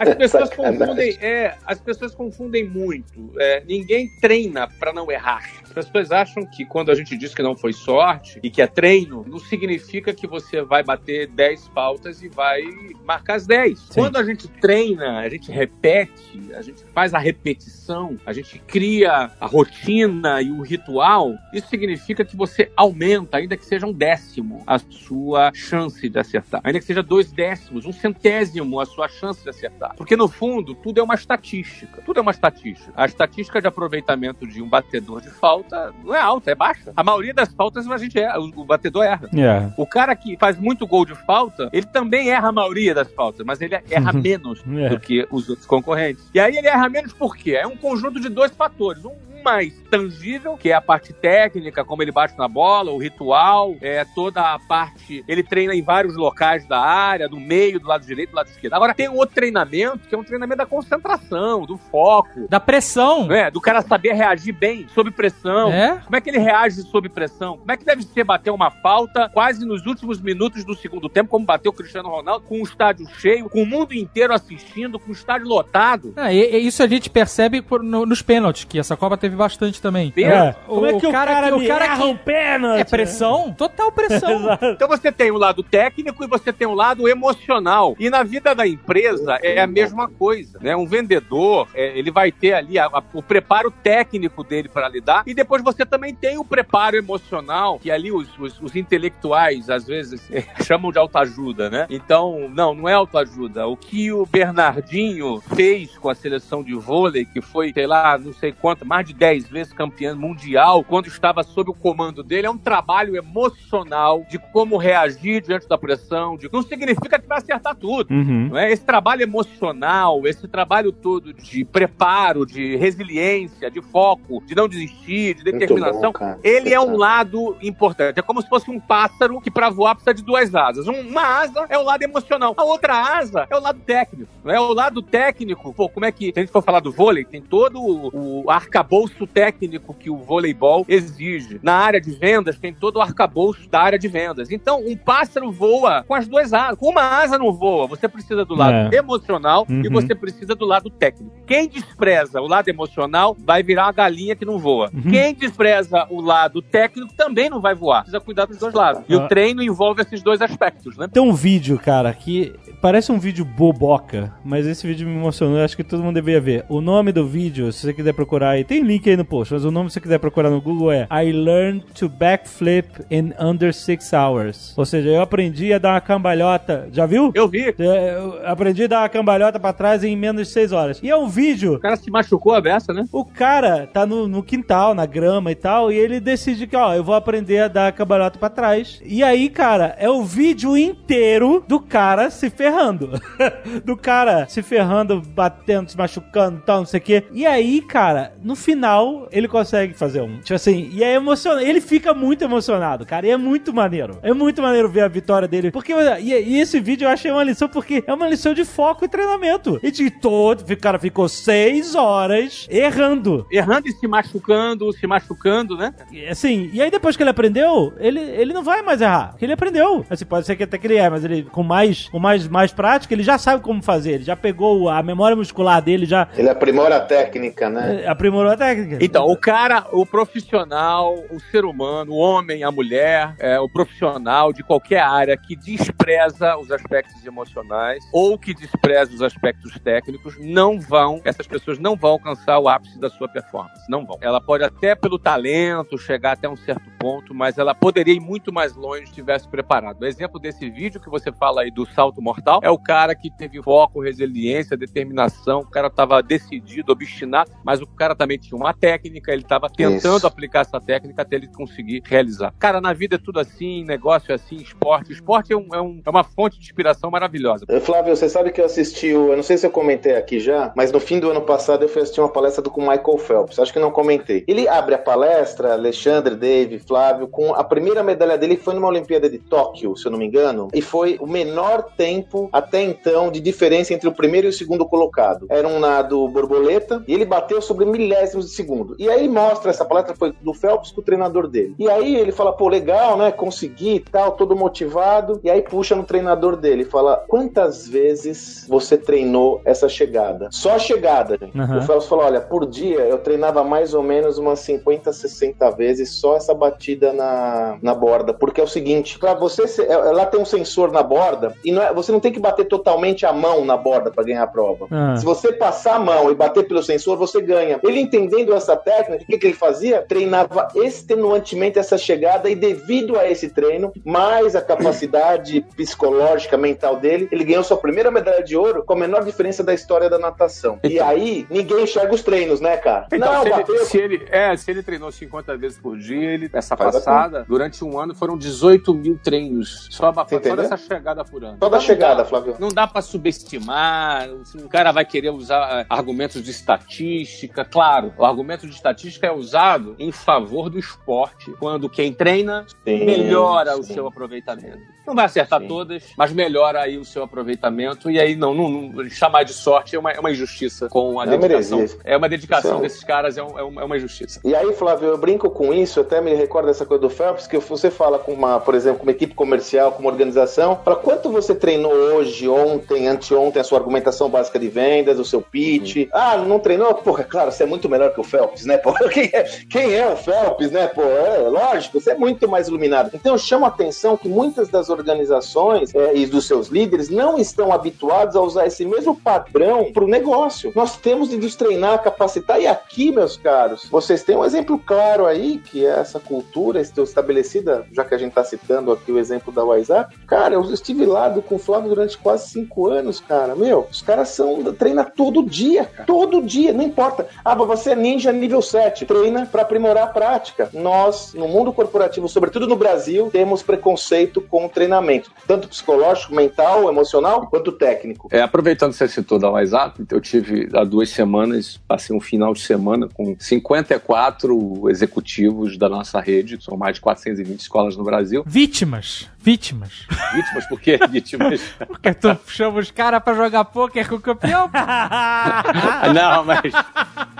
As 0.00 0.14
pessoas 0.16 0.48
Sacanagem. 0.48 0.78
confundem, 0.78 1.18
é, 1.20 1.54
as 1.66 1.80
pessoas 1.80 2.14
confundem 2.14 2.68
muito. 2.68 3.32
É, 3.38 3.62
ninguém 3.66 4.08
treina 4.20 4.68
pra 4.78 4.92
não 4.92 5.10
errar. 5.10 5.42
As 5.62 5.72
pessoas 5.72 6.10
acham 6.10 6.44
que 6.46 6.64
quando 6.64 6.90
a 6.90 6.94
gente 6.94 7.16
diz 7.16 7.34
que 7.34 7.42
não 7.42 7.56
foi 7.56 7.72
sorte 7.72 8.40
e 8.42 8.50
que 8.50 8.60
é 8.62 8.66
treino, 8.66 9.24
não 9.28 9.38
significa 9.38 10.12
que 10.12 10.26
você 10.26 10.62
vai 10.62 10.82
bater 10.82 11.28
10 11.28 11.68
faltas 11.68 12.22
e 12.22 12.28
vai 12.28 12.62
marcar 13.08 13.36
as 13.36 13.46
10. 13.46 13.78
Sim. 13.78 13.86
Quando 13.94 14.16
a 14.16 14.22
gente 14.22 14.46
treina, 14.46 15.20
a 15.20 15.28
gente 15.30 15.50
repete, 15.50 16.52
a 16.54 16.60
gente 16.60 16.84
faz 16.92 17.14
a 17.14 17.18
repetição, 17.18 18.18
a 18.26 18.32
gente 18.34 18.58
cria 18.58 19.30
a 19.40 19.46
rotina 19.46 20.42
e 20.42 20.50
o 20.50 20.60
ritual, 20.60 21.34
isso 21.52 21.68
significa 21.68 22.24
que 22.24 22.36
você 22.36 22.70
aumenta, 22.76 23.38
ainda 23.38 23.56
que 23.56 23.64
seja 23.64 23.86
um 23.86 23.92
décimo, 23.92 24.62
a 24.66 24.78
sua 24.78 25.50
chance 25.54 26.06
de 26.06 26.18
acertar. 26.18 26.60
Ainda 26.62 26.78
que 26.78 26.84
seja 26.84 27.02
dois 27.02 27.32
décimos, 27.32 27.86
um 27.86 27.92
centésimo 27.92 28.78
a 28.78 28.84
sua 28.84 29.08
chance 29.08 29.42
de 29.42 29.48
acertar. 29.48 29.94
Porque 29.96 30.16
no 30.16 30.28
fundo, 30.28 30.74
tudo 30.74 31.00
é 31.00 31.02
uma 31.02 31.14
estatística. 31.14 32.02
Tudo 32.02 32.18
é 32.18 32.20
uma 32.20 32.32
estatística. 32.32 32.92
A 32.94 33.06
estatística 33.06 33.60
de 33.60 33.66
aproveitamento 33.66 34.46
de 34.46 34.62
um 34.62 34.68
batedor 34.68 35.22
de 35.22 35.30
falta 35.30 35.94
não 36.04 36.14
é 36.14 36.20
alta, 36.20 36.50
é 36.50 36.54
baixa. 36.54 36.92
A 36.94 37.02
maioria 37.02 37.32
das 37.32 37.50
faltas 37.54 37.88
a 37.88 37.96
gente 37.96 38.18
erra, 38.18 38.38
o 38.38 38.58
o 38.60 38.64
batedor 38.64 39.04
erra. 39.04 39.28
É. 39.34 39.72
O 39.76 39.86
cara 39.86 40.14
que 40.16 40.36
faz 40.36 40.58
muito 40.58 40.86
gol 40.86 41.04
de 41.04 41.14
falta, 41.14 41.68
ele 41.72 41.86
também 41.86 42.30
erra 42.30 42.48
a 42.48 42.52
maioria 42.52 42.94
das 43.04 43.12
faltas, 43.12 43.44
mas 43.46 43.60
ele 43.60 43.74
erra 43.90 44.12
menos 44.12 44.62
É. 44.76 44.88
do 44.88 44.98
que 45.00 45.26
os 45.30 45.48
outros 45.48 45.66
concorrentes. 45.66 46.24
E 46.34 46.40
aí 46.40 46.56
ele 46.56 46.66
erra 46.66 46.88
menos 46.88 47.12
por 47.12 47.36
quê? 47.36 47.52
É 47.52 47.66
um 47.66 47.76
conjunto 47.76 48.20
de 48.20 48.28
dois 48.28 48.50
fatores. 48.52 49.04
Um 49.04 49.14
mais 49.48 49.72
tangível, 49.90 50.56
que 50.58 50.70
é 50.70 50.74
a 50.74 50.80
parte 50.80 51.12
técnica, 51.12 51.82
como 51.84 52.02
ele 52.02 52.12
bate 52.12 52.36
na 52.36 52.46
bola, 52.46 52.90
o 52.92 52.98
ritual, 52.98 53.74
é 53.80 54.04
toda 54.14 54.40
a 54.54 54.58
parte. 54.58 55.24
Ele 55.26 55.42
treina 55.42 55.74
em 55.74 55.82
vários 55.82 56.14
locais 56.16 56.66
da 56.68 56.78
área, 56.78 57.26
do 57.28 57.40
meio, 57.40 57.80
do 57.80 57.88
lado 57.88 58.04
direito, 58.04 58.30
do 58.30 58.36
lado 58.36 58.48
esquerdo. 58.48 58.74
Agora 58.74 58.92
tem 58.94 59.08
um 59.08 59.16
outro 59.16 59.34
treinamento, 59.34 60.06
que 60.06 60.14
é 60.14 60.18
um 60.18 60.22
treinamento 60.24 60.58
da 60.58 60.66
concentração, 60.66 61.64
do 61.64 61.78
foco, 61.78 62.46
Da 62.48 62.60
pressão. 62.60 63.26
né? 63.26 63.50
do 63.50 63.60
cara 63.60 63.80
saber 63.80 64.12
reagir 64.12 64.52
bem 64.52 64.86
sob 64.94 65.10
pressão. 65.10 65.72
É? 65.72 65.96
Como 66.04 66.16
é 66.16 66.20
que 66.20 66.28
ele 66.28 66.38
reage 66.38 66.82
sob 66.82 67.08
pressão? 67.08 67.56
Como 67.56 67.72
é 67.72 67.76
que 67.76 67.84
deve 67.84 68.02
ser 68.02 68.24
bater 68.24 68.50
uma 68.50 68.70
falta 68.70 69.28
quase 69.32 69.64
nos 69.64 69.86
últimos 69.86 70.20
minutos 70.20 70.64
do 70.64 70.74
segundo 70.74 71.08
tempo, 71.08 71.30
como 71.30 71.46
bateu 71.46 71.70
o 71.70 71.74
Cristiano 71.74 72.10
Ronaldo, 72.10 72.44
com 72.46 72.60
o 72.60 72.64
estádio 72.64 73.06
cheio, 73.18 73.48
com 73.48 73.62
o 73.62 73.66
mundo 73.66 73.94
inteiro 73.94 74.34
assistindo, 74.34 74.98
com 74.98 75.08
o 75.08 75.12
estádio 75.12 75.46
lotado? 75.48 76.12
Ah, 76.16 76.32
e, 76.32 76.38
e 76.38 76.66
isso 76.66 76.82
a 76.82 76.86
gente 76.86 77.08
percebe 77.08 77.62
por- 77.62 77.82
no- 77.82 78.04
nos 78.04 78.20
pênaltis, 78.20 78.64
que 78.64 78.78
essa 78.78 78.96
Copa 78.96 79.16
teve 79.16 79.36
bastante 79.38 79.80
também. 79.80 80.12
É. 80.18 80.50
O- 80.66 80.74
Como 80.74 80.86
é 80.86 80.98
que 81.00 81.06
o, 81.06 81.10
cara 81.12 81.32
cara, 81.32 81.46
que- 81.48 81.52
o 81.54 81.58
me 81.60 81.66
cara 81.66 81.84
erra 81.86 81.96
que- 81.96 82.02
um 82.04 82.16
pênalti? 82.16 82.80
É 82.80 82.84
pressão? 82.84 83.54
Total 83.56 83.90
pressão. 83.90 84.58
Então 84.74 84.86
você 84.88 85.10
tem 85.10 85.30
o 85.30 85.38
lado 85.38 85.62
técnico 85.62 86.22
e 86.22 86.26
você 86.26 86.52
tem 86.52 86.66
o 86.66 86.74
lado 86.74 87.08
emocional. 87.08 87.96
E 87.98 88.10
na 88.10 88.22
vida 88.22 88.54
da 88.54 88.66
empresa 88.66 89.38
é 89.42 89.60
a 89.60 89.66
mesma 89.66 90.08
coisa, 90.08 90.58
né? 90.60 90.76
Um 90.76 90.86
vendedor, 90.86 91.68
é, 91.74 91.98
ele 91.98 92.10
vai 92.10 92.30
ter 92.32 92.52
ali 92.54 92.78
a- 92.78 92.86
a- 92.86 93.02
o 93.14 93.22
preparo 93.22 93.70
técnico 93.70 94.42
dele 94.44 94.68
para 94.68 94.88
lidar 94.88 95.22
e 95.26 95.32
depois 95.32 95.62
você 95.62 95.86
também 95.86 96.14
tem 96.14 96.36
o 96.38 96.44
preparo 96.44 96.96
emocional, 96.96 97.78
que 97.78 97.90
ali 97.90 98.10
os, 98.12 98.28
os- 98.38 98.60
os 98.60 98.76
intelectuais 98.76 99.70
às 99.70 99.86
vezes 99.86 100.20
é, 100.32 100.44
chamam 100.64 100.90
de 100.92 100.98
autoajuda, 100.98 101.70
né? 101.70 101.86
Então, 101.88 102.48
não, 102.52 102.74
não 102.74 102.88
é 102.88 102.94
autoajuda. 102.94 103.66
O 103.66 103.76
que 103.76 104.12
o 104.12 104.26
Bernardinho 104.26 105.40
fez 105.54 105.96
com 105.98 106.08
a 106.08 106.14
seleção 106.14 106.62
de 106.62 106.74
vôlei, 106.74 107.24
que 107.24 107.40
foi, 107.40 107.72
sei 107.72 107.86
lá, 107.86 108.18
não 108.18 108.32
sei 108.32 108.52
quanto, 108.52 108.84
mais 108.86 109.06
de 109.06 109.12
10 109.18 109.48
vezes 109.48 109.72
campeão 109.72 110.16
mundial, 110.16 110.84
quando 110.84 111.08
estava 111.08 111.42
sob 111.42 111.70
o 111.70 111.74
comando 111.74 112.22
dele, 112.22 112.46
é 112.46 112.50
um 112.50 112.56
trabalho 112.56 113.16
emocional 113.16 114.24
de 114.30 114.38
como 114.38 114.76
reagir 114.76 115.42
diante 115.42 115.68
da 115.68 115.76
pressão. 115.76 116.36
De... 116.36 116.48
Não 116.52 116.62
significa 116.62 117.18
que 117.18 117.26
vai 117.26 117.38
acertar 117.38 117.74
tudo. 117.74 118.12
Uhum. 118.14 118.48
Não 118.50 118.58
é? 118.58 118.70
Esse 118.70 118.84
trabalho 118.84 119.22
emocional, 119.22 120.22
esse 120.26 120.46
trabalho 120.46 120.92
todo 120.92 121.32
de 121.34 121.64
preparo, 121.64 122.46
de 122.46 122.76
resiliência, 122.76 123.70
de 123.70 123.82
foco, 123.82 124.42
de 124.46 124.54
não 124.54 124.68
desistir, 124.68 125.34
de 125.34 125.42
determinação, 125.44 126.12
bom, 126.12 126.36
ele 126.44 126.72
é 126.72 126.80
um 126.80 126.96
lado 126.96 127.56
importante. 127.60 128.18
É 128.18 128.22
como 128.22 128.40
se 128.40 128.48
fosse 128.48 128.70
um 128.70 128.78
pássaro 128.78 129.40
que 129.40 129.50
para 129.50 129.68
voar 129.68 129.94
precisa 129.96 130.14
de 130.14 130.22
duas 130.22 130.54
asas. 130.54 130.86
Um- 130.86 131.08
Uma 131.08 131.40
asa 131.40 131.66
é 131.68 131.76
o 131.78 131.82
lado 131.82 132.02
emocional, 132.02 132.54
a 132.56 132.62
outra 132.62 132.94
asa 133.18 133.46
é 133.50 133.56
o 133.56 133.60
lado 133.60 133.80
técnico. 133.80 134.30
Não 134.44 134.52
é 134.54 134.60
o 134.60 134.72
lado 134.72 135.02
técnico. 135.02 135.72
Pô, 135.74 135.88
como 135.88 136.06
é 136.06 136.12
que, 136.12 136.26
se 136.26 136.38
a 136.38 136.40
gente 136.40 136.52
for 136.52 136.62
falar 136.62 136.80
do 136.80 136.92
vôlei, 136.92 137.24
tem 137.24 137.40
todo 137.40 137.80
o, 137.80 138.44
o 138.44 138.50
arcabouço 138.50 139.07
arcabouço 139.08 139.26
técnico 139.26 139.94
que 139.94 140.10
o 140.10 140.16
voleibol 140.16 140.84
exige. 140.88 141.58
Na 141.62 141.74
área 141.74 142.00
de 142.00 142.10
vendas, 142.12 142.58
tem 142.58 142.72
todo 142.72 142.96
o 142.96 143.00
arcabouço 143.00 143.68
da 143.70 143.80
área 143.80 143.98
de 143.98 144.08
vendas. 144.08 144.50
Então, 144.50 144.80
um 144.86 144.96
pássaro 144.96 145.50
voa 145.50 146.04
com 146.06 146.14
as 146.14 146.28
duas 146.28 146.52
asas. 146.52 146.78
Com 146.78 146.90
uma 146.90 147.02
asa 147.02 147.38
não 147.38 147.52
voa. 147.52 147.86
Você 147.86 148.08
precisa 148.08 148.44
do 148.44 148.54
lado 148.54 148.94
É. 148.94 148.98
emocional 148.98 149.66
e 149.68 149.72
Uhum. 149.88 149.92
você 149.92 150.14
precisa 150.14 150.54
do 150.54 150.64
lado 150.66 150.90
técnico. 150.90 151.32
Quem 151.46 151.68
despreza 151.68 152.40
o 152.40 152.46
lado 152.46 152.68
emocional 152.68 153.36
vai 153.38 153.62
virar 153.62 153.86
uma 153.86 153.92
galinha 153.92 154.36
que 154.36 154.44
não 154.44 154.58
voa. 154.58 154.90
Uhum. 154.92 155.10
Quem 155.10 155.34
despreza 155.34 156.06
o 156.10 156.20
lado 156.20 156.60
técnico 156.60 157.12
também 157.16 157.48
não 157.48 157.60
vai 157.60 157.74
voar. 157.74 158.02
Precisa 158.02 158.20
cuidar 158.20 158.46
dos 158.46 158.58
dois 158.58 158.74
lados. 158.74 159.02
E 159.08 159.14
Ah. 159.14 159.18
o 159.18 159.28
treino 159.28 159.62
envolve 159.62 160.02
esses 160.02 160.22
dois 160.22 160.40
aspectos, 160.42 160.96
né? 160.96 161.08
Tem 161.10 161.22
um 161.22 161.32
vídeo, 161.32 161.78
cara, 161.78 162.12
que 162.12 162.52
parece 162.80 163.10
um 163.10 163.18
vídeo 163.18 163.44
boboca, 163.44 164.32
mas 164.44 164.66
esse 164.66 164.86
vídeo 164.86 165.06
me 165.06 165.14
emocionou, 165.16 165.58
eu 165.58 165.64
acho 165.64 165.76
que 165.76 165.84
todo 165.84 166.02
mundo 166.02 166.14
deveria 166.14 166.40
ver. 166.40 166.64
O 166.68 166.80
nome 166.80 167.12
do 167.12 167.26
vídeo, 167.26 167.72
se 167.72 167.80
você 167.86 167.92
quiser 167.94 168.12
procurar 168.12 168.50
aí, 168.50 168.64
tem 168.64 168.82
link 168.82 168.97
aí 169.06 169.16
no 169.16 169.24
post, 169.24 169.52
mas 169.54 169.64
o 169.64 169.70
nome 169.70 169.90
se 169.90 169.94
você 169.94 170.00
quiser 170.00 170.18
procurar 170.18 170.50
no 170.50 170.60
Google 170.60 170.90
é 170.92 171.06
I 171.10 171.32
learned 171.32 171.84
to 171.94 172.08
backflip 172.08 172.86
in 173.10 173.32
under 173.38 173.72
six 173.74 174.12
hours. 174.12 174.74
Ou 174.76 174.84
seja, 174.84 175.08
eu 175.08 175.20
aprendi 175.20 175.72
a 175.72 175.78
dar 175.78 175.94
uma 175.94 176.00
cambalhota, 176.00 176.88
já 176.92 177.06
viu? 177.06 177.30
Eu 177.34 177.48
vi. 177.48 177.74
É, 177.78 178.14
Eu 178.16 178.40
aprendi 178.46 178.84
a 178.84 178.86
dar 178.86 179.00
uma 179.02 179.08
cambalhota 179.08 179.60
pra 179.60 179.72
trás 179.72 180.02
em 180.04 180.16
menos 180.16 180.46
de 180.48 180.52
6 180.52 180.72
horas. 180.72 181.00
E 181.02 181.10
é 181.10 181.16
um 181.16 181.28
vídeo 181.28 181.74
O 181.74 181.78
cara 181.80 181.96
se 181.96 182.10
machucou 182.10 182.54
a 182.54 182.60
beça, 182.60 182.92
né? 182.92 183.04
o 183.12 183.24
cara 183.24 183.86
tá 183.86 184.06
no, 184.06 184.26
no 184.26 184.42
quintal, 184.42 184.94
na 184.94 185.06
grama 185.06 185.50
e 185.50 185.54
tal, 185.54 185.92
e 185.92 185.96
ele 185.96 186.20
decide 186.20 186.66
que, 186.66 186.76
ó, 186.76 186.94
eu 186.94 187.04
vou 187.04 187.14
aprender 187.14 187.58
a 187.60 187.68
dar 187.68 187.88
a 187.88 187.92
cambalhota 187.92 188.38
pra 188.38 188.48
trás. 188.48 189.00
E 189.04 189.22
aí, 189.22 189.48
cara, 189.48 189.94
é 189.98 190.08
o 190.08 190.22
vídeo 190.24 190.76
inteiro 190.76 191.64
do 191.68 191.80
cara 191.80 192.30
se 192.30 192.50
ferrando. 192.50 193.10
do 193.84 193.96
cara 193.96 194.46
se 194.48 194.62
ferrando, 194.62 195.20
batendo, 195.20 195.90
se 195.90 195.96
machucando 195.96 196.58
e 196.58 196.62
tal, 196.62 196.78
não 196.78 196.86
sei 196.86 196.98
o 197.00 197.02
quê. 197.02 197.24
E 197.32 197.46
aí, 197.46 197.80
cara, 197.82 198.32
no 198.42 198.56
final, 198.56 198.87
ele 199.30 199.48
consegue 199.48 199.94
fazer 199.94 200.20
um. 200.22 200.38
Tipo 200.38 200.54
assim, 200.54 200.90
e 200.92 201.02
é 201.04 201.14
emocionante. 201.14 201.68
Ele 201.68 201.80
fica 201.80 202.14
muito 202.14 202.42
emocionado, 202.44 203.04
cara, 203.06 203.26
e 203.26 203.30
é 203.30 203.36
muito 203.36 203.72
maneiro. 203.72 204.18
É 204.22 204.32
muito 204.32 204.62
maneiro 204.62 204.88
ver 204.88 205.02
a 205.02 205.08
vitória 205.08 205.46
dele. 205.48 205.70
Porque, 205.70 205.92
e, 206.20 206.32
e 206.32 206.60
esse 206.60 206.80
vídeo 206.80 207.06
eu 207.06 207.10
achei 207.10 207.30
uma 207.30 207.42
lição, 207.44 207.68
porque 207.68 208.02
é 208.06 208.12
uma 208.12 208.28
lição 208.28 208.54
de 208.54 208.64
foco 208.64 209.04
e 209.04 209.08
treinamento. 209.08 209.78
E 209.82 209.90
de 209.90 210.10
todo, 210.10 210.60
o 210.70 210.76
cara 210.76 210.98
ficou 210.98 211.28
seis 211.28 211.94
horas 211.94 212.66
errando. 212.70 213.46
Errando 213.50 213.88
e 213.88 213.92
se 213.92 214.06
machucando, 214.06 214.92
se 214.92 215.06
machucando, 215.06 215.76
né? 215.76 215.92
E, 216.12 216.26
Assim, 216.28 216.70
e 216.72 216.80
aí 216.82 216.90
depois 216.90 217.16
que 217.16 217.22
ele 217.22 217.30
aprendeu, 217.30 217.92
ele, 217.98 218.20
ele 218.20 218.52
não 218.52 218.62
vai 218.62 218.82
mais 218.82 219.00
errar. 219.00 219.30
Porque 219.30 219.44
ele 219.44 219.52
aprendeu. 219.52 220.04
Assim, 220.08 220.24
pode 220.24 220.46
ser 220.46 220.56
que 220.56 220.62
até 220.64 220.78
que 220.78 220.86
ele 220.86 220.96
é, 220.96 221.08
mas 221.08 221.24
ele 221.24 221.42
com 221.42 221.62
mais, 221.62 222.08
com 222.08 222.18
mais, 222.18 222.46
mais 222.46 222.72
prática, 222.72 223.12
ele 223.14 223.22
já 223.22 223.38
sabe 223.38 223.62
como 223.62 223.82
fazer. 223.82 224.12
Ele 224.12 224.24
já 224.24 224.36
pegou 224.36 224.88
a 224.88 225.02
memória 225.02 225.36
muscular 225.36 225.80
dele, 225.82 226.06
já 226.06 226.28
Ele 226.36 226.48
aprimora 226.48 226.96
a 226.96 227.00
técnica, 227.00 227.68
né? 227.68 228.02
eh, 228.04 228.08
aprimorou 228.08 228.52
a 228.52 228.56
técnica. 228.56 228.77
Então, 229.00 229.26
o 229.26 229.36
cara, 229.36 229.86
o 229.92 230.04
profissional, 230.06 231.14
o 231.30 231.40
ser 231.40 231.64
humano, 231.64 232.12
o 232.12 232.16
homem, 232.16 232.62
a 232.62 232.70
mulher, 232.70 233.34
é, 233.38 233.58
o 233.58 233.68
profissional 233.68 234.52
de 234.52 234.62
qualquer 234.62 235.00
área 235.00 235.36
que 235.36 235.56
despreza 235.56 236.56
os 236.58 236.70
aspectos 236.70 237.24
emocionais 237.24 238.02
ou 238.12 238.38
que 238.38 238.54
despreza 238.54 239.12
os 239.12 239.22
aspectos 239.22 239.78
técnicos, 239.80 240.36
não 240.38 240.80
vão, 240.80 241.20
essas 241.24 241.46
pessoas 241.46 241.78
não 241.78 241.96
vão 241.96 242.12
alcançar 242.12 242.58
o 242.58 242.68
ápice 242.68 242.98
da 242.98 243.08
sua 243.10 243.28
performance. 243.28 243.88
Não 243.88 244.04
vão. 244.04 244.18
Ela 244.20 244.40
pode 244.40 244.64
até 244.64 244.94
pelo 244.94 245.18
talento 245.18 245.98
chegar 245.98 246.32
até 246.32 246.48
um 246.48 246.56
certo 246.56 246.90
ponto, 246.98 247.34
mas 247.34 247.58
ela 247.58 247.74
poderia 247.74 248.14
ir 248.14 248.20
muito 248.20 248.52
mais 248.52 248.74
longe 248.74 249.06
se 249.06 249.12
tivesse 249.12 249.48
preparado. 249.48 250.02
O 250.02 250.06
exemplo 250.06 250.38
desse 250.38 250.68
vídeo 250.70 251.00
que 251.00 251.10
você 251.10 251.32
fala 251.32 251.62
aí 251.62 251.70
do 251.70 251.86
salto 251.86 252.20
mortal 252.20 252.60
é 252.62 252.70
o 252.70 252.78
cara 252.78 253.14
que 253.14 253.30
teve 253.30 253.62
foco, 253.62 254.00
resiliência, 254.00 254.76
determinação, 254.76 255.60
o 255.60 255.70
cara 255.70 255.88
estava 255.88 256.22
decidido, 256.22 256.92
obstinado, 256.92 257.50
mas 257.64 257.80
o 257.80 257.86
cara 257.86 258.14
também 258.14 258.38
tinha 258.38 258.56
uma 258.56 258.67
técnica, 258.72 259.32
ele 259.32 259.42
estava 259.42 259.68
tentando 259.68 260.16
Isso. 260.18 260.26
aplicar 260.26 260.60
essa 260.60 260.80
técnica 260.80 261.22
até 261.22 261.36
ele 261.36 261.48
conseguir 261.48 262.02
realizar. 262.04 262.52
Cara, 262.58 262.80
na 262.80 262.92
vida 262.92 263.16
é 263.16 263.18
tudo 263.18 263.40
assim, 263.40 263.84
negócio 263.84 264.32
é 264.32 264.34
assim, 264.34 264.56
esporte. 264.56 265.12
Esporte 265.12 265.52
é, 265.52 265.56
um- 265.56 265.68
é 265.74 265.80
um- 265.80 266.00
é 266.04 266.10
uma 266.10 266.24
fonte 266.24 266.58
de 266.58 266.64
inspiração 266.64 267.10
maravilhosa. 267.10 267.64
Eh, 267.68 267.80
Flávio, 267.80 268.14
você 268.16 268.28
sabe 268.28 268.50
que 268.52 268.60
eu 268.60 268.64
assisti 268.66 269.12
o. 269.14 269.30
Eu 269.30 269.36
não 269.36 269.42
sei 269.42 269.56
se 269.58 269.66
eu 269.66 269.70
comentei 269.70 270.16
aqui 270.16 270.40
já, 270.40 270.72
mas 270.76 270.92
no 270.92 271.00
fim 271.00 271.18
do 271.20 271.30
ano 271.30 271.42
passado 271.42 271.82
eu 271.84 271.88
fui 271.88 272.02
assistir 272.02 272.20
uma 272.20 272.28
palestra 272.28 272.62
do 272.62 272.70
com 272.70 272.82
o 272.82 272.88
Michael 272.88 273.18
Phelps. 273.18 273.58
Acho 273.58 273.72
que 273.72 273.78
não 273.78 273.90
comentei. 273.90 274.44
Ele 274.46 274.68
abre 274.68 274.94
a 274.94 274.98
palestra, 274.98 275.72
Alexandre, 275.72 276.34
Dave, 276.34 276.78
Flávio, 276.78 277.28
com 277.28 277.54
a 277.54 277.64
primeira 277.64 278.02
medalha 278.02 278.36
dele 278.38 278.56
foi 278.56 278.74
numa 278.74 278.88
Olimpíada 278.88 279.28
de 279.28 279.38
Tóquio, 279.38 279.96
se 279.96 280.06
eu 280.06 280.10
não 280.12 280.18
me 280.18 280.26
engano, 280.26 280.68
e 280.74 280.80
foi 280.82 281.16
o 281.20 281.26
menor 281.26 281.82
tempo 281.96 282.48
até 282.52 282.82
então 282.82 283.30
de 283.30 283.40
diferença 283.40 283.92
entre 283.94 284.08
o 284.08 284.12
primeiro 284.12 284.46
e 284.46 284.50
o 284.50 284.52
segundo 284.52 284.86
colocado. 284.86 285.46
Era 285.50 285.66
um 285.68 285.78
nado 285.78 286.26
borboleta 286.28 287.02
e 287.06 287.14
ele 287.14 287.24
bateu 287.24 287.60
sobre 287.62 287.84
milésimos 287.84 288.46
de 288.46 288.52
segundo. 288.58 288.96
E 288.98 289.08
aí 289.08 289.28
mostra 289.28 289.70
essa 289.70 289.84
palestra 289.84 290.14
foi 290.16 290.32
do 290.40 290.52
Phelps 290.52 290.90
com 290.90 291.00
o 291.00 291.04
treinador 291.04 291.46
dele. 291.46 291.74
E 291.78 291.88
aí 291.88 292.16
ele 292.16 292.32
fala, 292.32 292.52
pô, 292.52 292.68
legal, 292.68 293.16
né? 293.16 293.30
Consegui 293.30 293.94
e 293.96 294.00
tal, 294.00 294.32
todo 294.32 294.56
motivado. 294.56 295.40
E 295.44 295.50
aí 295.50 295.62
puxa 295.62 295.94
no 295.94 296.02
treinador 296.04 296.56
dele 296.56 296.82
e 296.82 296.84
fala: 296.84 297.24
quantas 297.28 297.86
vezes 297.88 298.66
você 298.68 298.96
treinou 298.96 299.60
essa 299.64 299.88
chegada? 299.88 300.48
Só 300.50 300.74
a 300.74 300.78
chegada, 300.78 301.38
gente. 301.40 301.58
Aham. 301.58 301.78
O 301.78 301.82
Phelps 301.82 302.06
falou: 302.06 302.24
olha, 302.24 302.40
por 302.40 302.66
dia 302.66 303.00
eu 303.00 303.18
treinava 303.18 303.62
mais 303.62 303.94
ou 303.94 304.02
menos 304.02 304.38
umas 304.38 304.58
50, 304.60 305.12
60 305.12 305.70
vezes 305.72 306.10
só 306.10 306.36
essa 306.36 306.52
batida 306.54 307.12
na, 307.12 307.78
na 307.82 307.94
borda. 307.94 308.32
Porque 308.34 308.60
é 308.60 308.64
o 308.64 308.68
seguinte: 308.68 309.18
pra 309.18 309.34
você, 309.34 309.62
é- 309.82 309.96
lá 309.96 310.26
tem 310.26 310.40
um 310.40 310.44
sensor 310.44 310.90
na 310.90 311.02
borda 311.02 311.54
e 311.64 311.70
não 311.70 311.82
é- 311.82 311.92
você 311.94 312.10
não 312.12 312.20
tem 312.20 312.32
que 312.32 312.40
bater 312.40 312.66
totalmente 312.66 313.24
a 313.24 313.32
mão 313.32 313.64
na 313.64 313.76
borda 313.76 314.10
pra 314.10 314.24
ganhar 314.24 314.42
a 314.42 314.46
prova. 314.46 314.86
Ah. 314.90 315.16
Se 315.16 315.24
você 315.24 315.52
passar 315.52 315.96
a 315.96 315.98
mão 316.00 316.30
e 316.30 316.34
bater 316.34 316.66
pelo 316.66 316.82
sensor, 316.82 317.16
você 317.16 317.40
ganha. 317.40 317.78
Ele 317.82 318.00
entendendo 318.00 318.47
essa 318.56 318.76
técnica, 318.76 319.24
o 319.24 319.26
que, 319.26 319.38
que 319.38 319.46
ele 319.46 319.54
fazia? 319.54 320.02
Treinava 320.02 320.68
extenuantemente 320.74 321.78
essa 321.78 321.96
chegada 321.98 322.48
e 322.48 322.54
devido 322.54 323.18
a 323.18 323.28
esse 323.30 323.50
treino, 323.50 323.92
mais 324.04 324.54
a 324.56 324.60
capacidade 324.60 325.60
psicológica, 325.76 326.56
mental 326.56 326.96
dele, 326.96 327.28
ele 327.30 327.44
ganhou 327.44 327.62
sua 327.64 327.76
primeira 327.76 328.10
medalha 328.10 328.42
de 328.42 328.56
ouro 328.56 328.82
com 328.84 328.92
a 328.92 328.96
menor 328.96 329.24
diferença 329.24 329.62
da 329.62 329.74
história 329.74 330.08
da 330.08 330.18
natação. 330.18 330.78
E 330.84 331.00
aí, 331.00 331.46
ninguém 331.50 331.84
enxerga 331.84 332.14
os 332.14 332.22
treinos, 332.22 332.60
né, 332.60 332.76
cara? 332.76 333.06
Então, 333.12 333.32
não, 333.32 333.42
se, 333.42 333.50
bateu. 333.50 333.74
ele, 333.74 333.84
se, 333.84 333.98
ele, 333.98 334.26
é, 334.30 334.56
se 334.56 334.70
ele 334.70 334.82
treinou 334.82 335.10
50 335.10 335.56
vezes 335.56 335.78
por 335.78 335.98
dia, 335.98 336.30
ele, 336.30 336.50
essa 336.52 336.76
Faz 336.76 336.94
a 336.94 336.98
passada, 336.98 337.44
durante 337.48 337.84
um 337.84 337.98
ano, 337.98 338.14
foram 338.14 338.36
18 338.36 338.94
mil 338.94 339.18
treinos. 339.22 339.88
Só, 339.90 340.12
só 340.12 340.56
dessa 340.56 340.76
chegada 340.76 341.24
por 341.24 341.42
ano. 341.44 341.56
Toda 341.58 341.76
Então, 341.76 341.86
chegada, 341.86 342.22
dá- 342.22 342.24
Flávio. 342.24 342.56
Não 342.58 342.68
dá 342.68 342.86
pra 342.86 343.02
subestimar. 343.02 344.28
Um 344.56 344.68
cara 344.68 344.92
vai 344.92 345.04
querer 345.04 345.30
usar 345.30 345.80
eh, 345.80 345.86
argumentos 345.88 346.42
de 346.42 346.50
estatística. 346.50 347.64
Claro, 347.64 348.12
o 348.16 348.24
argumento 348.28 348.66
de 348.66 348.72
estatística 348.74 349.26
é 349.26 349.32
usado 349.32 349.94
em 349.98 350.12
favor 350.12 350.68
do 350.70 350.78
esporte, 350.78 351.50
quando 351.58 351.88
quem 351.88 352.12
treina 352.12 352.64
Sim, 352.86 353.04
melhora 353.04 353.76
o 353.78 353.82
sim. 353.82 353.94
seu 353.94 354.06
aproveitamento. 354.06 354.78
Não 355.06 355.14
vai 355.14 355.24
acertar 355.24 355.60
Sim. 355.62 355.68
todas, 355.68 356.04
mas 356.18 356.32
melhora 356.32 356.80
aí 356.82 356.98
o 356.98 357.04
seu 357.04 357.22
aproveitamento. 357.22 358.10
E 358.10 358.20
aí, 358.20 358.36
não, 358.36 358.52
não- 358.52 358.70
não- 358.70 359.08
chamar 359.10 359.42
de 359.42 359.54
sorte 359.54 359.96
é 359.96 359.98
uma, 359.98 360.10
é 360.12 360.20
uma 360.20 360.30
injustiça 360.30 360.86
com 360.90 361.18
a 361.18 361.24
Não 361.24 361.38
dedicação. 361.38 361.78
merecia. 361.78 361.98
É 362.04 362.14
uma 362.16 362.28
dedicação 362.28 362.78
um- 362.78 362.80
desses 362.82 363.02
caras, 363.02 363.38
é, 363.38 363.42
um- 363.42 363.58
é 363.58 363.62
uma, 363.62 363.80
é 363.80 363.84
uma 363.86 363.96
injustiça. 363.96 364.38
E 364.44 364.54
aí, 364.54 364.70
Flávio, 364.74 365.08
eu 365.08 365.16
brinco 365.16 365.48
com 365.48 365.72
isso, 365.72 366.00
até 366.00 366.20
me 366.20 366.34
recordo 366.34 366.66
dessa 366.66 366.84
coisa 366.84 367.00
do 367.00 367.08
Phelps, 367.08 367.46
que 367.46 367.56
você 367.58 367.90
fala 367.90 368.18
com 368.18 368.32
uma, 368.32 368.60
por 368.60 368.74
exemplo, 368.74 368.98
com 368.98 369.04
uma 369.04 369.12
equipe 369.12 369.34
comercial, 369.34 369.92
com 369.92 370.02
uma 370.02 370.10
organização, 370.10 370.78
fala 370.84 370.96
quanto 370.96 371.30
você 371.30 371.54
treinou 371.54 371.90
hoje, 371.92 372.46
ontem, 372.46 373.08
anteontem, 373.08 373.60
a 373.60 373.64
sua 373.64 373.78
argumentação 373.78 374.28
básica 374.28 374.58
de 374.58 374.68
vendas, 374.68 375.18
o 375.18 375.24
seu 375.24 375.40
pitch. 375.40 376.06
Ah, 376.12 376.36
não 376.36 376.58
treinou? 376.58 376.92
Porra, 376.96 377.24
claro, 377.24 377.50
você 377.50 377.62
é 377.62 377.66
muito 377.66 377.88
melhor 377.88 378.12
que 378.12 378.17
o 378.20 378.24
Phelps, 378.24 378.64
né? 378.64 378.78
Pô, 378.78 378.92
quem 379.10 379.30
é, 379.32 379.42
quem 379.68 379.94
é 379.94 380.06
o 380.06 380.16
Phelps, 380.16 380.70
né? 380.70 380.86
Pô, 380.88 381.02
é 381.02 381.38
lógico, 381.48 382.00
você 382.00 382.12
é 382.12 382.14
muito 382.14 382.48
mais 382.48 382.68
iluminado. 382.68 383.10
Então, 383.14 383.32
eu 383.32 383.38
chamo 383.38 383.64
a 383.64 383.68
atenção 383.68 384.16
que 384.16 384.28
muitas 384.28 384.68
das 384.68 384.88
organizações 384.88 385.94
é, 385.94 386.16
e 386.16 386.26
dos 386.26 386.46
seus 386.46 386.68
líderes 386.68 387.08
não 387.08 387.38
estão 387.38 387.72
habituados 387.72 388.36
a 388.36 388.40
usar 388.40 388.66
esse 388.66 388.84
mesmo 388.84 389.14
padrão 389.14 389.92
para 389.92 390.04
o 390.04 390.08
negócio. 390.08 390.72
Nós 390.74 390.96
temos 390.96 391.28
de 391.28 391.36
nos 391.36 391.56
treinar, 391.56 392.02
capacitar, 392.02 392.60
e 392.60 392.66
aqui, 392.66 393.12
meus 393.12 393.36
caros, 393.36 393.86
vocês 393.90 394.22
têm 394.22 394.36
um 394.36 394.44
exemplo 394.44 394.78
claro 394.78 395.26
aí, 395.26 395.58
que 395.58 395.84
é 395.84 395.90
essa 395.90 396.20
cultura 396.20 396.80
estabelecida, 396.80 397.86
já 397.92 398.04
que 398.04 398.14
a 398.14 398.18
gente 398.18 398.30
está 398.30 398.44
citando 398.44 398.92
aqui 398.92 399.12
o 399.12 399.18
exemplo 399.18 399.52
da 399.52 399.64
WhatsApp. 399.64 400.16
Cara, 400.26 400.54
eu 400.54 400.62
estive 400.72 401.06
lá 401.06 401.28
com 401.30 401.56
o 401.56 401.58
Flávio 401.58 401.88
durante 401.88 402.16
quase 402.18 402.48
cinco 402.48 402.88
anos, 402.88 403.20
cara. 403.20 403.54
Meu, 403.54 403.86
os 403.90 404.02
caras 404.02 404.28
são. 404.30 404.62
treina 404.74 405.04
todo 405.04 405.44
dia, 405.44 405.84
cara. 405.84 406.04
Todo 406.04 406.42
dia, 406.42 406.72
não 406.72 406.82
importa. 406.82 407.28
Ah, 407.44 407.54
mas 407.54 407.66
você 407.66 407.90
é 407.90 407.96
ninja 408.08 408.32
nível 408.32 408.62
7. 408.62 409.04
Treina 409.04 409.46
para 409.46 409.62
aprimorar 409.62 410.04
a 410.04 410.06
prática. 410.06 410.70
Nós, 410.72 411.34
no 411.34 411.46
mundo 411.46 411.72
corporativo, 411.72 412.28
sobretudo 412.28 412.66
no 412.66 412.76
Brasil, 412.76 413.28
temos 413.30 413.62
preconceito 413.62 414.40
com 414.40 414.66
o 414.66 414.68
treinamento, 414.68 415.30
tanto 415.46 415.68
psicológico, 415.68 416.34
mental, 416.34 416.88
emocional, 416.88 417.46
quanto 417.48 417.72
técnico. 417.72 418.28
É, 418.30 418.40
aproveitando 418.40 418.92
que 418.92 418.98
você 418.98 419.08
citou 419.08 419.38
da 419.38 419.50
WhatsApp, 419.50 420.04
eu 420.10 420.20
tive 420.20 420.68
há 420.74 420.84
duas 420.84 421.10
semanas, 421.10 421.78
passei 421.86 422.16
um 422.16 422.20
final 422.20 422.54
de 422.54 422.60
semana 422.60 423.08
com 423.12 423.36
54 423.38 424.88
executivos 424.88 425.76
da 425.76 425.88
nossa 425.88 426.20
rede, 426.20 426.62
são 426.62 426.76
mais 426.76 426.94
de 426.94 427.00
420 427.00 427.60
escolas 427.60 427.96
no 427.96 428.04
Brasil. 428.04 428.42
Vítimas. 428.46 429.28
Vítimas. 429.52 430.06
Vítimas, 430.34 430.66
por 430.66 430.78
quê? 430.78 430.98
Vítimas. 431.08 431.62
Porque 431.86 432.12
tu 432.12 432.36
chama 432.48 432.80
os 432.80 432.90
caras 432.90 433.22
pra 433.22 433.32
jogar 433.32 433.64
pôquer 433.64 434.06
com 434.06 434.16
o 434.16 434.20
campeão. 434.20 434.68
Não, 436.14 436.44
mas 436.44 436.60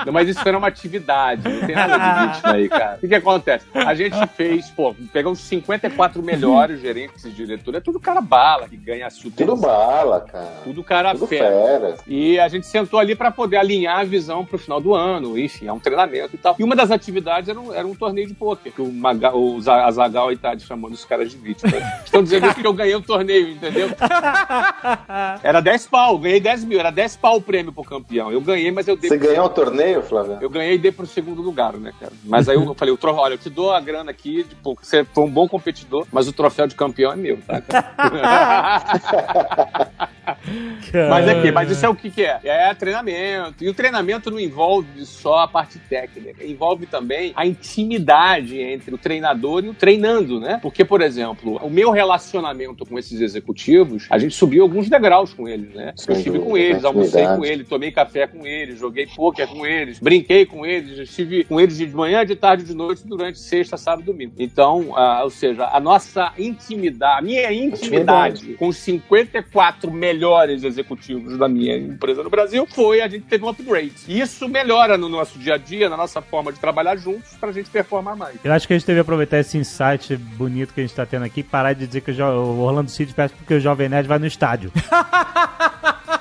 Não, 0.06 0.12
mas 0.14 0.26
isso 0.28 0.40
era 0.48 0.56
uma 0.56 0.68
atividade, 0.68 1.42
não 1.46 1.66
tem 1.66 1.74
nada 1.74 1.98
de 1.98 2.26
vítima 2.32 2.52
aí, 2.52 2.68
cara. 2.68 2.96
O 2.96 3.00
que, 3.00 3.08
que 3.08 3.14
acontece? 3.14 3.66
A 3.74 3.94
gente 3.94 4.16
fez, 4.28 4.70
pô, 4.70 4.94
pegamos 5.12 5.38
os 5.40 5.44
54 5.46 6.22
melhores 6.22 6.80
gerentes 6.80 7.24
e 7.26 7.30
diretores, 7.30 7.78
é 7.78 7.82
tudo 7.82 8.00
cara 8.00 8.20
bala, 8.22 8.66
que 8.68 8.76
ganha 8.76 9.10
super. 9.10 9.44
Tudo 9.46 9.56
bala, 9.60 10.20
cara. 10.22 10.60
Tudo 10.64 10.82
cara 10.82 11.12
Tudo 11.12 11.26
fera. 11.26 11.50
fera. 11.50 11.94
E 12.06 12.38
a 12.40 12.48
gente 12.48 12.66
sentou 12.66 12.98
ali 12.98 13.14
para 13.14 13.30
poder 13.30 13.58
alinhar 13.58 13.98
a 14.00 14.04
visão 14.04 14.46
pro 14.46 14.56
final 14.58 14.80
do 14.80 14.94
ano, 14.94 15.38
enfim, 15.38 15.66
é 15.66 15.72
um 15.72 15.78
treinamento 15.80 16.30
e 16.34 16.38
tal. 16.38 16.56
E 16.58 16.64
uma 16.64 16.74
das 16.74 16.90
atividades 16.90 17.48
era 17.50 17.60
um, 17.60 17.74
era 17.74 17.86
um 17.86 17.94
torneio 17.94 18.28
de 18.28 18.34
pôquer, 18.34 18.72
que 18.72 18.80
o, 18.80 18.90
Maga, 18.90 19.36
o 19.36 19.60
Za- 19.60 19.84
Azaghal 19.84 20.28
aí 20.28 20.36
tá 20.38 20.56
chamando 20.58 20.94
os 20.94 21.04
caras 21.04 21.30
de 21.30 21.36
vítima. 21.36 21.72
Estão 22.04 22.22
dizendo 22.22 22.46
isso 22.46 22.54
porque 22.54 22.66
eu 22.66 22.72
ganhei 22.72 22.94
o 22.94 23.02
torneio, 23.02 23.50
entendeu? 23.50 23.90
Era 25.42 25.60
10 25.60 25.86
pau, 25.86 26.18
ganhei 26.18 26.40
10 26.40 26.64
mil, 26.64 26.78
era 26.78 26.90
10 26.90 27.16
pau 27.16 27.36
o 27.36 27.42
prêmio 27.42 27.72
pro 27.72 27.84
campeão. 27.84 28.32
Eu 28.32 28.40
ganhei, 28.40 28.70
mas 28.70 28.88
eu 28.88 28.96
dei. 28.96 29.08
Você 29.08 29.16
ganhou 29.16 29.46
o 29.46 29.48
torneio, 29.48 30.02
Flávio? 30.02 30.38
Eu 30.40 30.50
ganhei 30.50 30.74
e 30.74 30.78
dei 30.78 30.92
pro 30.92 31.06
segundo 31.06 31.42
lugar, 31.42 31.74
né, 31.74 31.92
cara? 31.98 32.12
Mas 32.24 32.48
aí 32.48 32.56
eu 32.56 32.72
falei, 32.74 32.92
o 32.92 32.96
troféu, 32.96 33.22
olha, 33.22 33.34
eu 33.34 33.38
te 33.38 33.50
dou 33.50 33.72
a 33.72 33.80
grana 33.80 34.10
aqui, 34.10 34.44
tipo, 34.44 34.76
você 34.80 35.04
foi 35.04 35.24
um 35.24 35.30
bom 35.30 35.48
competidor, 35.48 36.06
mas 36.12 36.28
o 36.28 36.32
troféu 36.32 36.66
de 36.66 36.74
campeão 36.74 37.12
é 37.12 37.16
meu, 37.16 37.38
tá? 37.38 37.62
Mas 41.08 41.28
aqui, 41.28 41.50
mas 41.50 41.70
isso 41.70 41.84
é 41.84 41.88
o 41.88 41.94
que, 41.94 42.10
que 42.10 42.22
é? 42.22 42.40
É 42.44 42.74
treinamento. 42.74 43.64
E 43.64 43.68
o 43.68 43.74
treinamento 43.74 44.30
não 44.30 44.38
envolve 44.38 45.04
só 45.04 45.40
a 45.40 45.48
parte 45.48 45.78
técnica, 45.78 46.44
envolve 46.44 46.86
também 46.86 47.32
a 47.34 47.46
intimidade 47.46 48.60
entre 48.60 48.94
o 48.94 48.98
treinador 48.98 49.64
e 49.64 49.68
o 49.68 49.74
treinando, 49.74 50.40
né? 50.40 50.58
Porque, 50.60 50.84
por 50.84 51.00
exemplo, 51.00 51.58
o 51.62 51.70
meu 51.78 51.92
relacionamento 51.92 52.84
com 52.84 52.98
esses 52.98 53.20
executivos, 53.20 54.06
a 54.10 54.18
gente 54.18 54.34
subiu 54.34 54.64
alguns 54.64 54.88
degraus 54.88 55.32
com 55.32 55.48
eles, 55.48 55.72
né? 55.72 55.92
Sem 55.94 56.12
eu 56.12 56.18
estive 56.18 56.38
dúvida, 56.38 56.50
com 56.50 56.58
eles, 56.58 56.84
almocei 56.84 57.24
com 57.24 57.44
eles, 57.44 57.68
tomei 57.68 57.92
café 57.92 58.26
com 58.26 58.44
eles, 58.44 58.80
joguei 58.80 59.06
pôquer 59.06 59.46
com 59.46 59.64
eles, 59.64 60.00
brinquei 60.00 60.44
com 60.44 60.66
eles, 60.66 60.98
estive 60.98 61.44
com 61.44 61.60
eles 61.60 61.76
de 61.76 61.86
manhã, 61.86 62.26
de 62.26 62.34
tarde, 62.34 62.64
de 62.64 62.74
noite, 62.74 63.06
durante 63.06 63.38
sexta, 63.38 63.76
sábado 63.76 64.02
e 64.02 64.06
domingo. 64.06 64.32
Então, 64.38 64.92
ah, 64.96 65.20
ou 65.22 65.30
seja, 65.30 65.68
a 65.72 65.78
nossa 65.78 66.32
intimidade, 66.36 67.20
a 67.20 67.22
minha 67.22 67.52
intimidade 67.52 68.54
com 68.54 68.66
os 68.66 68.76
54 68.78 69.88
melhores 69.88 70.64
executivos 70.64 71.38
da 71.38 71.48
minha 71.48 71.76
empresa 71.76 72.24
no 72.24 72.30
Brasil 72.30 72.66
foi 72.66 73.00
a 73.00 73.06
gente 73.06 73.26
teve 73.26 73.44
um 73.44 73.48
upgrade. 73.48 73.94
E 74.08 74.20
isso 74.20 74.48
melhora 74.48 74.98
no 74.98 75.08
nosso 75.08 75.38
dia 75.38 75.54
a 75.54 75.58
dia, 75.58 75.88
na 75.88 75.96
nossa 75.96 76.20
forma 76.20 76.52
de 76.52 76.58
trabalhar 76.58 76.96
juntos, 76.96 77.36
pra 77.38 77.52
gente 77.52 77.70
performar 77.70 78.16
mais. 78.16 78.34
Eu 78.42 78.52
acho 78.52 78.66
que 78.66 78.74
a 78.74 78.76
gente 78.78 78.86
deve 78.86 78.98
aproveitar 78.98 79.38
esse 79.38 79.56
insight 79.56 80.16
bonito 80.16 80.74
que 80.74 80.80
a 80.80 80.82
gente 80.82 80.96
tá 80.96 81.06
tendo 81.06 81.24
aqui 81.24 81.40
e 81.40 81.44
parar 81.68 81.72
de 81.74 81.86
dizer 81.86 82.00
que 82.00 82.10
o 82.22 82.60
Orlando 82.60 82.90
City 82.90 83.12
peça 83.12 83.34
porque 83.36 83.54
o 83.54 83.60
Jovem 83.60 83.88
Nerd 83.88 84.08
vai 84.08 84.18
no 84.18 84.26
estádio. 84.26 84.72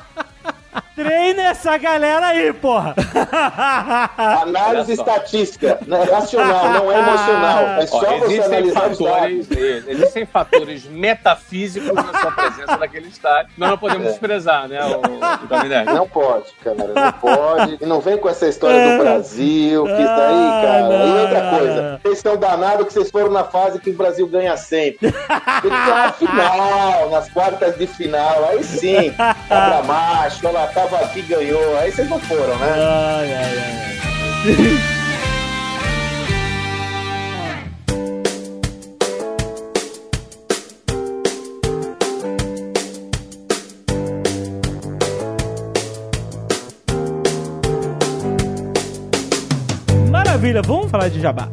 Treina 0.97 1.43
essa 1.43 1.77
galera 1.77 2.25
aí, 2.25 2.51
porra! 2.51 2.95
Análise 4.41 4.93
estatística, 4.93 5.77
né? 5.85 6.03
racional, 6.05 6.69
não 6.69 6.91
é 6.91 6.97
emocional. 6.97 7.59
É 7.59 7.83
Ó, 7.83 7.85
só 7.85 7.99
você 7.99 8.25
existem 8.25 8.45
analisar 8.45 8.81
fatores, 8.81 9.51
é, 9.51 9.91
existem 9.91 10.25
fatores 10.25 10.85
metafísicos 10.85 11.93
na 11.93 12.19
sua 12.19 12.31
presença 12.31 12.77
naquele 12.77 13.09
estádio. 13.09 13.51
Nós 13.55 13.69
não 13.69 13.77
podemos 13.77 14.07
desprezar, 14.07 14.67
né, 14.67 14.83
o, 14.83 14.97
o? 14.97 15.93
Não 15.93 16.07
pode, 16.07 16.51
cara, 16.63 16.87
não 16.87 17.11
pode. 17.11 17.77
E 17.79 17.85
não 17.85 18.01
vem 18.01 18.17
com 18.17 18.27
essa 18.27 18.47
história 18.47 18.97
do 18.97 19.03
Brasil, 19.03 19.85
que 19.85 19.91
isso 19.91 20.15
daí, 20.15 20.61
cara. 20.63 21.05
E 21.05 21.21
outra 21.21 21.59
coisa, 21.59 21.99
vocês 22.01 22.17
estão 22.17 22.37
danados 22.37 22.87
que 22.87 22.93
vocês 22.93 23.11
foram 23.11 23.29
na 23.29 23.43
fase 23.43 23.79
que 23.79 23.91
o 23.91 23.93
Brasil 23.93 24.25
ganha 24.27 24.57
sempre. 24.57 25.11
Tem 25.11 25.61
que 25.61 25.69
na 25.69 26.11
final, 26.11 27.11
nas 27.11 27.29
quartas 27.29 27.77
de 27.77 27.85
final. 27.85 28.49
Aí 28.49 28.63
sim, 28.63 29.13
cabra 29.47 29.83
macho, 29.83 30.47
ela 30.47 30.65
tava 30.65 30.86
aqui 30.95 31.21
ganhou. 31.23 31.77
Aí 31.77 31.91
vocês 31.91 32.09
não 32.09 32.19
foram, 32.19 32.57
né? 32.57 32.67
Ai, 32.71 33.33
ai, 33.33 33.59
ai. 33.59 34.97
Maravilha, 50.09 50.61
vamos 50.61 50.89
falar 50.89 51.09
de 51.09 51.19
jabá. 51.19 51.49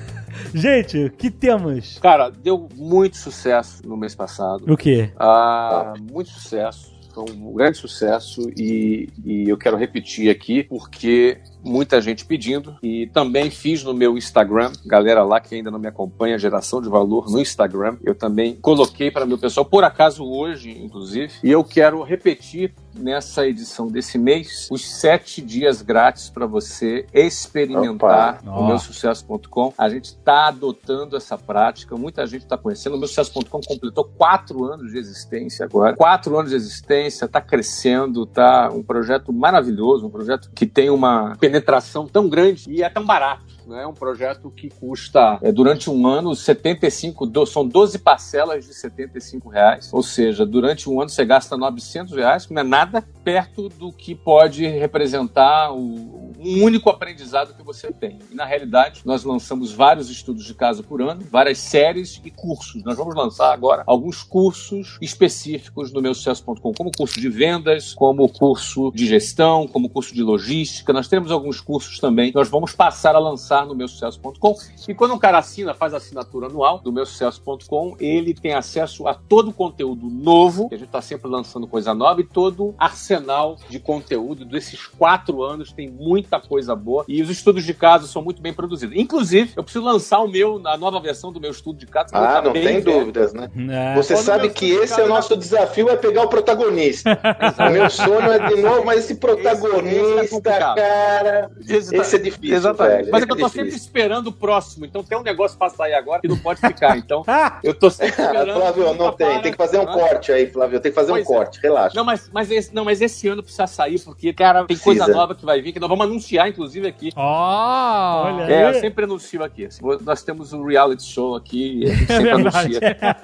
Gente, 0.54 1.04
o 1.04 1.10
que 1.10 1.30
temos? 1.30 1.98
Cara, 1.98 2.30
deu 2.30 2.68
muito 2.74 3.16
sucesso 3.16 3.86
no 3.86 3.96
mês 3.96 4.14
passado. 4.14 4.64
O 4.70 4.76
quê? 4.76 5.10
Ah, 5.18 5.94
muito 6.10 6.30
sucesso. 6.30 6.92
Foi 7.12 7.24
um 7.30 7.52
grande 7.52 7.76
sucesso 7.76 8.50
e, 8.56 9.08
e 9.24 9.48
eu 9.48 9.58
quero 9.58 9.76
repetir 9.76 10.30
aqui 10.30 10.62
porque 10.62 11.38
muita 11.64 12.00
gente 12.00 12.24
pedindo 12.24 12.76
e 12.82 13.06
também 13.08 13.50
fiz 13.50 13.82
no 13.82 13.94
meu 13.94 14.16
Instagram, 14.16 14.72
galera 14.84 15.22
lá 15.22 15.40
que 15.40 15.54
ainda 15.54 15.70
não 15.70 15.78
me 15.78 15.88
acompanha, 15.88 16.38
geração 16.38 16.80
de 16.80 16.88
valor 16.88 17.30
no 17.30 17.40
Instagram, 17.40 17.96
eu 18.02 18.14
também 18.14 18.56
coloquei 18.56 19.10
para 19.10 19.26
meu 19.26 19.38
pessoal, 19.38 19.64
por 19.64 19.84
acaso 19.84 20.24
hoje, 20.24 20.70
inclusive, 20.70 21.32
e 21.42 21.50
eu 21.50 21.64
quero 21.64 22.02
repetir 22.02 22.74
nessa 22.94 23.46
edição 23.46 23.88
desse 23.88 24.18
mês 24.18 24.68
os 24.70 24.84
sete 24.86 25.40
dias 25.40 25.82
grátis 25.82 26.28
para 26.28 26.46
você 26.46 27.06
experimentar 27.12 28.40
Opa. 28.42 28.50
o 28.50 28.66
meu 28.66 28.78
sucesso.com. 28.78 29.72
A 29.76 29.88
gente 29.88 30.06
está 30.06 30.48
adotando 30.48 31.16
essa 31.16 31.38
prática, 31.38 31.96
muita 31.96 32.26
gente 32.26 32.42
está 32.42 32.56
conhecendo. 32.56 32.96
O 32.96 32.98
meu 32.98 33.08
sucesso.com 33.08 33.60
completou 33.60 34.04
quatro 34.04 34.64
anos 34.64 34.92
de 34.92 34.98
existência 34.98 35.64
agora. 35.64 35.96
Quatro 35.96 36.36
anos 36.38 36.50
de 36.50 36.56
existência, 36.56 37.24
está 37.24 37.40
crescendo, 37.40 38.26
tá 38.26 38.70
um 38.72 38.82
projeto 38.82 39.32
maravilhoso, 39.32 40.06
um 40.06 40.10
projeto 40.10 40.50
que 40.54 40.66
tem 40.66 40.90
uma 40.90 41.36
penetração 41.52 42.06
tão 42.06 42.28
grande 42.28 42.64
e 42.70 42.82
é 42.82 42.88
tão 42.88 43.04
barato. 43.04 43.44
É 43.72 43.86
um 43.86 43.92
projeto 43.92 44.50
que 44.50 44.68
custa, 44.70 45.38
é, 45.42 45.52
durante 45.52 45.88
um 45.88 46.06
ano, 46.06 46.34
75, 46.34 47.26
do- 47.26 47.46
são 47.46 47.66
12 47.66 47.98
parcelas 47.98 48.66
de 48.66 48.74
75 48.74 49.48
reais. 49.48 49.88
Ou 49.92 50.02
seja, 50.02 50.44
durante 50.44 50.88
um 50.90 51.00
ano 51.00 51.10
você 51.10 51.24
gasta 51.24 51.56
900 51.56 52.14
reais, 52.16 52.46
que 52.46 52.52
não 52.54 52.62
é 52.62 52.64
nada 52.64 53.04
perto 53.22 53.68
do 53.68 53.92
que 53.92 54.14
pode 54.14 54.66
representar 54.66 55.72
o, 55.72 56.21
um 56.44 56.62
único 56.62 56.90
aprendizado 56.90 57.54
que 57.54 57.62
você 57.62 57.92
tem. 57.92 58.18
E 58.30 58.34
na 58.34 58.44
realidade, 58.44 59.02
nós 59.04 59.24
lançamos 59.24 59.72
vários 59.72 60.10
estudos 60.10 60.44
de 60.44 60.54
caso 60.54 60.82
por 60.82 61.00
ano, 61.00 61.22
várias 61.30 61.58
séries 61.58 62.20
e 62.24 62.30
cursos. 62.30 62.82
Nós 62.84 62.96
vamos 62.96 63.14
lançar 63.14 63.52
agora 63.52 63.84
alguns 63.86 64.22
cursos 64.22 64.98
específicos 65.00 65.92
no 65.92 66.02
meu 66.02 66.14
sucesso.com, 66.14 66.72
como 66.72 66.90
curso 66.96 67.20
de 67.20 67.28
vendas, 67.28 67.94
como 67.94 68.28
curso 68.28 68.90
de 68.94 69.06
gestão, 69.06 69.66
como 69.66 69.88
curso 69.88 70.14
de 70.14 70.22
logística. 70.22 70.92
Nós 70.92 71.08
temos 71.08 71.30
alguns 71.30 71.60
cursos 71.60 71.98
também 71.98 72.30
que 72.30 72.36
nós 72.36 72.48
vamos 72.48 72.72
passar 72.72 73.14
a 73.14 73.18
lançar 73.18 73.66
no 73.66 73.74
meu 73.74 73.88
sucesso.com. 73.88 74.56
E 74.88 74.94
quando 74.94 75.14
um 75.14 75.18
cara 75.18 75.38
assina, 75.38 75.74
faz 75.74 75.94
a 75.94 75.98
assinatura 75.98 76.46
anual 76.46 76.78
do 76.78 76.92
meu 76.92 77.06
sucesso.com, 77.06 77.96
ele 77.98 78.34
tem 78.34 78.54
acesso 78.54 79.06
a 79.06 79.14
todo 79.14 79.50
o 79.50 79.52
conteúdo 79.52 80.08
novo, 80.08 80.68
que 80.68 80.74
a 80.74 80.78
gente 80.78 80.88
está 80.88 81.00
sempre 81.00 81.28
lançando 81.28 81.66
coisa 81.66 81.94
nova, 81.94 82.20
e 82.20 82.24
todo 82.24 82.64
o 82.64 82.74
arsenal 82.78 83.56
de 83.68 83.78
conteúdo 83.78 84.44
desses 84.44 84.86
quatro 84.86 85.42
anos. 85.42 85.72
Tem 85.72 85.88
muita 86.32 86.40
coisa 86.40 86.74
boa. 86.74 87.04
E 87.06 87.20
os 87.22 87.28
estudos 87.30 87.64
de 87.64 87.74
caso 87.74 88.06
são 88.08 88.22
muito 88.22 88.40
bem 88.40 88.52
produzidos. 88.52 88.96
Inclusive, 88.96 89.52
eu 89.56 89.62
preciso 89.62 89.84
lançar 89.84 90.20
o 90.20 90.28
meu, 90.28 90.60
a 90.66 90.76
nova 90.76 90.98
versão 91.00 91.30
do 91.32 91.40
meu 91.40 91.50
estudo 91.50 91.78
de 91.78 91.86
caso. 91.86 92.08
Ah, 92.12 92.34
tá 92.34 92.42
não 92.42 92.52
tem 92.52 92.62
velho. 92.64 92.84
dúvidas, 92.84 93.32
né? 93.34 93.50
É. 93.70 93.94
Você 93.96 94.14
Quando 94.14 94.24
sabe 94.24 94.50
que 94.50 94.70
esse 94.70 94.98
é 95.00 95.04
o 95.04 95.08
nosso 95.08 95.36
desafio, 95.36 95.88
é 95.90 95.96
pegar 95.96 96.22
o 96.22 96.28
protagonista. 96.28 97.18
o 97.58 97.70
meu 97.70 97.90
sonho 97.90 98.32
é 98.32 98.48
de 98.48 98.56
novo, 98.62 98.84
mas 98.84 99.00
esse 99.00 99.16
protagonista, 99.16 100.28
complicado. 100.28 100.76
cara. 100.76 101.50
Exata- 101.68 101.96
Esse 101.96 102.16
é 102.16 102.18
difícil, 102.18 102.56
Exatamente. 102.56 102.96
velho. 102.96 103.08
Mas 103.12 103.22
é 103.22 103.24
Esse 103.24 103.26
que 103.26 103.32
eu 103.32 103.36
tô 103.38 103.46
é 103.46 103.48
sempre 103.48 103.64
difícil. 103.66 103.86
esperando 103.86 104.26
o 104.28 104.32
próximo. 104.32 104.84
Então 104.86 105.02
tem 105.02 105.18
um 105.18 105.22
negócio 105.22 105.58
pra 105.58 105.68
sair 105.68 105.94
agora 105.94 106.20
que 106.20 106.28
não 106.28 106.38
pode 106.38 106.60
ficar. 106.60 106.96
Então 106.96 107.24
eu 107.62 107.74
tô 107.74 107.90
sempre 107.90 108.10
esperando. 108.22 108.52
Flávio, 108.54 108.94
não 108.94 109.12
tem. 109.12 109.26
para. 109.28 109.40
Tem 109.42 109.52
que 109.52 109.58
fazer 109.58 109.78
um 109.78 109.82
Hã? 109.88 109.92
corte 109.92 110.32
aí, 110.32 110.46
Flávio. 110.46 110.80
Tem 110.80 110.90
que 110.92 110.94
fazer 110.96 111.12
Pois 111.12 111.26
um 111.28 111.32
é. 111.32 111.36
corte, 111.36 111.60
relaxa. 111.62 111.96
Não, 111.96 112.04
mas, 112.04 112.30
mas, 112.32 112.50
esse, 112.50 112.74
não, 112.74 112.84
mas 112.84 113.00
esse 113.00 113.28
ano 113.28 113.42
precisa 113.42 113.66
sair, 113.66 113.98
porque, 114.00 114.32
cara, 114.32 114.60
tem 114.60 114.76
Precisa. 114.76 114.84
coisa 114.84 115.06
nova 115.08 115.34
que 115.34 115.44
vai 115.44 115.60
vir, 115.60 115.72
que 115.72 115.80
nós 115.80 115.88
vamos 115.88 116.04
anunciar, 116.06 116.21
inclusive, 116.48 116.86
aqui. 116.86 117.10
Ó! 117.16 118.22
Olha. 118.24 118.42
É, 118.52 118.70
eu 118.70 118.80
sempre 118.80 119.04
anuncio 119.04 119.42
aqui. 119.42 119.66
Assim, 119.66 119.80
Nós 120.02 120.22
temos 120.22 120.52
um 120.52 120.64
reality 120.64 121.02
show 121.04 121.34
aqui 121.34 121.84
a 121.84 121.94
gente 121.94 122.02
É 122.12 122.16
sempre 122.16 122.34
verdade. 122.34 122.76
anuncia. 122.76 123.16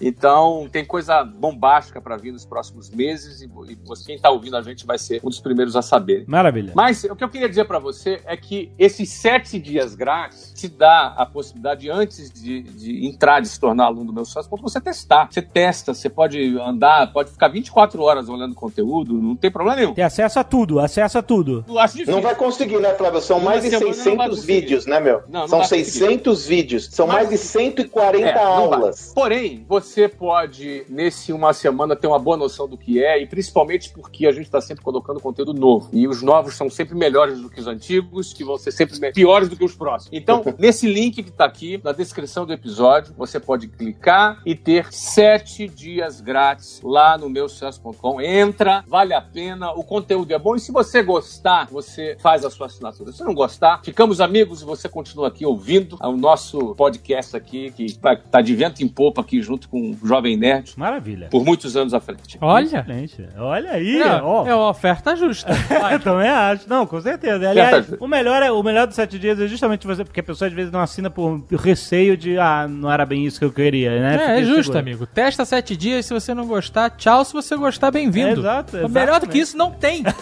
Então, 0.00 0.68
tem 0.70 0.84
coisa 0.84 1.24
bombástica 1.24 2.00
pra 2.00 2.16
vir 2.16 2.32
nos 2.32 2.44
próximos 2.44 2.90
meses 2.90 3.40
e, 3.42 3.46
e 3.46 3.78
você- 3.84 4.04
quem 4.06 4.18
tá 4.18 4.30
ouvindo 4.30 4.56
a 4.56 4.62
gente 4.62 4.86
vai 4.86 4.98
ser 4.98 5.20
um 5.24 5.28
dos 5.28 5.40
primeiros 5.40 5.76
a 5.76 5.82
saber. 5.82 6.24
Maravilha. 6.26 6.72
Mas 6.74 7.04
o 7.04 7.16
que 7.16 7.24
eu 7.24 7.28
queria 7.28 7.48
dizer 7.48 7.64
pra 7.64 7.78
você 7.78 8.20
é 8.26 8.36
que 8.36 8.70
esses 8.78 9.08
sete 9.10 9.58
dias 9.58 9.94
grátis 9.94 10.52
te 10.54 10.68
dá 10.68 11.14
a 11.16 11.24
possibilidade, 11.26 11.90
antes 11.90 12.30
de, 12.30 12.62
de 12.62 13.06
entrar, 13.06 13.40
de 13.40 13.48
se 13.48 13.58
tornar 13.58 13.84
aluno 13.86 14.06
do 14.06 14.12
meu 14.12 14.24
sucesso, 14.24 14.48
você 14.50 14.80
testar. 14.80 15.28
Você 15.30 15.42
testa, 15.42 15.94
você 15.94 16.08
pode 16.08 16.58
andar, 16.58 17.12
pode 17.12 17.30
ficar 17.30 17.48
24 17.48 18.02
horas 18.02 18.28
olhando 18.28 18.54
conteúdo, 18.54 19.14
não 19.14 19.36
tem 19.36 19.50
problema 19.50 19.76
nenhum. 19.76 19.94
Tem 19.94 20.04
acesso 20.04 20.38
a 20.38 20.44
tudo, 20.44 20.78
acesso 20.80 21.18
a 21.18 21.22
tudo. 21.22 21.64
Eu 21.68 21.78
acho 21.78 21.94
difícil. 21.94 22.14
Não 22.14 22.22
vai 22.22 22.34
conseguir, 22.36 22.78
né, 22.80 22.94
Flávio? 22.94 23.20
São 23.20 23.40
mais 23.40 23.62
de 23.62 23.70
semana 23.70 23.86
não 23.86 23.94
vai 23.94 24.02
600 24.04 24.28
conseguir. 24.40 24.46
vídeos, 24.60 24.86
né, 24.86 25.00
meu? 25.00 25.22
Não, 25.28 25.40
não 25.40 25.48
São 25.48 25.58
vai 25.58 25.68
conseguir. 25.68 25.84
600 25.90 26.46
vídeos. 26.46 26.88
São 26.92 27.06
Mas- 27.06 27.16
mais 27.16 27.28
de 27.30 27.38
140 27.38 28.26
É, 28.28 28.38
aulas. 28.42 29.12
Porém, 29.14 29.64
você 29.68 30.08
pode, 30.08 30.84
nesse 30.88 31.32
uma 31.32 31.52
semana, 31.52 31.96
ter 31.96 32.06
uma 32.06 32.18
boa 32.18 32.36
noção 32.36 32.68
do 32.68 32.76
que 32.76 33.02
é, 33.02 33.20
e 33.20 33.26
principalmente 33.26 33.90
porque 33.90 34.26
a 34.26 34.32
gente 34.32 34.44
está 34.46 34.60
sempre 34.60 34.84
colocando 34.84 35.20
conteúdo 35.20 35.52
novo. 35.54 35.88
E 35.92 36.06
os 36.06 36.22
novos 36.22 36.54
são 36.54 36.68
sempre 36.70 36.94
melhores 36.94 37.40
do 37.40 37.48
que 37.48 37.60
os 37.60 37.66
antigos, 37.66 38.32
que 38.32 38.44
vão 38.44 38.56
ser 38.58 38.70
sempre 38.72 38.96
piores 39.12 39.48
do 39.48 39.56
que 39.56 39.64
os 39.64 39.74
próximos. 39.74 40.10
Então, 40.12 40.42
nesse 40.58 40.86
link 40.86 41.22
que 41.22 41.30
está 41.30 41.44
aqui, 41.44 41.80
na 41.82 41.92
descrição 41.92 42.44
do 42.46 42.52
episódio, 42.52 43.14
você 43.16 43.38
pode 43.40 43.68
clicar 43.68 44.40
e 44.44 44.54
ter 44.54 44.86
sete 44.92 45.68
dias 45.68 46.20
grátis 46.20 46.80
lá 46.82 47.16
no 47.16 47.28
meu 47.28 47.48
sucesso.com. 47.48 48.20
Entra, 48.20 48.84
vale 48.86 49.14
a 49.14 49.20
pena, 49.20 49.72
o 49.72 49.82
conteúdo 49.82 50.32
é 50.32 50.38
bom. 50.38 50.54
E 50.56 50.60
se 50.60 50.72
você 50.72 51.02
gostar, 51.02 51.66
você 51.70 52.15
faz 52.20 52.44
a 52.44 52.50
sua 52.50 52.66
assinatura. 52.66 53.12
Se 53.12 53.22
não 53.24 53.34
gostar, 53.34 53.80
ficamos 53.82 54.20
amigos 54.20 54.62
e 54.62 54.64
você 54.64 54.88
continua 54.88 55.28
aqui 55.28 55.44
ouvindo 55.46 55.96
o 56.02 56.12
nosso 56.16 56.74
podcast 56.74 57.36
aqui, 57.36 57.70
que 57.72 57.84
estar 57.84 58.42
de 58.42 58.54
vento 58.54 58.82
em 58.82 58.88
popa 58.88 59.20
aqui 59.20 59.40
junto 59.42 59.68
com 59.68 59.90
o 59.92 60.06
Jovem 60.06 60.36
Nerd 60.36 60.72
Maravilha. 60.76 61.28
por 61.30 61.44
muitos 61.44 61.76
anos 61.76 61.94
à 61.94 62.00
frente. 62.00 62.38
Olha. 62.40 62.66
Excelente. 62.80 63.28
Olha 63.38 63.70
aí, 63.72 64.00
É, 64.02 64.22
ó. 64.22 64.46
é 64.46 64.54
uma 64.54 64.68
oferta 64.70 65.14
justa. 65.16 65.52
Eu 65.90 66.00
também 66.00 66.28
acho. 66.28 66.68
Não, 66.68 66.86
com 66.86 67.00
certeza. 67.00 67.48
Aliás, 67.48 67.92
o 68.00 68.06
melhor, 68.08 68.42
é, 68.42 68.50
o 68.50 68.62
melhor 68.62 68.86
dos 68.86 68.96
sete 68.96 69.18
dias 69.18 69.38
é 69.40 69.46
justamente 69.46 69.86
você, 69.86 70.04
porque 70.04 70.20
a 70.20 70.22
pessoa 70.22 70.48
às 70.48 70.54
vezes 70.54 70.72
não 70.72 70.80
assina 70.80 71.10
por 71.10 71.42
receio 71.52 72.16
de, 72.16 72.38
ah, 72.38 72.66
não 72.68 72.90
era 72.90 73.04
bem 73.06 73.24
isso 73.24 73.38
que 73.38 73.44
eu 73.44 73.52
queria, 73.52 74.00
né? 74.00 74.36
É, 74.36 74.40
é 74.40 74.42
justo, 74.42 74.60
inseguro. 74.60 74.78
amigo. 74.78 75.06
Testa 75.06 75.44
sete 75.44 75.76
dias, 75.76 76.06
se 76.06 76.12
você 76.14 76.34
não 76.34 76.46
gostar, 76.46 76.90
tchau. 76.90 77.24
Se 77.24 77.32
você 77.32 77.56
gostar, 77.56 77.90
bem-vindo. 77.90 78.40
Exato, 78.40 78.88
Melhor 78.88 79.20
do 79.20 79.26
que 79.28 79.38
isso, 79.38 79.56
não 79.56 79.70
tem. 79.70 80.02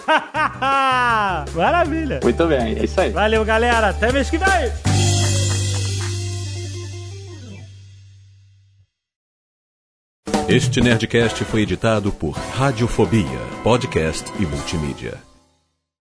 Maravilha. 1.85 2.19
Muito 2.23 2.47
bem, 2.47 2.79
é 2.79 2.83
isso 2.83 2.99
aí. 2.99 3.11
Valeu, 3.11 3.45
galera. 3.45 3.89
Até 3.89 4.11
mês 4.11 4.29
que 4.29 4.37
vem. 4.37 4.71
Este 10.47 10.79
Nerdcast 10.79 11.43
foi 11.45 11.61
editado 11.61 12.11
por 12.11 12.31
Radiofobia, 12.31 13.39
podcast 13.63 14.31
e 14.39 14.45
multimídia. 14.45 15.34